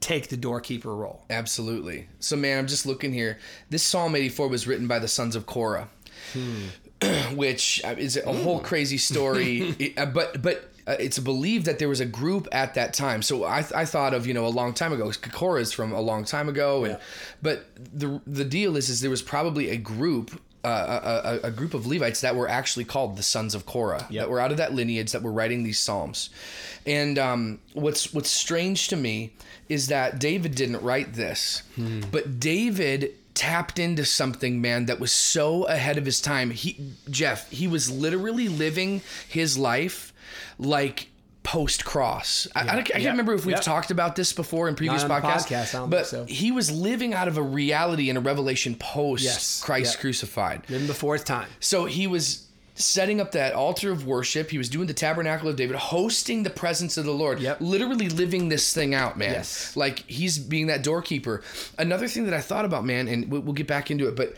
take 0.01 0.29
the 0.29 0.37
doorkeeper 0.37 0.95
role. 0.95 1.25
Absolutely. 1.29 2.09
So, 2.21 2.37
man, 2.37 2.59
I'm 2.61 2.69
just 2.69 2.87
looking 2.87 3.13
here. 3.13 3.39
This 3.71 3.83
Psalm 3.83 4.15
84 4.15 4.49
was 4.49 4.67
written 4.69 4.87
by 4.87 5.01
the 5.01 5.09
sons 5.09 5.35
of 5.35 5.47
Korah, 5.47 5.89
which 7.35 7.83
uh, 7.85 7.95
is 7.99 8.17
a 8.17 8.33
whole 8.33 8.61
crazy 8.61 8.99
story. 8.99 9.75
It- 9.79 9.99
uh, 9.99 10.07
but 10.07 10.41
but 10.43 10.71
uh, 10.87 10.97
it's 10.99 11.19
believed 11.19 11.67
that 11.67 11.79
there 11.79 11.89
was 11.89 12.01
a 12.01 12.07
group 12.07 12.49
at 12.53 12.75
that 12.75 12.95
time. 12.95 13.21
So 13.23 13.45
I, 13.45 13.59
I 13.75 13.85
thought 13.85 14.15
of 14.15 14.27
you 14.27 14.35
know 14.35 14.47
a 14.47 14.49
long 14.49 14.73
time 14.75 14.93
ago. 14.93 15.11
Korah 15.33 15.61
is 15.61 15.73
from 15.73 15.93
a 15.93 16.01
long 16.01 16.25
time 16.25 16.49
ago, 16.49 16.85
and 16.85 16.95
Yeah. 16.95 17.01
but 17.43 17.67
the 17.77 18.21
the 18.27 18.45
deal 18.45 18.77
is 18.77 18.89
is 18.89 19.01
there 19.01 19.11
was 19.11 19.23
probably 19.23 19.71
a 19.71 19.77
group. 19.77 20.41
Uh, 20.69 21.01
a, 21.43 21.47
a, 21.47 21.49
a 21.49 21.51
group 21.51 21.73
of 21.73 21.87
Levites 21.87 22.21
that 22.21 22.37
were 22.37 22.49
actually 22.49 22.85
called 22.85 23.17
the 23.17 23.23
sons 23.23 23.55
of 23.55 23.65
Korah 23.65 24.07
that 24.21 24.29
were 24.31 24.41
out 24.41 24.51
of 24.51 24.59
that 24.59 24.75
lineage 24.75 25.13
that 25.13 25.23
were 25.23 25.33
writing 25.33 25.63
these 25.65 25.79
psalms, 25.79 26.29
and 26.85 27.19
um, 27.19 27.59
what's 27.73 28.13
what's 28.13 28.29
strange 28.31 28.89
to 28.89 28.97
me 28.97 29.33
is 29.69 29.87
that 29.89 30.19
David 30.19 30.55
didn't 30.55 30.83
write 30.83 31.15
this, 31.15 31.63
but 32.11 32.39
David 32.39 33.15
tapped 33.35 33.79
into 33.79 34.05
something, 34.05 34.61
man, 34.61 34.87
that 34.87 34.99
was 34.99 35.13
so 35.13 35.65
ahead 35.65 35.97
of 35.97 36.05
his 36.05 36.21
time. 36.21 36.51
He, 36.51 36.93
Jeff, 37.09 37.49
he 37.51 37.69
was 37.69 37.89
literally 37.91 38.49
living 38.49 39.01
his 39.29 39.57
life 39.57 40.13
like 40.59 41.09
post 41.53 41.85
cross. 41.85 42.47
I, 42.55 42.61
I, 42.61 42.77
I 42.79 42.83
can't 42.83 43.05
remember 43.07 43.33
if 43.33 43.47
we've 43.47 43.61
talked 43.61 43.91
about 43.91 44.17
this 44.17 44.33
before 44.35 44.69
in 44.69 44.75
previous 44.75 45.03
Not 45.03 45.23
podcasts, 45.23 45.47
podcast, 45.73 45.89
but 45.91 46.07
so. 46.07 46.25
he 46.27 46.53
was 46.53 46.71
living 46.71 47.15
out 47.15 47.27
of 47.27 47.39
a 47.39 47.43
reality 47.43 48.11
in 48.11 48.17
a 48.17 48.21
revelation 48.21 48.75
post 48.75 49.25
Yes. 49.25 49.63
Christ 49.63 49.99
crucified. 49.99 50.69
Living 50.69 50.87
before 50.87 51.15
his 51.15 51.25
time. 51.25 51.49
So 51.61 51.87
he 51.87 52.07
was 52.07 52.47
setting 52.75 53.19
up 53.21 53.33
that 53.33 53.55
altar 53.55 53.91
of 53.91 54.07
worship. 54.07 54.51
He 54.51 54.59
was 54.59 54.69
doing 54.69 54.87
the 54.87 54.95
tabernacle 54.95 55.49
of 55.49 55.57
David, 55.57 55.77
hosting 55.77 56.43
the 56.43 56.51
presence 56.51 56.97
of 56.99 57.05
the 57.07 57.13
Lord. 57.13 57.41
Yep. 57.41 57.61
Literally 57.61 58.09
living 58.11 58.49
this 58.51 58.73
thing 58.75 58.95
out, 58.95 59.17
man. 59.17 59.33
Yes. 59.33 59.75
Like 59.77 60.01
he's 60.01 60.39
being 60.39 60.67
that 60.67 60.83
doorkeeper. 60.85 61.43
Another 61.79 62.09
thing 62.09 62.25
that 62.27 62.35
I 62.35 62.41
thought 62.43 62.65
about, 62.67 62.85
man, 62.85 63.09
and 63.09 63.31
we'll 63.31 63.41
we'll 63.41 63.55
get 63.55 63.67
back 63.67 63.91
into 63.91 64.07
it, 64.07 64.15
but 64.17 64.35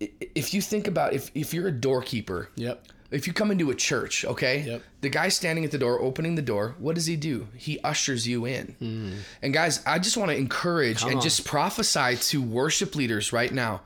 if 0.00 0.52
you 0.54 0.60
think 0.60 0.86
about 0.88 1.12
if 1.12 1.30
if 1.34 1.54
you're 1.54 1.68
a 1.68 1.72
doorkeeper, 1.72 2.50
Yep. 2.56 2.84
If 3.10 3.26
you 3.26 3.32
come 3.32 3.50
into 3.50 3.70
a 3.70 3.74
church, 3.74 4.24
okay, 4.24 4.60
Yep. 4.62 4.82
the 5.00 5.08
guy 5.08 5.28
standing 5.30 5.64
at 5.64 5.70
the 5.70 5.78
door, 5.78 6.00
opening 6.00 6.34
the 6.34 6.42
door, 6.42 6.74
what 6.78 6.94
does 6.94 7.06
he 7.06 7.16
do? 7.16 7.48
He 7.56 7.80
ushers 7.80 8.26
you 8.28 8.44
in. 8.44 9.14
And 9.42 9.52
guys, 9.54 9.80
I 9.86 9.98
just 9.98 10.16
want 10.16 10.30
to 10.30 10.36
encourage 10.36 11.02
and 11.04 11.16
on. 11.16 11.20
just 11.22 11.44
prophesy 11.46 12.16
to 12.30 12.42
worship 12.42 12.94
leaders 12.94 13.32
right 13.32 13.52
now 13.52 13.80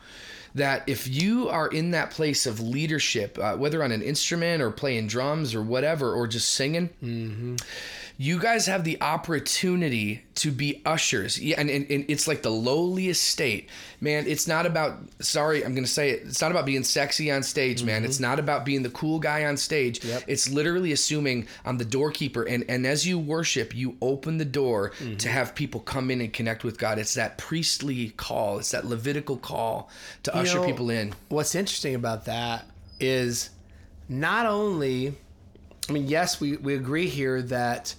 that 0.54 0.86
if 0.86 1.08
you 1.08 1.48
are 1.48 1.68
in 1.68 1.92
that 1.92 2.10
place 2.10 2.44
of 2.46 2.60
leadership, 2.60 3.38
uh, 3.38 3.56
whether 3.56 3.82
on 3.82 3.90
an 3.90 4.02
instrument 4.02 4.60
or 4.60 4.70
playing 4.70 5.06
drums 5.06 5.54
or 5.54 5.62
whatever, 5.62 6.12
or 6.12 6.26
just 6.26 6.48
singing, 6.48 6.90
you 8.22 8.38
guys 8.38 8.66
have 8.66 8.84
the 8.84 9.02
opportunity 9.02 10.22
to 10.36 10.52
be 10.52 10.80
ushers. 10.86 11.40
Yeah, 11.40 11.56
and, 11.58 11.68
and, 11.68 11.90
and 11.90 12.04
it's 12.06 12.28
like 12.28 12.42
the 12.42 12.50
lowliest 12.50 13.24
state. 13.24 13.68
Man, 14.00 14.28
it's 14.28 14.46
not 14.46 14.64
about, 14.64 15.00
sorry, 15.18 15.64
I'm 15.64 15.74
going 15.74 15.82
to 15.82 15.90
say 15.90 16.10
it. 16.10 16.22
It's 16.26 16.40
not 16.40 16.52
about 16.52 16.64
being 16.64 16.84
sexy 16.84 17.32
on 17.32 17.42
stage, 17.42 17.82
man. 17.82 17.96
Mm-hmm. 17.96 18.04
It's 18.04 18.20
not 18.20 18.38
about 18.38 18.64
being 18.64 18.84
the 18.84 18.90
cool 18.90 19.18
guy 19.18 19.46
on 19.46 19.56
stage. 19.56 20.04
Yep. 20.04 20.22
It's 20.28 20.48
literally 20.48 20.92
assuming 20.92 21.48
I'm 21.64 21.78
the 21.78 21.84
doorkeeper. 21.84 22.44
And, 22.44 22.64
and 22.68 22.86
as 22.86 23.04
you 23.04 23.18
worship, 23.18 23.74
you 23.74 23.96
open 24.00 24.38
the 24.38 24.44
door 24.44 24.90
mm-hmm. 24.90 25.16
to 25.16 25.28
have 25.28 25.56
people 25.56 25.80
come 25.80 26.08
in 26.08 26.20
and 26.20 26.32
connect 26.32 26.62
with 26.62 26.78
God. 26.78 27.00
It's 27.00 27.14
that 27.14 27.38
priestly 27.38 28.10
call, 28.10 28.60
it's 28.60 28.70
that 28.70 28.86
Levitical 28.86 29.36
call 29.36 29.90
to 30.22 30.36
usher 30.36 30.60
know, 30.60 30.66
people 30.66 30.90
in. 30.90 31.12
What's 31.28 31.56
interesting 31.56 31.96
about 31.96 32.26
that 32.26 32.66
is 33.00 33.50
not 34.08 34.46
only, 34.46 35.12
I 35.88 35.92
mean, 35.92 36.06
yes, 36.06 36.40
we, 36.40 36.56
we 36.56 36.76
agree 36.76 37.08
here 37.08 37.42
that 37.42 37.96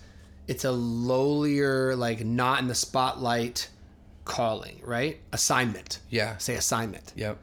it's 0.48 0.66
a 0.66 0.72
lowlier, 0.72 1.96
like 1.98 2.24
not 2.26 2.62
in 2.62 2.68
the 2.68 2.76
spotlight 2.76 3.70
calling, 4.26 4.82
right? 4.84 5.20
Assignment. 5.32 6.00
Yeah. 6.10 6.38
Say 6.38 6.56
assignment. 6.56 7.14
Yep. 7.16 7.38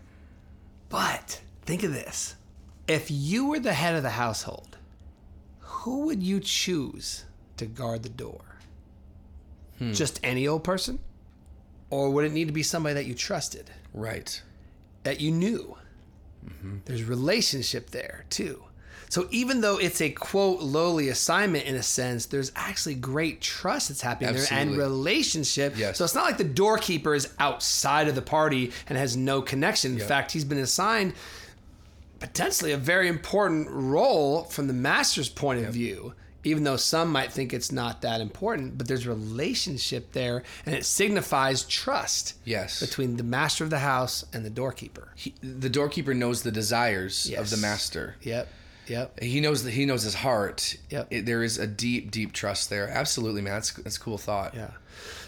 But 0.88 1.40
think 1.64 1.82
of 1.82 1.92
this 1.92 2.36
if 2.88 3.10
you 3.10 3.46
were 3.48 3.60
the 3.60 3.72
head 3.72 3.94
of 3.94 4.02
the 4.02 4.10
household, 4.10 4.76
who 5.60 6.06
would 6.06 6.22
you 6.22 6.40
choose 6.40 7.24
to 7.56 7.66
guard 7.66 8.02
the 8.02 8.08
door? 8.08 8.40
Hmm. 9.78 9.92
Just 9.92 10.18
any 10.24 10.48
old 10.48 10.64
person? 10.64 10.98
Or 11.88 12.10
would 12.10 12.24
it 12.24 12.32
need 12.32 12.48
to 12.48 12.52
be 12.52 12.62
somebody 12.62 12.94
that 12.94 13.06
you 13.06 13.14
trusted? 13.14 13.70
Right. 13.94 14.42
that 15.04 15.20
you 15.20 15.30
knew. 15.30 15.76
Mm-hmm. 16.46 16.78
There's 16.84 17.02
relationship 17.04 17.90
there 17.90 18.24
too. 18.30 18.64
So 19.10 19.26
even 19.32 19.60
though 19.60 19.76
it's 19.76 20.00
a 20.00 20.08
quote 20.10 20.60
lowly 20.60 21.08
assignment 21.08 21.64
in 21.66 21.74
a 21.74 21.82
sense, 21.82 22.26
there's 22.26 22.52
actually 22.54 22.94
great 22.94 23.40
trust 23.40 23.88
that's 23.88 24.00
happening 24.00 24.34
there 24.34 24.46
and 24.52 24.76
relationship. 24.76 25.76
Yes. 25.76 25.98
So 25.98 26.04
it's 26.04 26.14
not 26.14 26.24
like 26.24 26.38
the 26.38 26.44
doorkeeper 26.44 27.12
is 27.14 27.28
outside 27.40 28.06
of 28.06 28.14
the 28.14 28.22
party 28.22 28.70
and 28.88 28.96
has 28.96 29.16
no 29.16 29.42
connection. 29.42 30.00
In 30.00 30.06
fact, 30.06 30.30
he's 30.30 30.44
been 30.44 30.58
assigned 30.58 31.14
potentially 32.20 32.70
a 32.70 32.76
very 32.76 33.08
important 33.08 33.68
role 33.70 34.44
from 34.44 34.68
the 34.68 34.72
master's 34.74 35.28
point 35.28 35.64
of 35.66 35.74
view. 35.74 36.14
Even 36.42 36.64
though 36.64 36.76
some 36.78 37.12
might 37.12 37.30
think 37.30 37.52
it's 37.52 37.70
not 37.70 38.00
that 38.00 38.22
important, 38.22 38.78
but 38.78 38.88
there's 38.88 39.06
relationship 39.06 40.12
there, 40.12 40.42
and 40.64 40.74
it 40.74 40.86
signifies 40.86 41.64
trust 41.64 42.32
Yes. 42.46 42.80
between 42.80 43.18
the 43.18 43.22
master 43.22 43.62
of 43.62 43.68
the 43.68 43.80
house 43.80 44.24
and 44.32 44.42
the 44.42 44.48
doorkeeper. 44.48 45.08
He, 45.16 45.34
the 45.42 45.68
doorkeeper 45.68 46.14
knows 46.14 46.42
the 46.42 46.50
desires 46.50 47.30
of 47.36 47.50
the 47.50 47.58
master. 47.58 48.16
Yep. 48.22 48.48
Yep. 48.90 49.20
He 49.22 49.40
knows 49.40 49.62
that 49.64 49.70
he 49.70 49.86
knows 49.86 50.02
his 50.02 50.14
heart. 50.14 50.76
Yep. 50.90 51.06
It- 51.10 51.24
there 51.26 51.42
is 51.42 51.58
a 51.58 51.66
deep, 51.66 52.10
deep 52.10 52.32
trust 52.32 52.68
there. 52.70 52.88
Absolutely, 52.88 53.40
man. 53.40 53.54
That's 53.54 53.72
that's 53.72 53.96
a 53.96 54.00
cool 54.00 54.18
thought. 54.18 54.54
Yeah. 54.54 54.70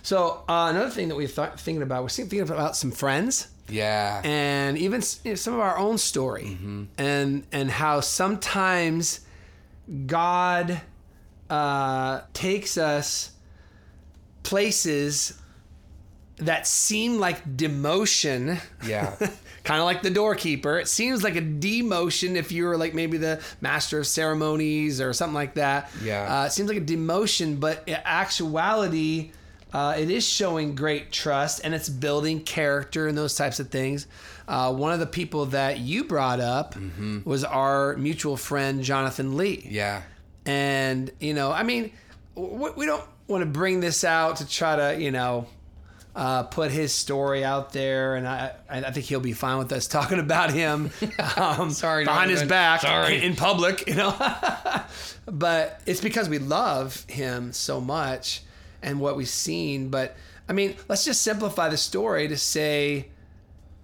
So 0.03 0.43
uh, 0.49 0.67
another 0.71 0.91
thing 0.91 1.09
that 1.09 1.15
we're 1.17 1.29
th- 1.29 1.53
thinking 1.59 1.83
about, 1.83 2.03
we're 2.03 2.09
thinking 2.09 2.41
about 2.41 2.77
some 2.77 2.91
friends 2.91 3.47
Yeah. 3.69 4.21
and 4.25 4.77
even 4.77 5.01
you 5.25 5.31
know, 5.31 5.35
some 5.37 5.55
of 5.55 5.61
our 5.61 5.79
own 5.79 5.97
story, 5.99 6.59
and 6.99 7.47
and 7.53 7.71
how 7.71 8.01
sometimes 8.01 9.21
God 10.07 10.81
uh, 11.49 12.23
takes 12.33 12.77
us 12.77 13.31
places 14.43 15.39
that 16.39 16.67
seem 16.67 17.19
like 17.21 17.57
demotion. 17.57 18.61
Yeah. 18.87 19.15
kind 19.65 19.81
of 19.81 19.85
like 19.87 20.03
the 20.03 20.11
doorkeeper. 20.11 20.79
It 20.79 20.89
seems 20.89 21.23
like 21.23 21.37
a 21.37 21.41
demotion 21.43 22.35
if 22.37 22.51
you 22.53 22.65
were 22.65 22.77
like 22.77 22.95
maybe 22.95 23.17
the 23.19 23.41
master 23.61 23.99
of 24.01 24.07
ceremonies 24.07 25.01
or 25.01 25.13
something 25.13 25.35
like 25.35 25.55
that. 25.55 25.91
Yeah. 26.03 26.43
Uh, 26.43 26.47
it 26.47 26.51
seems 26.53 26.69
like 26.69 26.79
a 26.79 26.85
demotion, 26.85 27.61
but 27.61 27.83
in 27.87 27.97
actuality, 28.05 29.31
uh, 29.73 29.95
it 29.99 30.11
is 30.11 30.29
showing 30.29 30.75
great 30.75 31.13
trust 31.13 31.61
and 31.65 31.75
it's 31.75 31.89
building 31.89 32.41
character 32.41 33.07
and 33.09 33.17
those 33.17 33.35
types 33.37 33.61
of 33.61 33.69
things. 33.71 34.07
Uh, 34.49 34.73
one 34.75 34.93
of 34.93 34.99
the 35.01 35.07
people 35.07 35.47
that 35.47 35.79
you 35.79 36.05
brought 36.05 36.41
up 36.41 36.75
was 37.25 37.45
our 37.45 37.97
mutual 37.97 38.37
friend, 38.37 38.83
Jonathan 38.83 39.37
Lee. 39.37 39.67
yeah. 39.71 40.03
And, 40.45 41.09
you 41.21 41.35
know, 41.35 41.53
I 41.53 41.63
mean, 41.63 41.93
we 42.35 42.85
don't 42.85 43.05
want 43.29 43.43
to 43.43 43.47
bring 43.47 43.79
this 43.79 44.03
out 44.03 44.39
to 44.39 44.49
try 44.49 44.75
to, 44.75 45.01
you 45.01 45.13
know, 45.13 45.47
uh, 46.15 46.45
put 46.45 46.71
his 46.71 46.93
story 46.93 47.45
out 47.45 47.73
there. 47.73 48.17
And 48.17 48.29
I, 48.29 48.53
I 48.69 48.91
think 48.91 49.07
he'll 49.07 49.21
be 49.21 49.33
fine 49.33 49.59
with 49.59 49.73
us 49.73 49.87
talking 49.89 50.19
about 50.19 50.53
him 50.53 50.91
um, 51.37 51.71
Sorry, 51.73 52.05
behind 52.05 52.31
his 52.31 52.43
back 52.43 52.83
Sorry. 52.83 53.23
in 53.23 53.37
public, 53.37 53.87
you 53.87 53.95
know. 53.95 54.15
but 55.27 55.81
it's 55.87 56.01
because 56.01 56.29
we 56.29 56.39
love 56.39 57.05
him 57.09 57.53
so 57.53 57.81
much 57.81 58.43
and 58.83 59.01
what 59.01 59.17
we've 59.17 59.29
seen. 59.29 59.89
But, 59.89 60.17
I 60.49 60.53
mean, 60.53 60.77
let's 60.89 61.05
just 61.05 61.23
simplify 61.23 61.69
the 61.69 61.77
story 61.77 62.29
to 62.29 62.37
say 62.37 63.09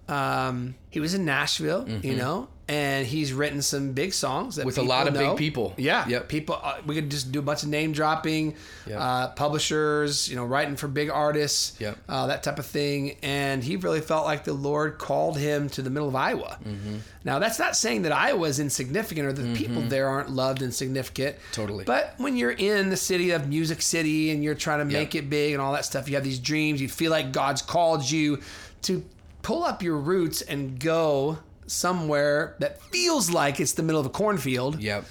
um, 0.07 0.75
he 0.89 0.99
was 0.99 1.13
in 1.13 1.25
Nashville, 1.25 1.87
you 2.03 2.15
know, 2.15 2.47
and 2.69 3.05
he's 3.05 3.33
written 3.33 3.61
some 3.61 3.91
big 3.93 4.13
songs 4.13 4.55
that 4.55 4.61
Mm-hmm. 4.61 4.67
With 4.67 4.77
a 4.77 4.83
lot 4.83 5.07
of 5.07 5.13
big 5.15 5.35
people. 5.35 5.73
Yeah, 5.75 6.07
Yep. 6.07 6.29
People, 6.29 6.59
uh, 6.63 6.77
we 6.85 6.93
could 6.95 7.09
just 7.09 7.31
do 7.31 7.39
a 7.39 7.41
bunch 7.41 7.63
of 7.63 7.69
name 7.69 7.91
dropping, 7.91 8.55
Yep. 8.87 8.97
uh, 9.01 9.27
publishers, 9.29 10.29
you 10.29 10.35
know, 10.35 10.45
writing 10.45 10.75
for 10.75 10.87
big 10.87 11.09
artists, 11.09 11.75
Yep. 11.79 11.97
uh, 12.07 12.27
that 12.27 12.43
type 12.43 12.59
of 12.59 12.65
thing. 12.67 13.17
And 13.23 13.63
he 13.63 13.75
really 13.75 14.01
felt 14.01 14.25
like 14.25 14.43
the 14.43 14.53
Lord 14.53 14.99
called 14.99 15.37
him 15.37 15.67
to 15.69 15.81
the 15.81 15.89
middle 15.89 16.07
of 16.07 16.15
Iowa. 16.15 16.57
Mm-hmm. 16.65 16.97
Now, 17.23 17.39
that's 17.39 17.57
not 17.59 17.75
saying 17.75 18.03
that 18.03 18.11
Iowa 18.11 18.47
is 18.47 18.59
insignificant 18.59 19.27
or 19.27 19.33
that 19.33 19.41
the 19.41 19.55
people 19.55 19.81
there 19.81 20.07
aren't 20.07 20.29
loved 20.29 20.61
and 20.61 20.73
significant. 20.73 21.35
Totally. 21.51 21.83
But 21.85 22.13
when 22.17 22.37
you're 22.37 22.51
in 22.51 22.89
the 22.91 22.97
city 22.97 23.31
of 23.31 23.47
Music 23.49 23.81
City 23.81 24.29
and 24.31 24.43
you're 24.43 24.55
trying 24.55 24.79
to 24.79 24.85
make 24.85 25.15
it 25.15 25.29
big 25.29 25.53
and 25.53 25.61
all 25.61 25.73
that 25.73 25.85
stuff, 25.85 26.07
you 26.07 26.15
have 26.15 26.23
these 26.23 26.39
dreams. 26.39 26.79
You 26.81 26.87
feel 26.87 27.11
like 27.11 27.31
God's 27.31 27.61
called 27.61 28.09
you 28.09 28.39
to 28.83 29.03
pull 29.41 29.63
up 29.63 29.81
your 29.81 29.97
roots 29.97 30.41
and 30.41 30.79
go 30.79 31.39
somewhere 31.71 32.55
that 32.59 32.81
feels 32.83 33.29
like 33.29 33.59
it's 33.59 33.73
the 33.73 33.83
middle 33.83 33.99
of 34.01 34.05
a 34.07 34.09
cornfield 34.09 34.81
Yep. 34.81 35.05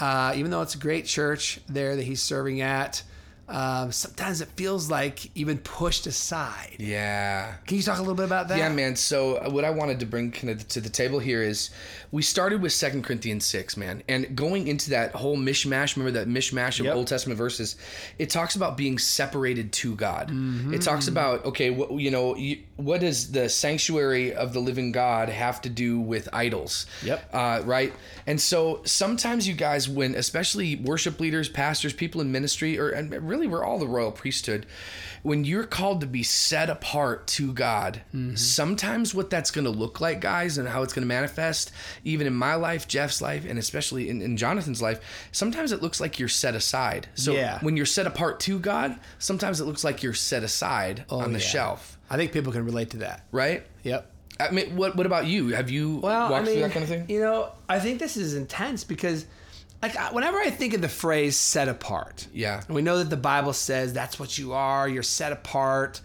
uh, 0.00 0.32
even 0.36 0.50
though 0.50 0.62
it's 0.62 0.74
a 0.74 0.78
great 0.78 1.06
church 1.06 1.60
there 1.68 1.96
that 1.96 2.02
he's 2.04 2.22
serving 2.22 2.60
at. 2.60 3.02
Um, 3.50 3.90
sometimes 3.90 4.40
it 4.40 4.48
feels 4.56 4.88
like 4.88 5.36
you've 5.36 5.64
pushed 5.64 6.06
aside. 6.06 6.76
Yeah. 6.78 7.54
Can 7.66 7.76
you 7.76 7.82
talk 7.82 7.98
a 7.98 8.00
little 8.00 8.14
bit 8.14 8.24
about 8.24 8.48
that? 8.48 8.58
Yeah, 8.58 8.68
man. 8.68 8.94
So 8.94 9.36
uh, 9.36 9.50
what 9.50 9.64
I 9.64 9.70
wanted 9.70 10.00
to 10.00 10.06
bring 10.06 10.30
kind 10.30 10.50
of 10.50 10.66
to 10.68 10.80
the 10.80 10.88
table 10.88 11.18
here 11.18 11.42
is 11.42 11.70
we 12.12 12.22
started 12.22 12.62
with 12.62 12.72
Second 12.72 13.02
Corinthians 13.02 13.44
six, 13.44 13.76
man, 13.76 14.04
and 14.08 14.36
going 14.36 14.68
into 14.68 14.90
that 14.90 15.12
whole 15.12 15.36
mishmash. 15.36 15.96
Remember 15.96 16.18
that 16.18 16.28
mishmash 16.28 16.78
of 16.78 16.86
Yep. 16.86 16.94
Old 16.94 17.06
Testament 17.08 17.38
verses? 17.38 17.76
It 18.18 18.30
talks 18.30 18.54
about 18.54 18.76
being 18.76 18.98
separated 18.98 19.72
to 19.72 19.96
God. 19.96 20.28
Mm-hmm. 20.28 20.74
It 20.74 20.82
talks 20.82 21.08
about 21.08 21.44
okay, 21.46 21.70
what 21.70 21.92
you 21.92 22.12
know, 22.12 22.36
you, 22.36 22.58
what 22.76 23.00
does 23.00 23.32
the 23.32 23.48
sanctuary 23.48 24.32
of 24.32 24.52
the 24.52 24.60
living 24.60 24.92
God 24.92 25.28
have 25.28 25.60
to 25.62 25.68
do 25.68 26.00
with 26.00 26.28
idols? 26.32 26.86
Yep. 27.02 27.30
Uh, 27.32 27.62
right. 27.64 27.92
And 28.26 28.40
so 28.40 28.82
sometimes 28.84 29.48
you 29.48 29.54
guys, 29.54 29.88
when 29.88 30.14
especially 30.14 30.76
worship 30.76 31.18
leaders, 31.18 31.48
pastors, 31.48 31.92
people 31.92 32.20
in 32.20 32.30
ministry, 32.30 32.78
or 32.78 32.90
and 32.90 33.10
really 33.28 33.39
we're 33.46 33.64
all 33.64 33.78
the 33.78 33.86
royal 33.86 34.12
priesthood, 34.12 34.66
when 35.22 35.44
you're 35.44 35.64
called 35.64 36.00
to 36.00 36.06
be 36.06 36.22
set 36.22 36.70
apart 36.70 37.26
to 37.26 37.52
God, 37.52 38.00
mm-hmm. 38.14 38.36
sometimes 38.36 39.14
what 39.14 39.28
that's 39.30 39.50
going 39.50 39.66
to 39.66 39.70
look 39.70 40.00
like, 40.00 40.20
guys, 40.20 40.56
and 40.58 40.66
how 40.68 40.82
it's 40.82 40.92
going 40.92 41.02
to 41.02 41.08
manifest, 41.08 41.72
even 42.04 42.26
in 42.26 42.34
my 42.34 42.54
life, 42.54 42.88
Jeff's 42.88 43.20
life, 43.20 43.44
and 43.46 43.58
especially 43.58 44.08
in, 44.08 44.22
in 44.22 44.36
Jonathan's 44.36 44.80
life, 44.80 45.00
sometimes 45.32 45.72
it 45.72 45.82
looks 45.82 46.00
like 46.00 46.18
you're 46.18 46.28
set 46.28 46.54
aside. 46.54 47.08
So 47.14 47.32
Yeah. 47.32 47.58
when 47.60 47.76
you're 47.76 47.86
set 47.86 48.06
apart 48.06 48.40
to 48.40 48.58
God, 48.58 48.98
sometimes 49.18 49.60
it 49.60 49.64
looks 49.64 49.84
like 49.84 50.02
you're 50.02 50.14
set 50.14 50.42
aside 50.42 51.04
oh, 51.10 51.20
on 51.20 51.32
the 51.32 51.38
yeah. 51.38 51.44
shelf, 51.44 51.98
I 52.08 52.16
think 52.16 52.32
people 52.32 52.52
can 52.52 52.64
relate 52.64 52.90
to 52.90 52.96
that. 52.98 53.24
right? 53.30 53.64
Yep. 53.82 54.10
I 54.38 54.50
mean, 54.52 54.74
what 54.74 54.96
what 54.96 55.04
about 55.04 55.26
you? 55.26 55.48
Have 55.48 55.68
you 55.68 55.96
Well, 55.98 56.30
walked 56.30 56.42
I 56.42 56.44
mean, 56.46 56.54
through 56.54 56.62
that 56.62 56.72
kind 56.72 56.82
of 56.82 56.88
thing? 56.88 57.10
You 57.10 57.20
know, 57.20 57.52
I 57.68 57.78
think 57.78 57.98
this 57.98 58.16
is 58.16 58.34
intense 58.34 58.84
because, 58.84 59.26
like, 59.82 60.12
whenever 60.12 60.38
I 60.38 60.50
think 60.50 60.74
of 60.74 60.80
the 60.80 60.88
phrase 60.88 61.36
"set 61.36 61.68
apart," 61.68 62.26
Yeah. 62.32 62.62
and 62.66 62.74
we 62.74 62.82
know 62.82 62.98
that 62.98 63.10
the 63.10 63.16
Bible 63.16 63.52
says 63.52 63.92
that's 63.92 64.18
what 64.18 64.36
you 64.38 64.52
are. 64.52 64.88
You're 64.88 65.02
set 65.02 65.32
apart. 65.32 66.00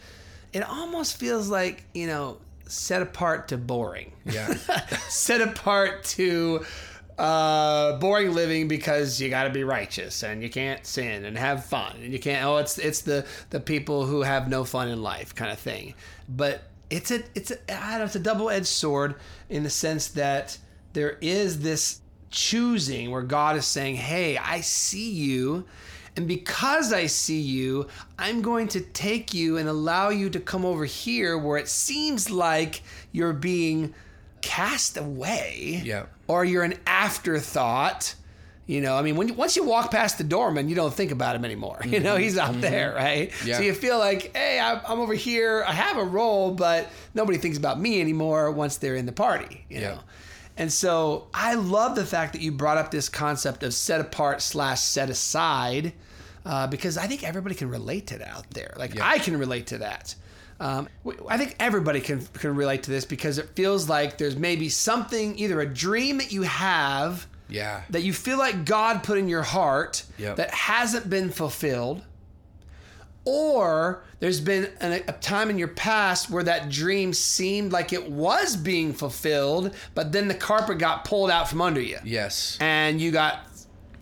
It 0.54 0.64
almost 0.64 1.18
feels 1.18 1.50
like 1.50 1.84
you 1.94 2.08
know, 2.08 2.38
set 2.68 3.02
apart 3.02 3.50
to 3.50 3.58
boring. 3.58 4.12
Yeah. 4.26 4.54
set 5.10 5.42
apart 5.42 6.04
to 6.16 6.66
uh 7.18 7.98
boring 8.00 8.34
living 8.34 8.68
because 8.68 9.22
you 9.22 9.30
got 9.30 9.46
to 9.46 9.50
be 9.50 9.64
righteous 9.64 10.22
and 10.22 10.44
you 10.44 10.50
can't 10.50 10.86
sin 10.86 11.24
and 11.24 11.38
have 11.38 11.64
fun 11.64 11.96
and 12.04 12.12
you 12.12 12.20
can't 12.20 12.44
oh 12.46 12.58
it's 12.58 12.78
it's 12.78 13.04
the 13.04 13.26
the 13.52 13.60
people 13.62 14.06
who 14.06 14.22
have 14.24 14.50
no 14.50 14.66
fun 14.66 14.90
in 14.90 15.02
life 15.02 15.34
kind 15.34 15.50
of 15.50 15.58
thing 15.58 15.94
but 16.28 16.64
it's 16.90 17.12
a 17.12 17.24
it's 17.34 17.52
a 17.52 17.74
I 17.74 17.92
don't 17.92 18.00
know, 18.00 18.06
it's 18.06 18.16
a 18.18 18.20
double-edged 18.20 18.66
sword 18.68 19.16
in 19.50 19.64
the 19.64 19.70
sense 19.70 20.10
that 20.10 20.58
there 20.92 21.18
is 21.22 21.62
this 21.62 22.02
choosing 22.36 23.12
where 23.12 23.22
God 23.22 23.56
is 23.56 23.66
saying 23.66 23.96
hey 23.96 24.38
I 24.38 24.62
see 24.62 25.10
you 25.12 25.66
and 26.18 26.28
because 26.28 26.94
I 26.94 27.08
see 27.08 27.42
you, 27.42 27.88
I'm 28.18 28.42
going 28.42 28.70
to 28.70 28.80
take 28.82 29.34
you 29.34 29.58
and 29.58 29.68
allow 29.68 30.10
you 30.10 30.30
to 30.30 30.40
come 30.40 30.64
over 30.64 30.86
here 30.86 31.38
where 31.38 31.58
it 31.58 31.68
seems 31.68 32.32
like 32.32 32.84
you're 33.12 33.34
being 33.34 33.94
cast 34.42 34.96
away. 34.98 35.82
Yeah. 35.84 36.06
Or 36.28 36.46
you're 36.46 36.64
an 36.64 36.76
afterthought. 36.88 38.16
You 38.66 38.82
know, 38.82 38.96
I 38.96 39.02
mean, 39.02 39.16
when 39.16 39.28
you, 39.28 39.34
once 39.34 39.56
you 39.56 39.64
walk 39.64 39.92
past 39.92 40.18
the 40.18 40.24
doorman, 40.24 40.70
you 40.70 40.76
don't 40.76 40.94
think 40.94 41.12
about 41.12 41.36
him 41.36 41.46
anymore. 41.46 41.82
You 41.86 42.00
know, 42.00 42.16
he's 42.16 42.38
out 42.38 42.52
mm-hmm. 42.52 42.62
there, 42.62 42.96
right? 42.96 43.30
Mm-hmm. 43.30 43.48
Yeah. 43.48 43.58
So 43.58 43.64
you 43.64 43.74
feel 43.74 44.00
like, 44.00 44.36
hey, 44.36 44.60
I- 44.60 44.82
I'm 44.88 45.00
over 45.00 45.14
here. 45.14 45.64
I 45.68 45.74
have 45.74 45.98
a 45.98 46.04
role, 46.04 46.52
but 46.52 46.90
nobody 47.14 47.38
thinks 47.38 47.58
about 47.58 47.80
me 47.80 48.00
anymore 48.00 48.52
once 48.52 48.78
they're 48.78 48.96
in 48.96 49.06
the 49.06 49.12
party. 49.12 49.66
You 49.70 49.82
Yeah. 49.82 49.90
know. 49.90 50.00
And 50.58 50.72
so 50.72 51.28
I 51.34 51.56
love 51.56 51.96
the 51.96 52.06
fact 52.06 52.34
that 52.34 52.42
you 52.42 52.52
brought 52.52 52.78
up 52.78 52.92
this 52.92 53.10
concept 53.10 53.64
of 53.64 53.74
set 53.74 54.00
apart 54.02 54.42
slash 54.42 54.80
set 54.82 55.10
aside, 55.10 55.94
uh, 56.46 56.68
because 56.68 56.98
I 56.98 57.08
think 57.08 57.24
everybody 57.24 57.56
can 57.56 57.70
relate 57.70 58.08
to 58.08 58.18
that 58.20 58.28
out 58.30 58.50
there. 58.52 58.74
Like 58.78 58.96
Yeah. 58.96 59.08
I 59.08 59.20
can 59.20 59.38
relate 59.38 59.68
to 59.68 59.80
that. 59.80 60.16
Um, 60.60 60.88
I 61.28 61.38
think 61.38 61.56
everybody 61.60 62.00
can 62.00 62.26
can 62.34 62.56
relate 62.56 62.84
to 62.84 62.92
this 62.92 63.04
because 63.04 63.38
it 63.38 63.50
feels 63.56 63.90
like 63.90 64.18
there's 64.18 64.38
maybe 64.38 64.70
something, 64.70 65.38
either 65.38 65.60
a 65.60 65.66
dream 65.66 66.18
that 66.20 66.32
you 66.32 66.44
have 66.44 67.28
Yeah. 67.50 67.82
that 67.90 68.04
you 68.04 68.14
feel 68.14 68.38
like 68.38 68.64
God 68.64 69.04
put 69.04 69.18
in 69.18 69.28
your 69.28 69.42
heart 69.44 70.04
Yep. 70.18 70.38
that 70.38 70.52
hasn't 70.52 71.10
been 71.10 71.30
fulfilled, 71.30 72.04
or 73.26 74.04
there's 74.20 74.40
been 74.40 74.70
an, 74.80 74.94
a 74.94 75.12
time 75.14 75.50
in 75.50 75.58
your 75.58 75.68
past 75.68 76.30
where 76.30 76.44
that 76.44 76.70
dream 76.70 77.12
seemed 77.14 77.72
like 77.72 77.92
it 77.92 78.10
was 78.10 78.56
being 78.56 78.94
fulfilled, 78.94 79.74
but 79.96 80.12
then 80.12 80.28
the 80.28 80.34
carpet 80.36 80.78
got 80.78 81.04
pulled 81.06 81.30
out 81.32 81.50
from 81.50 81.62
under 81.62 81.82
you, 81.82 81.98
Yes. 82.04 82.58
and 82.62 83.02
you 83.02 83.12
got 83.12 83.40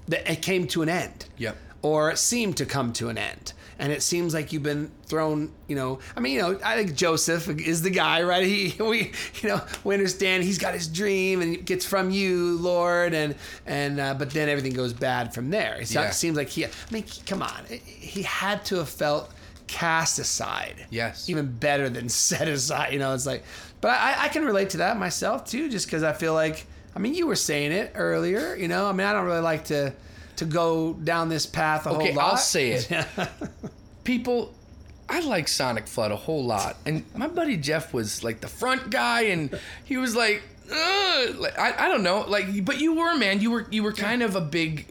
it 0.10 0.42
came 0.42 0.68
to 0.68 0.82
an 0.82 0.90
end, 0.90 1.26
Yep. 1.38 1.56
or 1.82 2.12
it 2.12 2.18
seemed 2.18 2.58
to 2.58 2.66
come 2.66 2.92
to 2.94 3.08
an 3.10 3.18
end. 3.18 3.54
And 3.80 3.92
it 3.92 4.04
seems 4.04 4.34
like 4.34 4.54
you've 4.54 4.64
been 4.64 4.92
thrown, 5.06 5.52
you 5.68 5.76
know. 5.76 6.00
I 6.16 6.20
mean, 6.20 6.34
you 6.36 6.42
know, 6.42 6.60
I 6.64 6.76
think 6.76 6.96
Joseph 6.96 7.48
is 7.50 7.82
the 7.82 7.90
guy, 7.90 8.22
right? 8.24 8.46
He, 8.54 8.76
we, 8.82 9.12
you 9.42 9.50
know, 9.50 9.62
we 9.84 9.94
understand 9.96 10.44
he's 10.44 10.58
got 10.60 10.74
his 10.74 10.88
dream 10.88 11.42
and 11.42 11.66
gets 11.66 11.86
from 11.86 12.12
you, 12.12 12.58
Lord, 12.60 13.14
and 13.14 13.36
and 13.66 14.00
uh, 14.00 14.14
but 14.14 14.32
then 14.32 14.50
everything 14.50 14.74
goes 14.74 14.94
bad 14.94 15.34
from 15.34 15.50
there. 15.50 15.76
It 15.82 15.92
Yeah. 15.92 16.12
seems 16.12 16.38
like 16.38 16.50
he. 16.50 16.66
I 16.66 16.70
mean, 16.92 17.06
come 17.26 17.42
on, 17.42 17.66
he 17.70 18.22
had 18.24 18.64
to 18.66 18.76
have 18.78 18.90
felt 18.90 19.32
cast 19.68 20.20
aside. 20.20 20.86
Yes. 20.92 21.30
even 21.30 21.52
better 21.52 21.90
than 21.90 22.10
set 22.28 22.48
aside. 22.48 22.94
You 22.94 23.00
know, 23.00 23.14
it's 23.14 23.26
like, 23.26 23.44
but 23.82 23.92
I, 23.92 24.26
I 24.26 24.28
can 24.30 24.46
relate 24.46 24.70
to 24.72 24.78
that 24.78 24.98
myself 24.98 25.46
too, 25.46 25.70
just 25.70 25.88
because 25.88 26.04
I 26.04 26.14
feel 26.14 26.34
like, 26.34 26.68
I 26.96 27.00
mean, 27.00 27.16
you 27.16 27.26
were 27.28 27.36
saying 27.36 27.72
it 27.72 27.92
earlier. 27.96 28.56
You 28.56 28.68
know, 28.68 28.86
I 28.88 28.92
mean, 28.92 29.08
I 29.08 29.14
don't 29.14 29.26
really 29.26 29.40
like 29.42 29.66
to 29.66 29.94
to 30.38 30.46
go 30.46 30.94
down 30.94 31.30
this 31.30 31.46
path 31.46 31.86
a 31.86 31.90
Okay, 31.92 32.08
whole 32.08 32.16
lot. 32.16 32.32
I'll 32.32 32.38
say 32.38 32.72
it. 32.72 32.88
People, 34.04 34.54
I 35.08 35.22
like 35.22 35.48
Sonic 35.48 35.88
Flood 35.88 36.12
a 36.12 36.16
whole 36.16 36.44
lot, 36.44 36.78
and 36.86 37.04
my 37.16 37.28
buddy 37.28 37.58
Jeff 37.58 37.94
was 37.94 38.24
like 38.24 38.42
the 38.42 38.48
front 38.48 38.90
guy, 38.90 39.24
and 39.24 39.58
he 39.84 39.98
was 39.98 40.16
like, 40.16 40.42
Ugh, 40.72 41.36
like 41.36 41.58
I, 41.60 41.86
I 41.86 41.88
don't 41.90 42.04
know, 42.04 42.22
like, 42.28 42.66
but 42.66 42.80
you 42.80 42.94
were 42.96 43.16
man, 43.18 43.42
you 43.42 43.52
were 43.52 43.68
you 43.70 43.84
were 43.84 43.94
kind 43.94 44.22
of 44.24 44.36
a 44.36 44.42
big. 44.42 44.88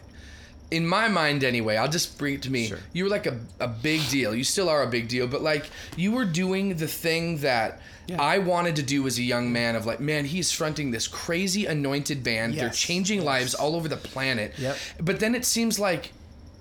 In 0.72 0.86
my 0.86 1.06
mind, 1.08 1.44
anyway, 1.44 1.76
I'll 1.76 1.88
just 1.98 2.18
bring 2.18 2.34
it 2.34 2.42
to 2.42 2.50
me. 2.50 2.66
Sure. 2.68 2.78
You 2.92 3.04
were 3.04 3.10
like 3.10 3.26
a, 3.26 3.38
a 3.60 3.68
big 3.68 4.00
deal. 4.08 4.34
You 4.34 4.42
still 4.44 4.68
are 4.68 4.82
a 4.82 4.86
big 4.86 5.06
deal, 5.08 5.26
but 5.26 5.42
like 5.42 5.66
you 5.96 6.12
were 6.12 6.24
doing 6.24 6.76
the 6.76 6.88
thing 6.88 7.38
that 7.38 7.80
I 8.18 8.38
wanted 8.38 8.76
to 8.76 8.82
do 8.82 9.06
as 9.06 9.18
a 9.18 9.22
young 9.22 9.52
man. 9.52 9.76
Of 9.76 9.84
like, 9.86 10.00
man, 10.00 10.24
he's 10.24 10.50
fronting 10.50 10.90
this 10.90 11.06
crazy 11.08 11.66
anointed 11.66 12.24
band. 12.24 12.54
They're 12.54 12.66
Yes. 12.66 12.78
changing 12.78 13.22
lives 13.24 13.54
all 13.54 13.76
over 13.76 13.88
the 13.88 13.96
planet. 13.96 14.54
Yep. 14.58 14.76
But 15.00 15.20
then 15.20 15.34
it 15.34 15.44
seems 15.44 15.78
like, 15.78 16.12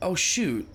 oh 0.01 0.15
shoot, 0.15 0.67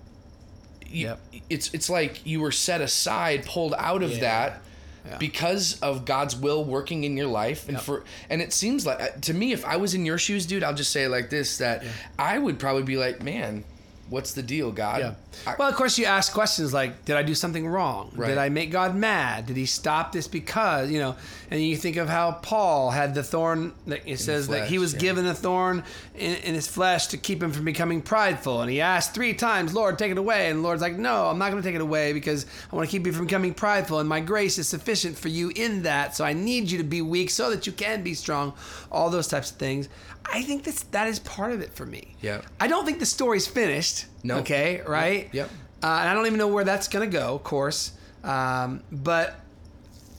you, 0.89 1.07
Yep. 1.07 1.19
it's 1.49 1.73
it's 1.73 1.89
like 1.89 2.25
you 2.25 2.39
were 2.41 2.51
set 2.51 2.81
aside, 2.81 3.45
pulled 3.45 3.73
out 3.77 4.01
of 4.03 4.11
Yeah. 4.13 4.19
that 4.21 4.61
Yeah. 5.07 5.17
because 5.17 5.79
of 5.81 6.03
God's 6.05 6.35
will 6.35 6.63
working 6.65 7.03
in 7.05 7.15
your 7.15 7.27
life, 7.27 7.67
and 7.67 7.77
Yep. 7.77 7.83
for 7.83 8.03
and 8.29 8.41
it 8.41 8.51
seems 8.53 8.85
like 8.85 9.01
uh, 9.01 9.07
to 9.21 9.33
me, 9.33 9.53
if 9.53 9.63
I 9.65 9.77
was 9.77 9.93
in 9.93 10.05
your 10.05 10.17
shoes, 10.17 10.45
dude, 10.45 10.63
I'll 10.63 10.73
just 10.73 10.91
say 10.91 11.03
it 11.05 11.09
like 11.09 11.29
this: 11.29 11.57
that 11.59 11.83
I 12.19 12.37
would 12.37 12.59
probably 12.59 12.83
be 12.83 12.97
like, 12.97 13.23
man, 13.23 13.63
what's 14.09 14.33
the 14.33 14.43
deal, 14.43 14.71
God? 14.71 14.99
Yeah. 14.99 15.13
I- 15.45 15.55
well, 15.57 15.69
of 15.69 15.75
course, 15.75 15.97
you 15.97 16.05
ask 16.05 16.33
questions 16.33 16.73
like, 16.73 17.05
"Did 17.05 17.15
I 17.15 17.23
do 17.23 17.35
something 17.35 17.67
wrong? 17.67 18.11
Right. 18.15 18.29
Did 18.29 18.37
I 18.37 18.49
make 18.49 18.71
God 18.71 18.95
mad? 18.95 19.45
Did 19.45 19.57
He 19.57 19.65
stop 19.65 20.11
this 20.11 20.27
because 20.27 20.89
you 20.91 20.99
know?" 20.99 21.15
And 21.49 21.61
you 21.61 21.77
think 21.77 21.95
of 21.95 22.09
how 22.09 22.33
Paul 22.33 22.91
had 22.91 23.13
the 23.15 23.23
thorn. 23.23 23.73
That 23.87 24.01
it 24.05 24.19
says 24.19 24.47
that 24.49 24.67
he 24.67 24.77
was 24.79 24.93
yeah. 24.93 24.99
given 24.99 25.25
a 25.25 25.33
thorn 25.33 25.83
in, 26.15 26.35
in 26.35 26.55
his 26.55 26.67
flesh 26.67 27.07
to 27.07 27.17
keep 27.17 27.41
him 27.41 27.51
from 27.51 27.65
becoming 27.65 28.01
prideful, 28.01 28.61
and 28.61 28.69
he 28.71 28.81
asked 28.81 29.13
three 29.13 29.33
times, 29.33 29.73
"Lord, 29.73 29.97
take 29.97 30.11
it 30.11 30.17
away." 30.17 30.49
And 30.49 30.59
the 30.59 30.63
Lord's 30.63 30.81
like, 30.81 30.97
"No, 30.97 31.27
I'm 31.27 31.37
not 31.37 31.51
going 31.51 31.61
to 31.61 31.67
take 31.67 31.75
it 31.75 31.81
away 31.81 32.13
because 32.13 32.45
I 32.71 32.75
want 32.75 32.89
to 32.89 32.91
keep 32.91 33.05
you 33.05 33.13
from 33.13 33.25
becoming 33.25 33.53
prideful, 33.53 33.99
and 33.99 34.09
my 34.09 34.19
grace 34.19 34.57
is 34.57 34.67
sufficient 34.67 35.17
for 35.17 35.29
you 35.29 35.51
in 35.55 35.83
that. 35.83 36.15
So 36.15 36.25
I 36.25 36.33
need 36.33 36.71
you 36.71 36.77
to 36.77 36.83
be 36.83 37.01
weak 37.01 37.29
so 37.29 37.49
that 37.49 37.65
you 37.67 37.73
can 37.73 38.03
be 38.03 38.13
strong." 38.13 38.53
All 38.91 39.09
those 39.09 39.27
types 39.27 39.51
of 39.51 39.57
things. 39.57 39.89
I 40.31 40.41
think 40.43 40.63
that's 40.63 40.83
that 40.83 41.07
is 41.07 41.19
part 41.19 41.51
of 41.51 41.61
it 41.61 41.73
for 41.73 41.85
me. 41.85 42.15
Yeah. 42.21 42.41
I 42.59 42.67
don't 42.67 42.85
think 42.85 42.99
the 42.99 43.05
story's 43.05 43.47
finished. 43.47 44.05
No. 44.23 44.37
Okay, 44.39 44.81
right? 44.87 45.29
Yep. 45.31 45.49
Uh, 45.83 45.87
and 45.87 46.09
I 46.09 46.13
don't 46.13 46.25
even 46.25 46.37
know 46.37 46.47
where 46.47 46.63
that's 46.63 46.87
gonna 46.87 47.07
go, 47.07 47.35
of 47.35 47.43
course. 47.43 47.91
Um, 48.23 48.83
but 48.91 49.39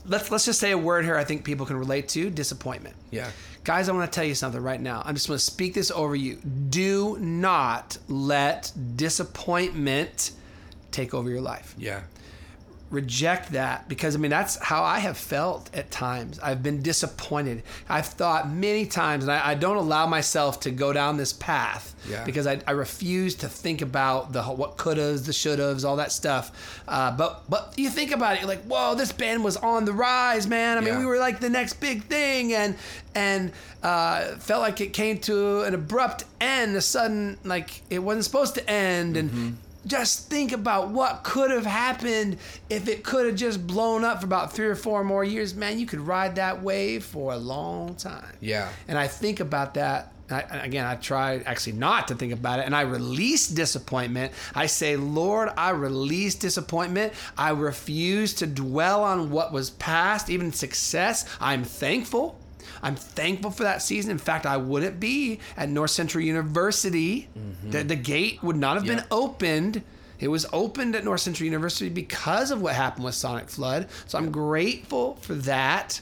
let's 0.05 0.31
let's 0.31 0.45
just 0.45 0.59
say 0.59 0.71
a 0.71 0.77
word 0.77 1.05
here. 1.05 1.15
I 1.15 1.23
think 1.23 1.43
people 1.43 1.65
can 1.65 1.77
relate 1.77 2.07
to 2.09 2.29
disappointment. 2.29 2.95
Yeah. 3.11 3.29
Guys, 3.63 3.89
I 3.89 3.91
want 3.91 4.11
to 4.11 4.15
tell 4.15 4.25
you 4.25 4.35
something 4.35 4.61
right 4.61 4.81
now. 4.81 5.03
I'm 5.05 5.15
just 5.15 5.27
going 5.27 5.37
to 5.37 5.43
speak 5.43 5.73
this 5.73 5.91
over 5.91 6.15
you. 6.15 6.37
Do 6.37 7.17
not 7.19 7.97
let 8.07 8.71
disappointment 8.95 10.31
take 10.91 11.13
over 11.13 11.29
your 11.29 11.41
life 11.41 11.75
Yeah. 11.77 12.01
Reject 12.89 13.51
that 13.51 13.87
because 13.87 14.15
I 14.15 14.17
mean 14.17 14.31
that's 14.31 14.57
how 14.63 14.83
I 14.83 14.99
have 14.99 15.17
felt 15.17 15.69
at 15.75 15.91
times. 15.91 16.39
I've 16.39 16.63
been 16.63 16.81
disappointed. 16.81 17.61
I've 17.87 18.07
thought 18.07 18.49
many 18.49 18.85
times, 18.87 19.23
and 19.25 19.31
I, 19.31 19.49
I 19.51 19.53
don't 19.55 19.77
allow 19.77 20.07
myself 20.07 20.59
to 20.61 20.71
go 20.71 20.91
down 20.91 21.17
this 21.17 21.31
path 21.31 21.93
Yeah. 22.09 22.23
because 22.23 22.47
I, 22.47 22.61
I 22.65 22.71
refuse 22.71 23.35
to 23.35 23.47
think 23.47 23.81
about 23.83 24.33
the 24.33 24.41
what 24.43 24.77
couldas, 24.77 25.25
the 25.27 25.31
shouldas, 25.31 25.85
all 25.85 25.97
that 25.97 26.11
stuff. 26.11 26.81
Uh, 26.87 27.15
but 27.15 27.43
but 27.47 27.73
you 27.77 27.89
think 27.89 28.11
about 28.11 28.33
it, 28.33 28.39
you're 28.39 28.49
like, 28.49 28.63
whoa, 28.63 28.95
this 28.95 29.11
band 29.11 29.43
was 29.43 29.55
on 29.57 29.85
the 29.85 29.93
rise, 29.93 30.47
man. 30.47 30.77
I 30.77 30.81
mean, 30.81 30.93
Yeah. 30.95 30.99
we 30.99 31.05
were 31.05 31.19
like 31.19 31.39
the 31.39 31.49
next 31.49 31.73
big 31.73 32.03
thing, 32.05 32.53
and 32.53 32.75
and 33.13 33.51
uh, 33.83 34.35
felt 34.37 34.61
like 34.61 34.81
it 34.81 34.93
came 34.93 35.19
to 35.19 35.61
an 35.61 35.75
abrupt 35.75 36.23
end, 36.41 36.75
a 36.75 36.81
sudden 36.81 37.37
like 37.43 37.81
it 37.91 37.99
wasn't 37.99 38.25
supposed 38.25 38.55
to 38.55 38.67
end, 38.69 39.15
and 39.15 39.57
just 39.89 40.29
think 40.29 40.51
about 40.51 40.89
what 40.89 41.23
could 41.23 41.51
have 41.51 41.65
happened 41.65 42.37
if 42.69 42.87
it 42.87 43.03
could 43.03 43.25
have 43.25 43.35
just 43.35 43.65
blown 43.65 44.03
up 44.03 44.19
for 44.19 44.25
about 44.25 44.53
three 44.53 44.67
or 44.67 44.75
four 44.75 45.03
more 45.03 45.23
years. 45.23 45.55
Man, 45.55 45.79
you 45.79 45.85
could 45.85 45.99
ride 45.99 46.35
that 46.35 46.61
wave 46.61 47.03
for 47.03 47.33
a 47.33 47.37
long 47.37 47.95
time. 47.95 48.37
Yeah. 48.39 48.69
And 48.87 48.97
I 48.97 49.07
think 49.07 49.39
about 49.39 49.73
that. 49.73 50.13
I, 50.31 50.41
again, 50.63 50.85
I 50.85 50.95
try 50.95 51.37
actually 51.37 51.73
not 51.73 52.09
to 52.09 52.15
think 52.15 52.33
about 52.33 52.59
it, 52.59 52.65
and 52.67 52.75
I 52.75 52.81
release 52.81 53.47
disappointment. 53.47 54.31
I 54.53 54.67
say, 54.67 54.95
Lord, 54.95 55.49
I 55.57 55.71
release 55.71 56.35
disappointment. 56.35 57.13
I 57.35 57.49
refuse 57.49 58.35
to 58.35 58.45
dwell 58.45 59.03
on 59.03 59.31
what 59.31 59.51
was 59.51 59.71
past, 59.71 60.29
even 60.29 60.53
success. 60.53 61.25
I'm 61.41 61.63
thankful. 61.63 62.38
I'm 62.81 62.95
thankful 62.95 63.51
for 63.51 63.63
that 63.63 63.81
season. 63.81 64.11
In 64.11 64.17
fact, 64.17 64.45
I 64.45 64.57
wouldn't 64.57 64.99
be 64.99 65.39
at 65.57 65.69
North 65.69 65.91
Central 65.91 66.23
University. 66.23 67.27
Mm-hmm. 67.37 67.71
The, 67.71 67.83
the, 67.83 67.95
gate 67.95 68.41
would 68.43 68.55
not 68.55 68.75
have 68.75 68.85
yeah. 68.85 68.95
been 68.95 69.05
opened. 69.11 69.83
It 70.19 70.27
was 70.27 70.45
opened 70.51 70.95
at 70.95 71.03
North 71.03 71.21
Central 71.21 71.45
University 71.45 71.89
because 71.89 72.51
of 72.51 72.61
what 72.61 72.75
happened 72.75 73.05
with 73.05 73.15
Sonic 73.15 73.49
Flood. 73.49 73.87
So 74.07 74.17
I'm 74.17 74.31
grateful 74.31 75.15
for 75.21 75.35
that. 75.35 76.01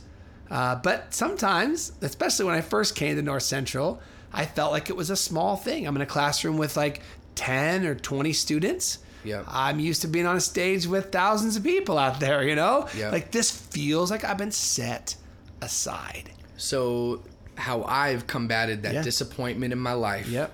Uh, 0.50 0.76
but 0.76 1.14
sometimes, 1.14 1.92
especially 2.02 2.46
when 2.46 2.56
I 2.56 2.62
first 2.62 2.96
came 2.96 3.16
to 3.16 3.22
North 3.22 3.44
Central, 3.44 4.02
I 4.32 4.46
felt 4.46 4.72
like 4.72 4.90
it 4.90 4.96
was 4.96 5.10
a 5.10 5.16
small 5.16 5.56
thing. 5.56 5.86
I'm 5.88 5.96
in 5.96 6.02
a 6.02 6.08
classroom 6.08 6.58
with 6.58 6.78
like 6.78 7.02
10 7.36 7.86
or 7.86 7.96
20 7.96 8.34
students. 8.34 9.00
Yeah. 9.24 9.44
I'm 9.48 9.80
used 9.80 10.02
to 10.04 10.08
being 10.08 10.26
on 10.26 10.38
a 10.38 10.42
stage 10.42 10.88
with 10.88 11.12
thousands 11.12 11.58
of 11.58 11.64
people 11.64 11.98
out 11.98 12.20
there, 12.20 12.48
you 12.48 12.56
know? 12.56 12.88
Yeah. 12.96 13.10
Like 13.12 13.32
this 13.32 13.52
feels 13.52 14.10
like 14.10 14.24
I've 14.24 14.38
been 14.38 14.52
set 14.52 15.16
aside. 15.62 16.32
So, 16.58 17.24
how 17.56 17.84
I've 17.84 18.28
combated 18.28 18.84
that 18.84 18.94
yeah. 18.94 19.02
disappointment 19.02 19.74
in 19.74 19.80
my 19.80 19.94
life. 19.94 20.28
Yep. 20.28 20.52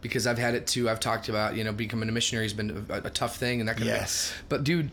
Because 0.00 0.26
I've 0.26 0.38
had 0.38 0.54
it 0.54 0.66
too. 0.66 0.90
I've 0.90 1.00
talked 1.00 1.30
about, 1.30 1.56
you 1.56 1.64
know, 1.64 1.72
becoming 1.72 2.08
a 2.08 2.12
missionary 2.12 2.44
has 2.44 2.52
been 2.52 2.86
a, 2.90 2.94
a 3.04 3.10
tough 3.10 3.36
thing 3.36 3.60
and 3.60 3.68
that 3.68 3.76
kind 3.76 3.86
yes. 3.86 4.32
of 4.32 4.48
But 4.50 4.62
dude, 4.62 4.90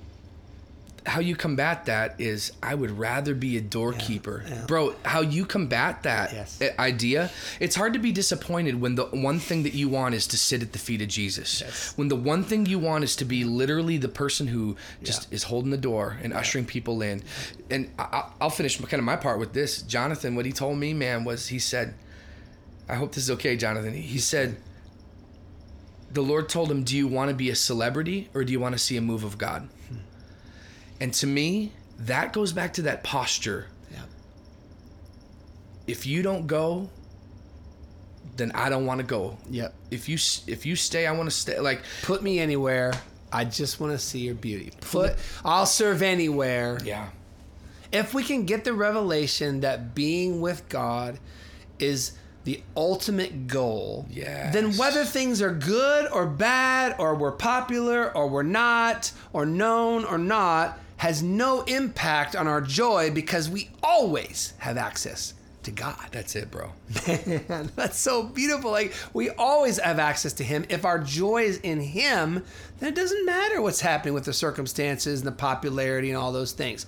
how 1.05 1.19
you 1.19 1.35
combat 1.35 1.85
that 1.85 2.19
is 2.19 2.51
I 2.61 2.75
would 2.75 2.91
rather 2.91 3.33
be 3.33 3.57
a 3.57 3.61
doorkeeper. 3.61 4.43
Yeah, 4.45 4.55
yeah. 4.55 4.65
Bro, 4.65 4.95
how 5.03 5.21
you 5.21 5.45
combat 5.45 6.03
that 6.03 6.31
yes. 6.31 6.61
idea, 6.77 7.31
it's 7.59 7.75
hard 7.75 7.93
to 7.93 7.99
be 7.99 8.11
disappointed 8.11 8.79
when 8.79 8.95
the 8.95 9.05
one 9.05 9.39
thing 9.39 9.63
that 9.63 9.73
you 9.73 9.89
want 9.89 10.13
is 10.13 10.27
to 10.27 10.37
sit 10.37 10.61
at 10.61 10.73
the 10.73 10.79
feet 10.79 11.01
of 11.01 11.07
Jesus. 11.07 11.61
Yes. 11.61 11.97
When 11.97 12.07
the 12.07 12.15
one 12.15 12.43
thing 12.43 12.65
you 12.65 12.77
want 12.77 13.03
is 13.03 13.15
to 13.17 13.25
be 13.25 13.43
literally 13.43 13.97
the 13.97 14.09
person 14.09 14.47
who 14.47 14.75
just 15.01 15.29
yeah. 15.29 15.35
is 15.35 15.43
holding 15.43 15.71
the 15.71 15.77
door 15.77 16.17
and 16.21 16.33
ushering 16.33 16.65
people 16.65 17.01
in. 17.01 17.23
And 17.69 17.89
I, 17.97 18.29
will 18.39 18.49
finish 18.49 18.79
kind 18.79 18.93
of 18.93 19.03
my 19.03 19.15
part 19.15 19.39
with 19.39 19.53
this. 19.53 19.81
Jonathan, 19.81 20.35
what 20.35 20.45
he 20.45 20.51
told 20.51 20.77
me, 20.77 20.93
man, 20.93 21.23
was 21.23 21.47
he 21.47 21.59
said, 21.59 21.95
I 22.87 22.95
hope 22.95 23.13
this 23.13 23.23
is 23.23 23.31
okay, 23.31 23.55
Jonathan. 23.55 23.93
He 23.93 24.19
said, 24.19 24.57
the 26.11 26.21
Lord 26.21 26.49
told 26.49 26.69
him, 26.69 26.83
Do 26.83 26.95
you 26.95 27.07
want 27.07 27.29
to 27.29 27.35
be 27.35 27.49
a 27.49 27.55
celebrity 27.55 28.29
or 28.33 28.43
do 28.43 28.51
you 28.51 28.59
want 28.59 28.73
to 28.73 28.79
see 28.79 28.97
a 28.97 29.01
move 29.01 29.23
of 29.23 29.37
God? 29.37 29.69
Hmm. 29.87 29.95
And 31.01 31.11
to 31.15 31.27
me, 31.27 31.71
that 31.97 32.31
goes 32.31 32.53
back 32.53 32.73
to 32.73 32.83
that 32.83 33.03
posture. 33.03 33.65
Yeah. 33.91 34.03
If 35.87 36.05
you 36.05 36.21
don't 36.21 36.45
go, 36.45 36.89
then 38.37 38.51
I 38.53 38.69
don't 38.69 38.85
want 38.85 38.99
to 38.99 39.05
go. 39.05 39.37
Yep. 39.49 39.73
If 39.89 40.07
you 40.07 40.17
if 40.47 40.65
you 40.65 40.75
stay, 40.75 41.07
I 41.07 41.11
want 41.11 41.27
to 41.27 41.35
stay. 41.35 41.59
Like 41.59 41.81
put 42.03 42.21
me 42.21 42.39
anywhere. 42.39 42.93
I 43.33 43.45
just 43.45 43.79
want 43.79 43.93
to 43.93 43.97
see 43.97 44.19
your 44.19 44.35
beauty. 44.35 44.71
Put 44.79 45.15
I'll 45.43 45.65
serve 45.65 46.03
anywhere. 46.03 46.79
Yeah. 46.85 47.09
If 47.91 48.13
we 48.13 48.23
can 48.23 48.45
get 48.45 48.63
the 48.63 48.73
revelation 48.73 49.61
that 49.61 49.95
being 49.95 50.39
with 50.39 50.69
God 50.69 51.19
is 51.79 52.13
the 52.43 52.61
ultimate 52.77 53.47
goal, 53.47 54.05
yes. 54.09 54.53
then 54.53 54.73
whether 54.77 55.03
things 55.03 55.41
are 55.41 55.53
good 55.53 56.09
or 56.11 56.25
bad, 56.25 56.95
or 56.99 57.15
we're 57.15 57.31
popular 57.31 58.15
or 58.15 58.27
we're 58.27 58.43
not, 58.43 59.11
or 59.33 59.45
known 59.45 60.05
or 60.05 60.17
not, 60.17 60.79
has 61.01 61.23
no 61.23 61.63
impact 61.63 62.35
on 62.35 62.47
our 62.47 62.61
joy 62.61 63.09
because 63.09 63.49
we 63.49 63.67
always 63.81 64.53
have 64.59 64.77
access 64.77 65.33
to 65.63 65.71
God. 65.71 65.97
That's 66.11 66.35
it, 66.35 66.51
bro. 66.51 66.73
Man, 67.25 67.71
that's 67.75 67.97
so 67.97 68.21
beautiful. 68.21 68.69
Like 68.69 68.93
we 69.11 69.31
always 69.31 69.79
have 69.79 69.97
access 69.97 70.33
to 70.33 70.43
Him. 70.43 70.63
If 70.69 70.85
our 70.85 70.99
joy 70.99 71.41
is 71.41 71.57
in 71.57 71.79
Him, 71.79 72.43
then 72.77 72.89
it 72.89 72.93
doesn't 72.93 73.25
matter 73.25 73.63
what's 73.63 73.81
happening 73.81 74.13
with 74.13 74.25
the 74.25 74.33
circumstances 74.33 75.21
and 75.21 75.27
the 75.27 75.31
popularity 75.31 76.09
and 76.11 76.19
all 76.19 76.31
those 76.31 76.51
things. 76.51 76.85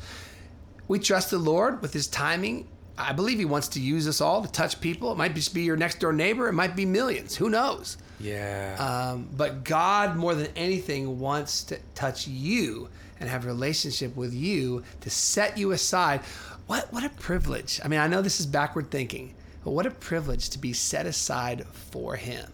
We 0.87 0.99
trust 0.99 1.31
the 1.31 1.39
Lord 1.39 1.81
with 1.81 1.91
His 1.91 2.05
timing. 2.05 2.67
I 2.95 3.13
believe 3.13 3.39
He 3.39 3.45
wants 3.45 3.69
to 3.69 3.81
use 3.81 4.07
us 4.07 4.21
all 4.21 4.43
to 4.43 4.51
touch 4.51 4.79
people. 4.79 5.11
It 5.11 5.17
might 5.17 5.33
just 5.33 5.55
be 5.55 5.63
your 5.63 5.75
next 5.75 5.99
door 5.99 6.13
neighbor. 6.13 6.47
It 6.47 6.53
might 6.53 6.75
be 6.75 6.85
millions. 6.85 7.35
Who 7.35 7.49
knows? 7.49 7.97
Yeah. 8.19 8.75
Um, 8.77 9.27
but 9.35 9.63
God, 9.63 10.15
more 10.17 10.35
than 10.35 10.49
anything, 10.55 11.19
wants 11.19 11.63
to 11.63 11.79
touch 11.95 12.27
you 12.27 12.89
and 13.19 13.29
have 13.29 13.45
a 13.45 13.47
relationship 13.47 14.15
with 14.15 14.33
you 14.33 14.83
to 15.01 15.09
set 15.09 15.57
you 15.57 15.71
aside. 15.71 16.21
What 16.67 16.91
what 16.93 17.03
a 17.03 17.09
privilege. 17.09 17.79
I 17.83 17.87
mean, 17.87 17.99
I 17.99 18.07
know 18.07 18.21
this 18.21 18.39
is 18.39 18.45
backward 18.45 18.89
thinking, 18.89 19.35
but 19.63 19.71
what 19.71 19.85
a 19.85 19.91
privilege 19.91 20.49
to 20.51 20.59
be 20.59 20.73
set 20.73 21.05
aside 21.05 21.65
for 21.67 22.15
him. 22.15 22.51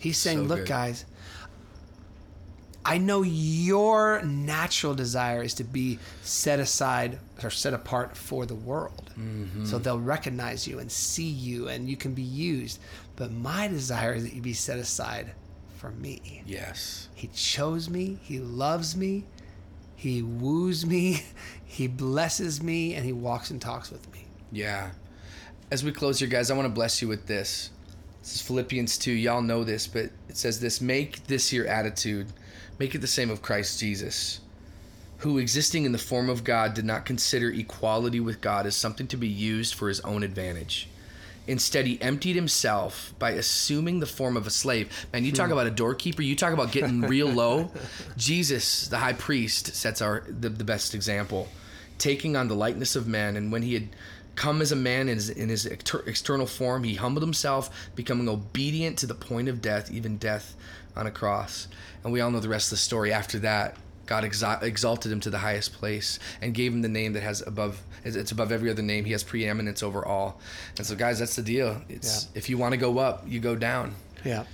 He's 0.00 0.18
saying, 0.18 0.38
so 0.38 0.44
"Look, 0.44 0.58
good. 0.60 0.68
guys, 0.68 1.04
I 2.84 2.98
know 2.98 3.22
your 3.22 4.22
natural 4.22 4.94
desire 4.94 5.42
is 5.42 5.54
to 5.54 5.64
be 5.64 5.98
set 6.22 6.58
aside 6.58 7.18
or 7.42 7.50
set 7.50 7.74
apart 7.74 8.16
for 8.16 8.44
the 8.44 8.56
world. 8.56 9.12
Mm-hmm. 9.18 9.66
So 9.66 9.78
they'll 9.78 10.00
recognize 10.00 10.66
you 10.66 10.80
and 10.80 10.90
see 10.90 11.28
you 11.28 11.68
and 11.68 11.88
you 11.88 11.96
can 11.96 12.12
be 12.12 12.22
used. 12.22 12.80
But 13.14 13.30
my 13.30 13.68
desire 13.68 14.14
is 14.14 14.24
that 14.24 14.32
you 14.32 14.42
be 14.42 14.52
set 14.52 14.78
aside 14.78 15.32
for 15.76 15.90
me. 15.90 16.42
Yes. 16.44 17.08
He 17.14 17.28
chose 17.28 17.88
me, 17.88 18.18
He 18.22 18.40
loves 18.40 18.96
me, 18.96 19.24
he 20.02 20.20
woos 20.20 20.84
me, 20.84 21.22
he 21.64 21.86
blesses 21.86 22.60
me, 22.60 22.94
and 22.94 23.04
he 23.04 23.12
walks 23.12 23.50
and 23.50 23.62
talks 23.62 23.88
with 23.88 24.12
me. 24.12 24.24
Yeah. 24.50 24.90
As 25.70 25.84
we 25.84 25.92
close 25.92 26.18
here, 26.18 26.26
guys, 26.26 26.50
I 26.50 26.56
want 26.56 26.66
to 26.66 26.74
bless 26.74 27.00
you 27.00 27.06
with 27.06 27.28
this. 27.28 27.70
This 28.20 28.34
is 28.34 28.42
Philippians 28.42 28.98
2. 28.98 29.12
Y'all 29.12 29.42
know 29.42 29.62
this, 29.62 29.86
but 29.86 30.06
it 30.28 30.36
says 30.36 30.58
this 30.58 30.80
Make 30.80 31.28
this 31.28 31.52
your 31.52 31.68
attitude, 31.68 32.26
make 32.80 32.96
it 32.96 32.98
the 32.98 33.06
same 33.06 33.30
of 33.30 33.42
Christ 33.42 33.78
Jesus, 33.78 34.40
who, 35.18 35.38
existing 35.38 35.84
in 35.84 35.92
the 35.92 35.98
form 35.98 36.28
of 36.28 36.42
God, 36.42 36.74
did 36.74 36.84
not 36.84 37.06
consider 37.06 37.52
equality 37.52 38.18
with 38.18 38.40
God 38.40 38.66
as 38.66 38.74
something 38.74 39.06
to 39.06 39.16
be 39.16 39.28
used 39.28 39.74
for 39.74 39.86
his 39.86 40.00
own 40.00 40.24
advantage. 40.24 40.88
Instead, 41.46 41.86
he 41.86 42.00
emptied 42.00 42.36
himself 42.36 43.14
by 43.18 43.30
assuming 43.32 43.98
the 43.98 44.06
form 44.06 44.36
of 44.36 44.46
a 44.46 44.50
slave. 44.50 45.06
Man, 45.12 45.24
you 45.24 45.32
talk 45.32 45.46
hmm. 45.46 45.52
about 45.52 45.66
a 45.66 45.70
doorkeeper. 45.70 46.22
You 46.22 46.36
talk 46.36 46.52
about 46.52 46.70
getting 46.70 47.00
real 47.00 47.28
low. 47.32 47.70
Jesus, 48.16 48.88
the 48.88 48.98
high 48.98 49.12
priest, 49.12 49.74
sets 49.74 50.00
our 50.00 50.24
the, 50.28 50.48
the, 50.48 50.64
best 50.64 50.94
example, 50.94 51.48
taking 51.98 52.36
on 52.36 52.48
the 52.48 52.54
likeness 52.54 52.94
of 52.94 53.08
man. 53.08 53.36
And 53.36 53.50
when 53.50 53.62
he 53.62 53.74
had 53.74 53.88
come 54.36 54.62
as 54.62 54.70
a 54.70 54.76
man 54.76 55.08
in 55.08 55.16
his, 55.16 55.30
in 55.30 55.48
his 55.48 55.66
external 55.66 56.46
form, 56.46 56.84
he 56.84 56.94
humbled 56.94 57.24
himself, 57.24 57.90
becoming 57.96 58.28
obedient 58.28 58.98
to 58.98 59.06
the 59.06 59.14
point 59.14 59.48
of 59.48 59.60
death, 59.60 59.90
even 59.90 60.18
death 60.18 60.54
on 60.94 61.06
a 61.06 61.10
cross. 61.10 61.66
And 62.04 62.12
we 62.12 62.20
all 62.20 62.30
know 62.30 62.40
the 62.40 62.48
rest 62.48 62.68
of 62.68 62.70
the 62.70 62.76
story. 62.76 63.12
After 63.12 63.40
that, 63.40 63.76
God 64.06 64.24
exalted 64.24 65.12
him 65.12 65.20
to 65.20 65.30
the 65.30 65.38
highest 65.38 65.72
place 65.72 66.18
and 66.40 66.54
gave 66.54 66.72
him 66.72 66.82
the 66.82 66.88
name 66.88 67.12
that 67.12 67.22
has 67.22 67.40
above 67.46 67.82
it's 68.04 68.32
above 68.32 68.50
every 68.50 68.70
other 68.70 68.82
name. 68.82 69.04
He 69.04 69.12
has 69.12 69.22
preeminence 69.22 69.82
over 69.82 70.04
all. 70.04 70.40
And 70.76 70.86
so, 70.86 70.96
guys, 70.96 71.20
that's 71.20 71.36
the 71.36 71.42
deal. 71.42 71.80
It's 71.88 72.24
yeah. 72.24 72.38
if 72.38 72.48
you 72.50 72.58
want 72.58 72.72
to 72.72 72.78
go 72.78 72.98
up, 72.98 73.24
you 73.26 73.38
go 73.40 73.54
down. 73.54 73.94
Yeah, 74.24 74.44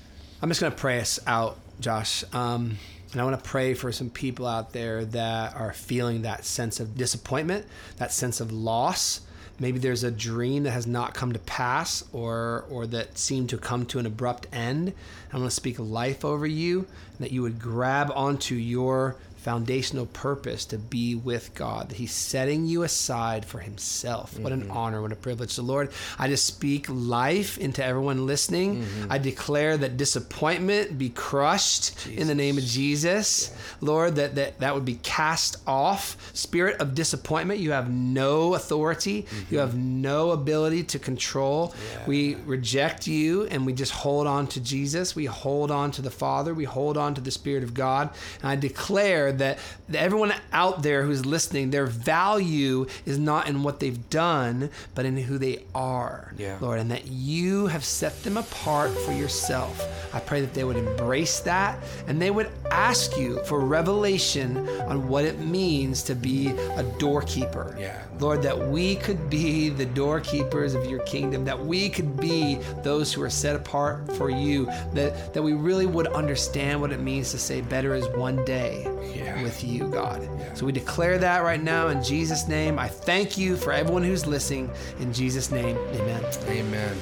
I'm 0.42 0.48
just 0.48 0.60
gonna 0.60 0.74
pray 0.74 1.00
us 1.00 1.18
out, 1.26 1.58
Josh. 1.80 2.24
Um, 2.34 2.76
and 3.12 3.20
I 3.20 3.24
want 3.24 3.42
to 3.42 3.48
pray 3.48 3.72
for 3.72 3.90
some 3.90 4.10
people 4.10 4.46
out 4.46 4.72
there 4.72 5.04
that 5.06 5.54
are 5.56 5.72
feeling 5.72 6.22
that 6.22 6.44
sense 6.44 6.78
of 6.78 6.96
disappointment, 6.96 7.64
that 7.96 8.12
sense 8.12 8.40
of 8.40 8.52
loss. 8.52 9.22
Maybe 9.58 9.78
there's 9.78 10.04
a 10.04 10.10
dream 10.10 10.64
that 10.64 10.70
has 10.72 10.86
not 10.86 11.14
come 11.14 11.32
to 11.32 11.38
pass 11.38 12.04
or 12.12 12.66
or 12.70 12.86
that 12.88 13.18
seemed 13.18 13.48
to 13.48 13.58
come 13.58 13.86
to 13.86 13.98
an 13.98 14.06
abrupt 14.06 14.46
end. 14.52 14.92
I'm 15.32 15.38
going 15.38 15.48
to 15.48 15.54
speak 15.54 15.78
life 15.78 16.24
over 16.24 16.46
you 16.46 16.80
and 16.80 17.18
that 17.18 17.32
you 17.32 17.42
would 17.42 17.58
grab 17.58 18.12
onto 18.14 18.54
your 18.54 19.16
foundational 19.38 20.06
purpose 20.06 20.64
to 20.66 20.78
be 20.78 21.14
with 21.14 21.54
God, 21.54 21.90
that 21.90 21.96
He's 21.96 22.12
setting 22.12 22.66
you 22.66 22.82
aside 22.82 23.44
for 23.44 23.60
Himself. 23.60 24.34
Mm-hmm. 24.34 24.42
What 24.42 24.52
an 24.52 24.62
mm-hmm. 24.62 24.76
honor, 24.76 25.00
what 25.00 25.12
a 25.12 25.16
privilege. 25.16 25.50
So, 25.50 25.62
Lord, 25.62 25.90
I 26.18 26.28
just 26.28 26.44
speak 26.46 26.86
life 26.88 27.56
into 27.56 27.84
everyone 27.84 28.26
listening. 28.26 28.82
Mm-hmm. 28.82 29.12
I 29.12 29.18
declare 29.18 29.76
that 29.76 29.96
disappointment 29.96 30.98
be 30.98 31.10
crushed 31.10 32.04
Jesus. 32.04 32.20
in 32.20 32.26
the 32.26 32.34
name 32.34 32.58
of 32.58 32.64
Jesus. 32.64 33.50
Yeah. 33.50 33.56
Lord, 33.80 34.16
that, 34.16 34.34
that 34.34 34.60
that 34.60 34.74
would 34.74 34.84
be 34.84 34.96
cast 34.96 35.56
off. 35.66 36.16
Spirit 36.34 36.80
of 36.80 36.94
disappointment, 36.94 37.60
you 37.60 37.72
have 37.72 37.90
no 37.90 38.54
authority, 38.54 39.22
mm-hmm. 39.22 39.54
you 39.54 39.60
have 39.60 39.76
no 39.76 40.30
ability 40.32 40.82
to 40.84 40.98
control. 40.98 41.74
Yeah. 41.92 42.06
We 42.06 42.34
reject 42.46 43.06
you 43.06 43.44
and 43.44 43.64
we 43.64 43.72
just 43.72 43.92
hold 43.92 44.26
on 44.26 44.46
to 44.48 44.60
Jesus. 44.60 45.14
We 45.14 45.26
hold 45.26 45.70
on 45.70 45.90
to 45.92 46.02
the 46.02 46.10
Father. 46.10 46.54
We 46.54 46.64
hold 46.64 46.96
on 46.96 47.14
to 47.14 47.20
the 47.20 47.30
Spirit 47.30 47.62
of 47.62 47.74
God. 47.74 48.10
And 48.42 48.50
I 48.50 48.56
declare 48.56 49.27
that 49.32 49.58
everyone 49.92 50.32
out 50.52 50.82
there 50.82 51.02
who's 51.02 51.24
listening, 51.24 51.70
their 51.70 51.86
value 51.86 52.86
is 53.06 53.18
not 53.18 53.48
in 53.48 53.62
what 53.62 53.80
they've 53.80 54.08
done, 54.10 54.70
but 54.94 55.04
in 55.04 55.16
who 55.16 55.38
they 55.38 55.64
are, 55.74 56.32
yeah. 56.36 56.58
Lord, 56.60 56.78
and 56.78 56.90
that 56.90 57.06
you 57.06 57.66
have 57.66 57.84
set 57.84 58.22
them 58.22 58.36
apart 58.36 58.90
for 58.90 59.12
yourself. 59.12 59.84
I 60.14 60.20
pray 60.20 60.40
that 60.40 60.54
they 60.54 60.64
would 60.64 60.76
embrace 60.76 61.40
that 61.40 61.82
and 62.06 62.20
they 62.20 62.30
would 62.30 62.50
ask 62.70 63.16
you 63.16 63.42
for 63.44 63.60
revelation 63.60 64.68
on 64.80 65.08
what 65.08 65.24
it 65.24 65.38
means 65.40 66.02
to 66.04 66.14
be 66.14 66.48
a 66.48 66.82
doorkeeper. 66.98 67.76
Yeah. 67.78 68.02
Lord, 68.18 68.42
that 68.42 68.58
we 68.68 68.96
could 68.96 69.30
be 69.30 69.68
the 69.68 69.86
doorkeepers 69.86 70.74
of 70.74 70.84
your 70.86 71.00
kingdom, 71.00 71.44
that 71.44 71.58
we 71.58 71.88
could 71.88 72.18
be 72.20 72.56
those 72.82 73.12
who 73.12 73.22
are 73.22 73.30
set 73.30 73.54
apart 73.54 74.12
for 74.16 74.28
you, 74.28 74.66
that, 74.92 75.32
that 75.34 75.42
we 75.42 75.52
really 75.52 75.86
would 75.86 76.08
understand 76.08 76.80
what 76.80 76.90
it 76.90 77.00
means 77.00 77.30
to 77.30 77.38
say, 77.38 77.60
better 77.60 77.94
is 77.94 78.08
one 78.16 78.44
day 78.44 78.86
yeah. 79.18 79.42
with 79.42 79.62
you, 79.64 79.88
God. 79.88 80.22
Yeah. 80.22 80.54
So 80.54 80.66
we 80.66 80.72
declare 80.72 81.18
that 81.18 81.42
right 81.42 81.62
now 81.62 81.88
in 81.88 82.02
Jesus' 82.02 82.48
name. 82.48 82.78
I 82.78 82.88
thank 82.88 83.36
you 83.36 83.56
for 83.56 83.72
everyone 83.72 84.02
who's 84.02 84.26
listening. 84.26 84.70
In 85.00 85.12
Jesus' 85.12 85.50
name, 85.50 85.76
amen. 85.94 86.24
Amen. 86.48 86.96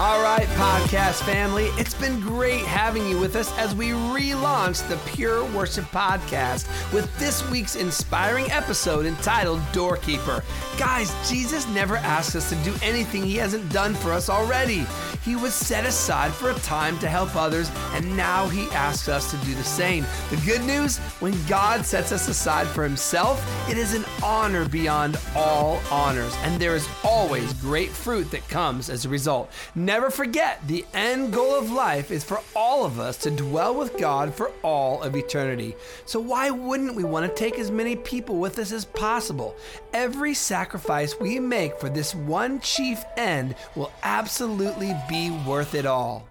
All 0.00 0.22
right, 0.22 0.46
podcast 0.56 1.22
family, 1.24 1.66
it's 1.76 1.92
been 1.92 2.20
great 2.20 2.62
having 2.62 3.06
you 3.06 3.18
with 3.20 3.36
us 3.36 3.52
as 3.58 3.74
we 3.74 3.88
relaunch 3.88 4.88
the 4.88 4.96
Pure 5.12 5.44
Worship 5.52 5.84
Podcast 5.84 6.66
with 6.90 7.14
this 7.18 7.46
week's 7.50 7.76
inspiring 7.76 8.50
episode 8.50 9.04
entitled 9.04 9.60
Doorkeeper. 9.74 10.42
Guys, 10.78 11.14
Jesus 11.28 11.68
never 11.68 11.96
asked 11.96 12.34
us 12.34 12.48
to 12.48 12.54
do 12.64 12.74
anything 12.82 13.22
he 13.22 13.36
hasn't 13.36 13.70
done 13.70 13.94
for 13.94 14.10
us 14.10 14.30
already. 14.30 14.86
He 15.22 15.36
was 15.36 15.52
set 15.52 15.84
aside 15.84 16.32
for 16.32 16.50
a 16.50 16.54
time 16.60 16.98
to 17.00 17.06
help 17.06 17.36
others, 17.36 17.70
and 17.92 18.16
now 18.16 18.48
he 18.48 18.62
asks 18.70 19.06
us 19.06 19.30
to 19.30 19.36
do 19.44 19.54
the 19.54 19.62
same. 19.62 20.06
The 20.30 20.40
good 20.46 20.62
news 20.62 20.96
when 21.20 21.34
God 21.46 21.84
sets 21.84 22.10
us 22.10 22.26
aside 22.26 22.68
for 22.68 22.84
himself, 22.84 23.38
it 23.68 23.76
is 23.76 23.92
an 23.92 24.06
honor 24.22 24.66
beyond 24.66 25.18
all 25.36 25.82
honors, 25.90 26.34
and 26.38 26.58
there 26.58 26.74
is 26.74 26.88
always 27.04 27.52
great 27.52 27.90
fruit 27.90 28.30
that 28.30 28.48
comes 28.48 28.88
as 28.88 29.04
a 29.04 29.10
result. 29.10 29.52
Never 29.90 30.08
forget, 30.08 30.60
the 30.68 30.86
end 30.94 31.32
goal 31.32 31.58
of 31.58 31.72
life 31.72 32.12
is 32.12 32.22
for 32.22 32.40
all 32.54 32.84
of 32.84 33.00
us 33.00 33.16
to 33.16 33.30
dwell 33.32 33.74
with 33.74 33.98
God 33.98 34.32
for 34.32 34.52
all 34.62 35.02
of 35.02 35.16
eternity. 35.16 35.74
So, 36.06 36.20
why 36.20 36.48
wouldn't 36.48 36.94
we 36.94 37.02
want 37.02 37.26
to 37.26 37.34
take 37.34 37.58
as 37.58 37.72
many 37.72 37.96
people 37.96 38.36
with 38.36 38.60
us 38.60 38.70
as 38.70 38.84
possible? 38.84 39.56
Every 39.92 40.32
sacrifice 40.32 41.18
we 41.18 41.40
make 41.40 41.80
for 41.80 41.88
this 41.88 42.14
one 42.14 42.60
chief 42.60 43.02
end 43.16 43.56
will 43.74 43.90
absolutely 44.04 44.94
be 45.08 45.32
worth 45.44 45.74
it 45.74 45.86
all. 45.86 46.24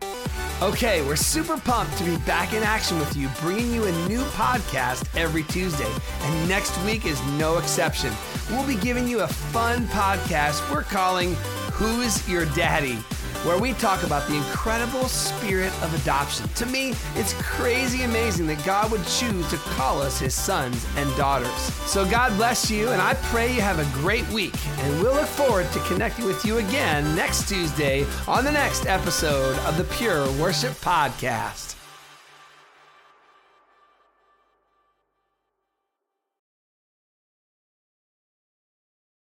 Okay, 0.61 1.01
we're 1.01 1.17
super 1.17 1.57
pumped 1.57 1.97
to 1.97 2.05
be 2.05 2.15
back 2.19 2.53
in 2.53 2.63
action 2.63 2.97
with 2.97 3.13
you, 3.17 3.27
bringing 3.41 3.73
you 3.73 3.83
a 3.83 4.07
new 4.07 4.23
podcast 4.37 5.05
every 5.19 5.43
Tuesday. 5.43 5.93
And 6.21 6.47
next 6.47 6.81
week 6.85 7.05
is 7.05 7.21
no 7.33 7.57
exception. 7.57 8.13
We'll 8.49 8.65
be 8.65 8.75
giving 8.75 9.05
you 9.05 9.19
a 9.19 9.27
fun 9.27 9.83
podcast 9.87 10.73
we're 10.73 10.83
calling 10.83 11.33
Who's 11.73 12.25
Your 12.29 12.45
Daddy? 12.55 12.99
Where 13.43 13.57
we 13.57 13.73
talk 13.73 14.03
about 14.03 14.27
the 14.27 14.35
incredible 14.35 15.05
spirit 15.05 15.73
of 15.81 15.93
adoption. 16.01 16.47
To 16.49 16.65
me, 16.65 16.93
it's 17.15 17.33
crazy 17.41 18.03
amazing 18.03 18.47
that 18.47 18.63
God 18.65 18.91
would 18.91 19.05
choose 19.05 19.49
to 19.49 19.57
call 19.57 20.01
us 20.01 20.19
his 20.19 20.33
sons 20.33 20.85
and 20.95 21.09
daughters. 21.15 21.49
So 21.85 22.09
God 22.09 22.35
bless 22.37 22.69
you, 22.69 22.89
and 22.89 23.01
I 23.01 23.13
pray 23.31 23.53
you 23.53 23.61
have 23.61 23.79
a 23.79 24.01
great 24.01 24.27
week. 24.29 24.55
And 24.79 25.01
we'll 25.01 25.13
look 25.13 25.27
forward 25.27 25.71
to 25.71 25.79
connecting 25.79 26.25
with 26.25 26.45
you 26.45 26.57
again 26.57 27.15
next 27.15 27.47
Tuesday 27.47 28.05
on 28.27 28.43
the 28.43 28.51
next 28.51 28.85
episode 28.85 29.57
of 29.59 29.77
the 29.77 29.85
Pure 29.85 30.31
Worship 30.33 30.73
Podcast. 30.73 31.78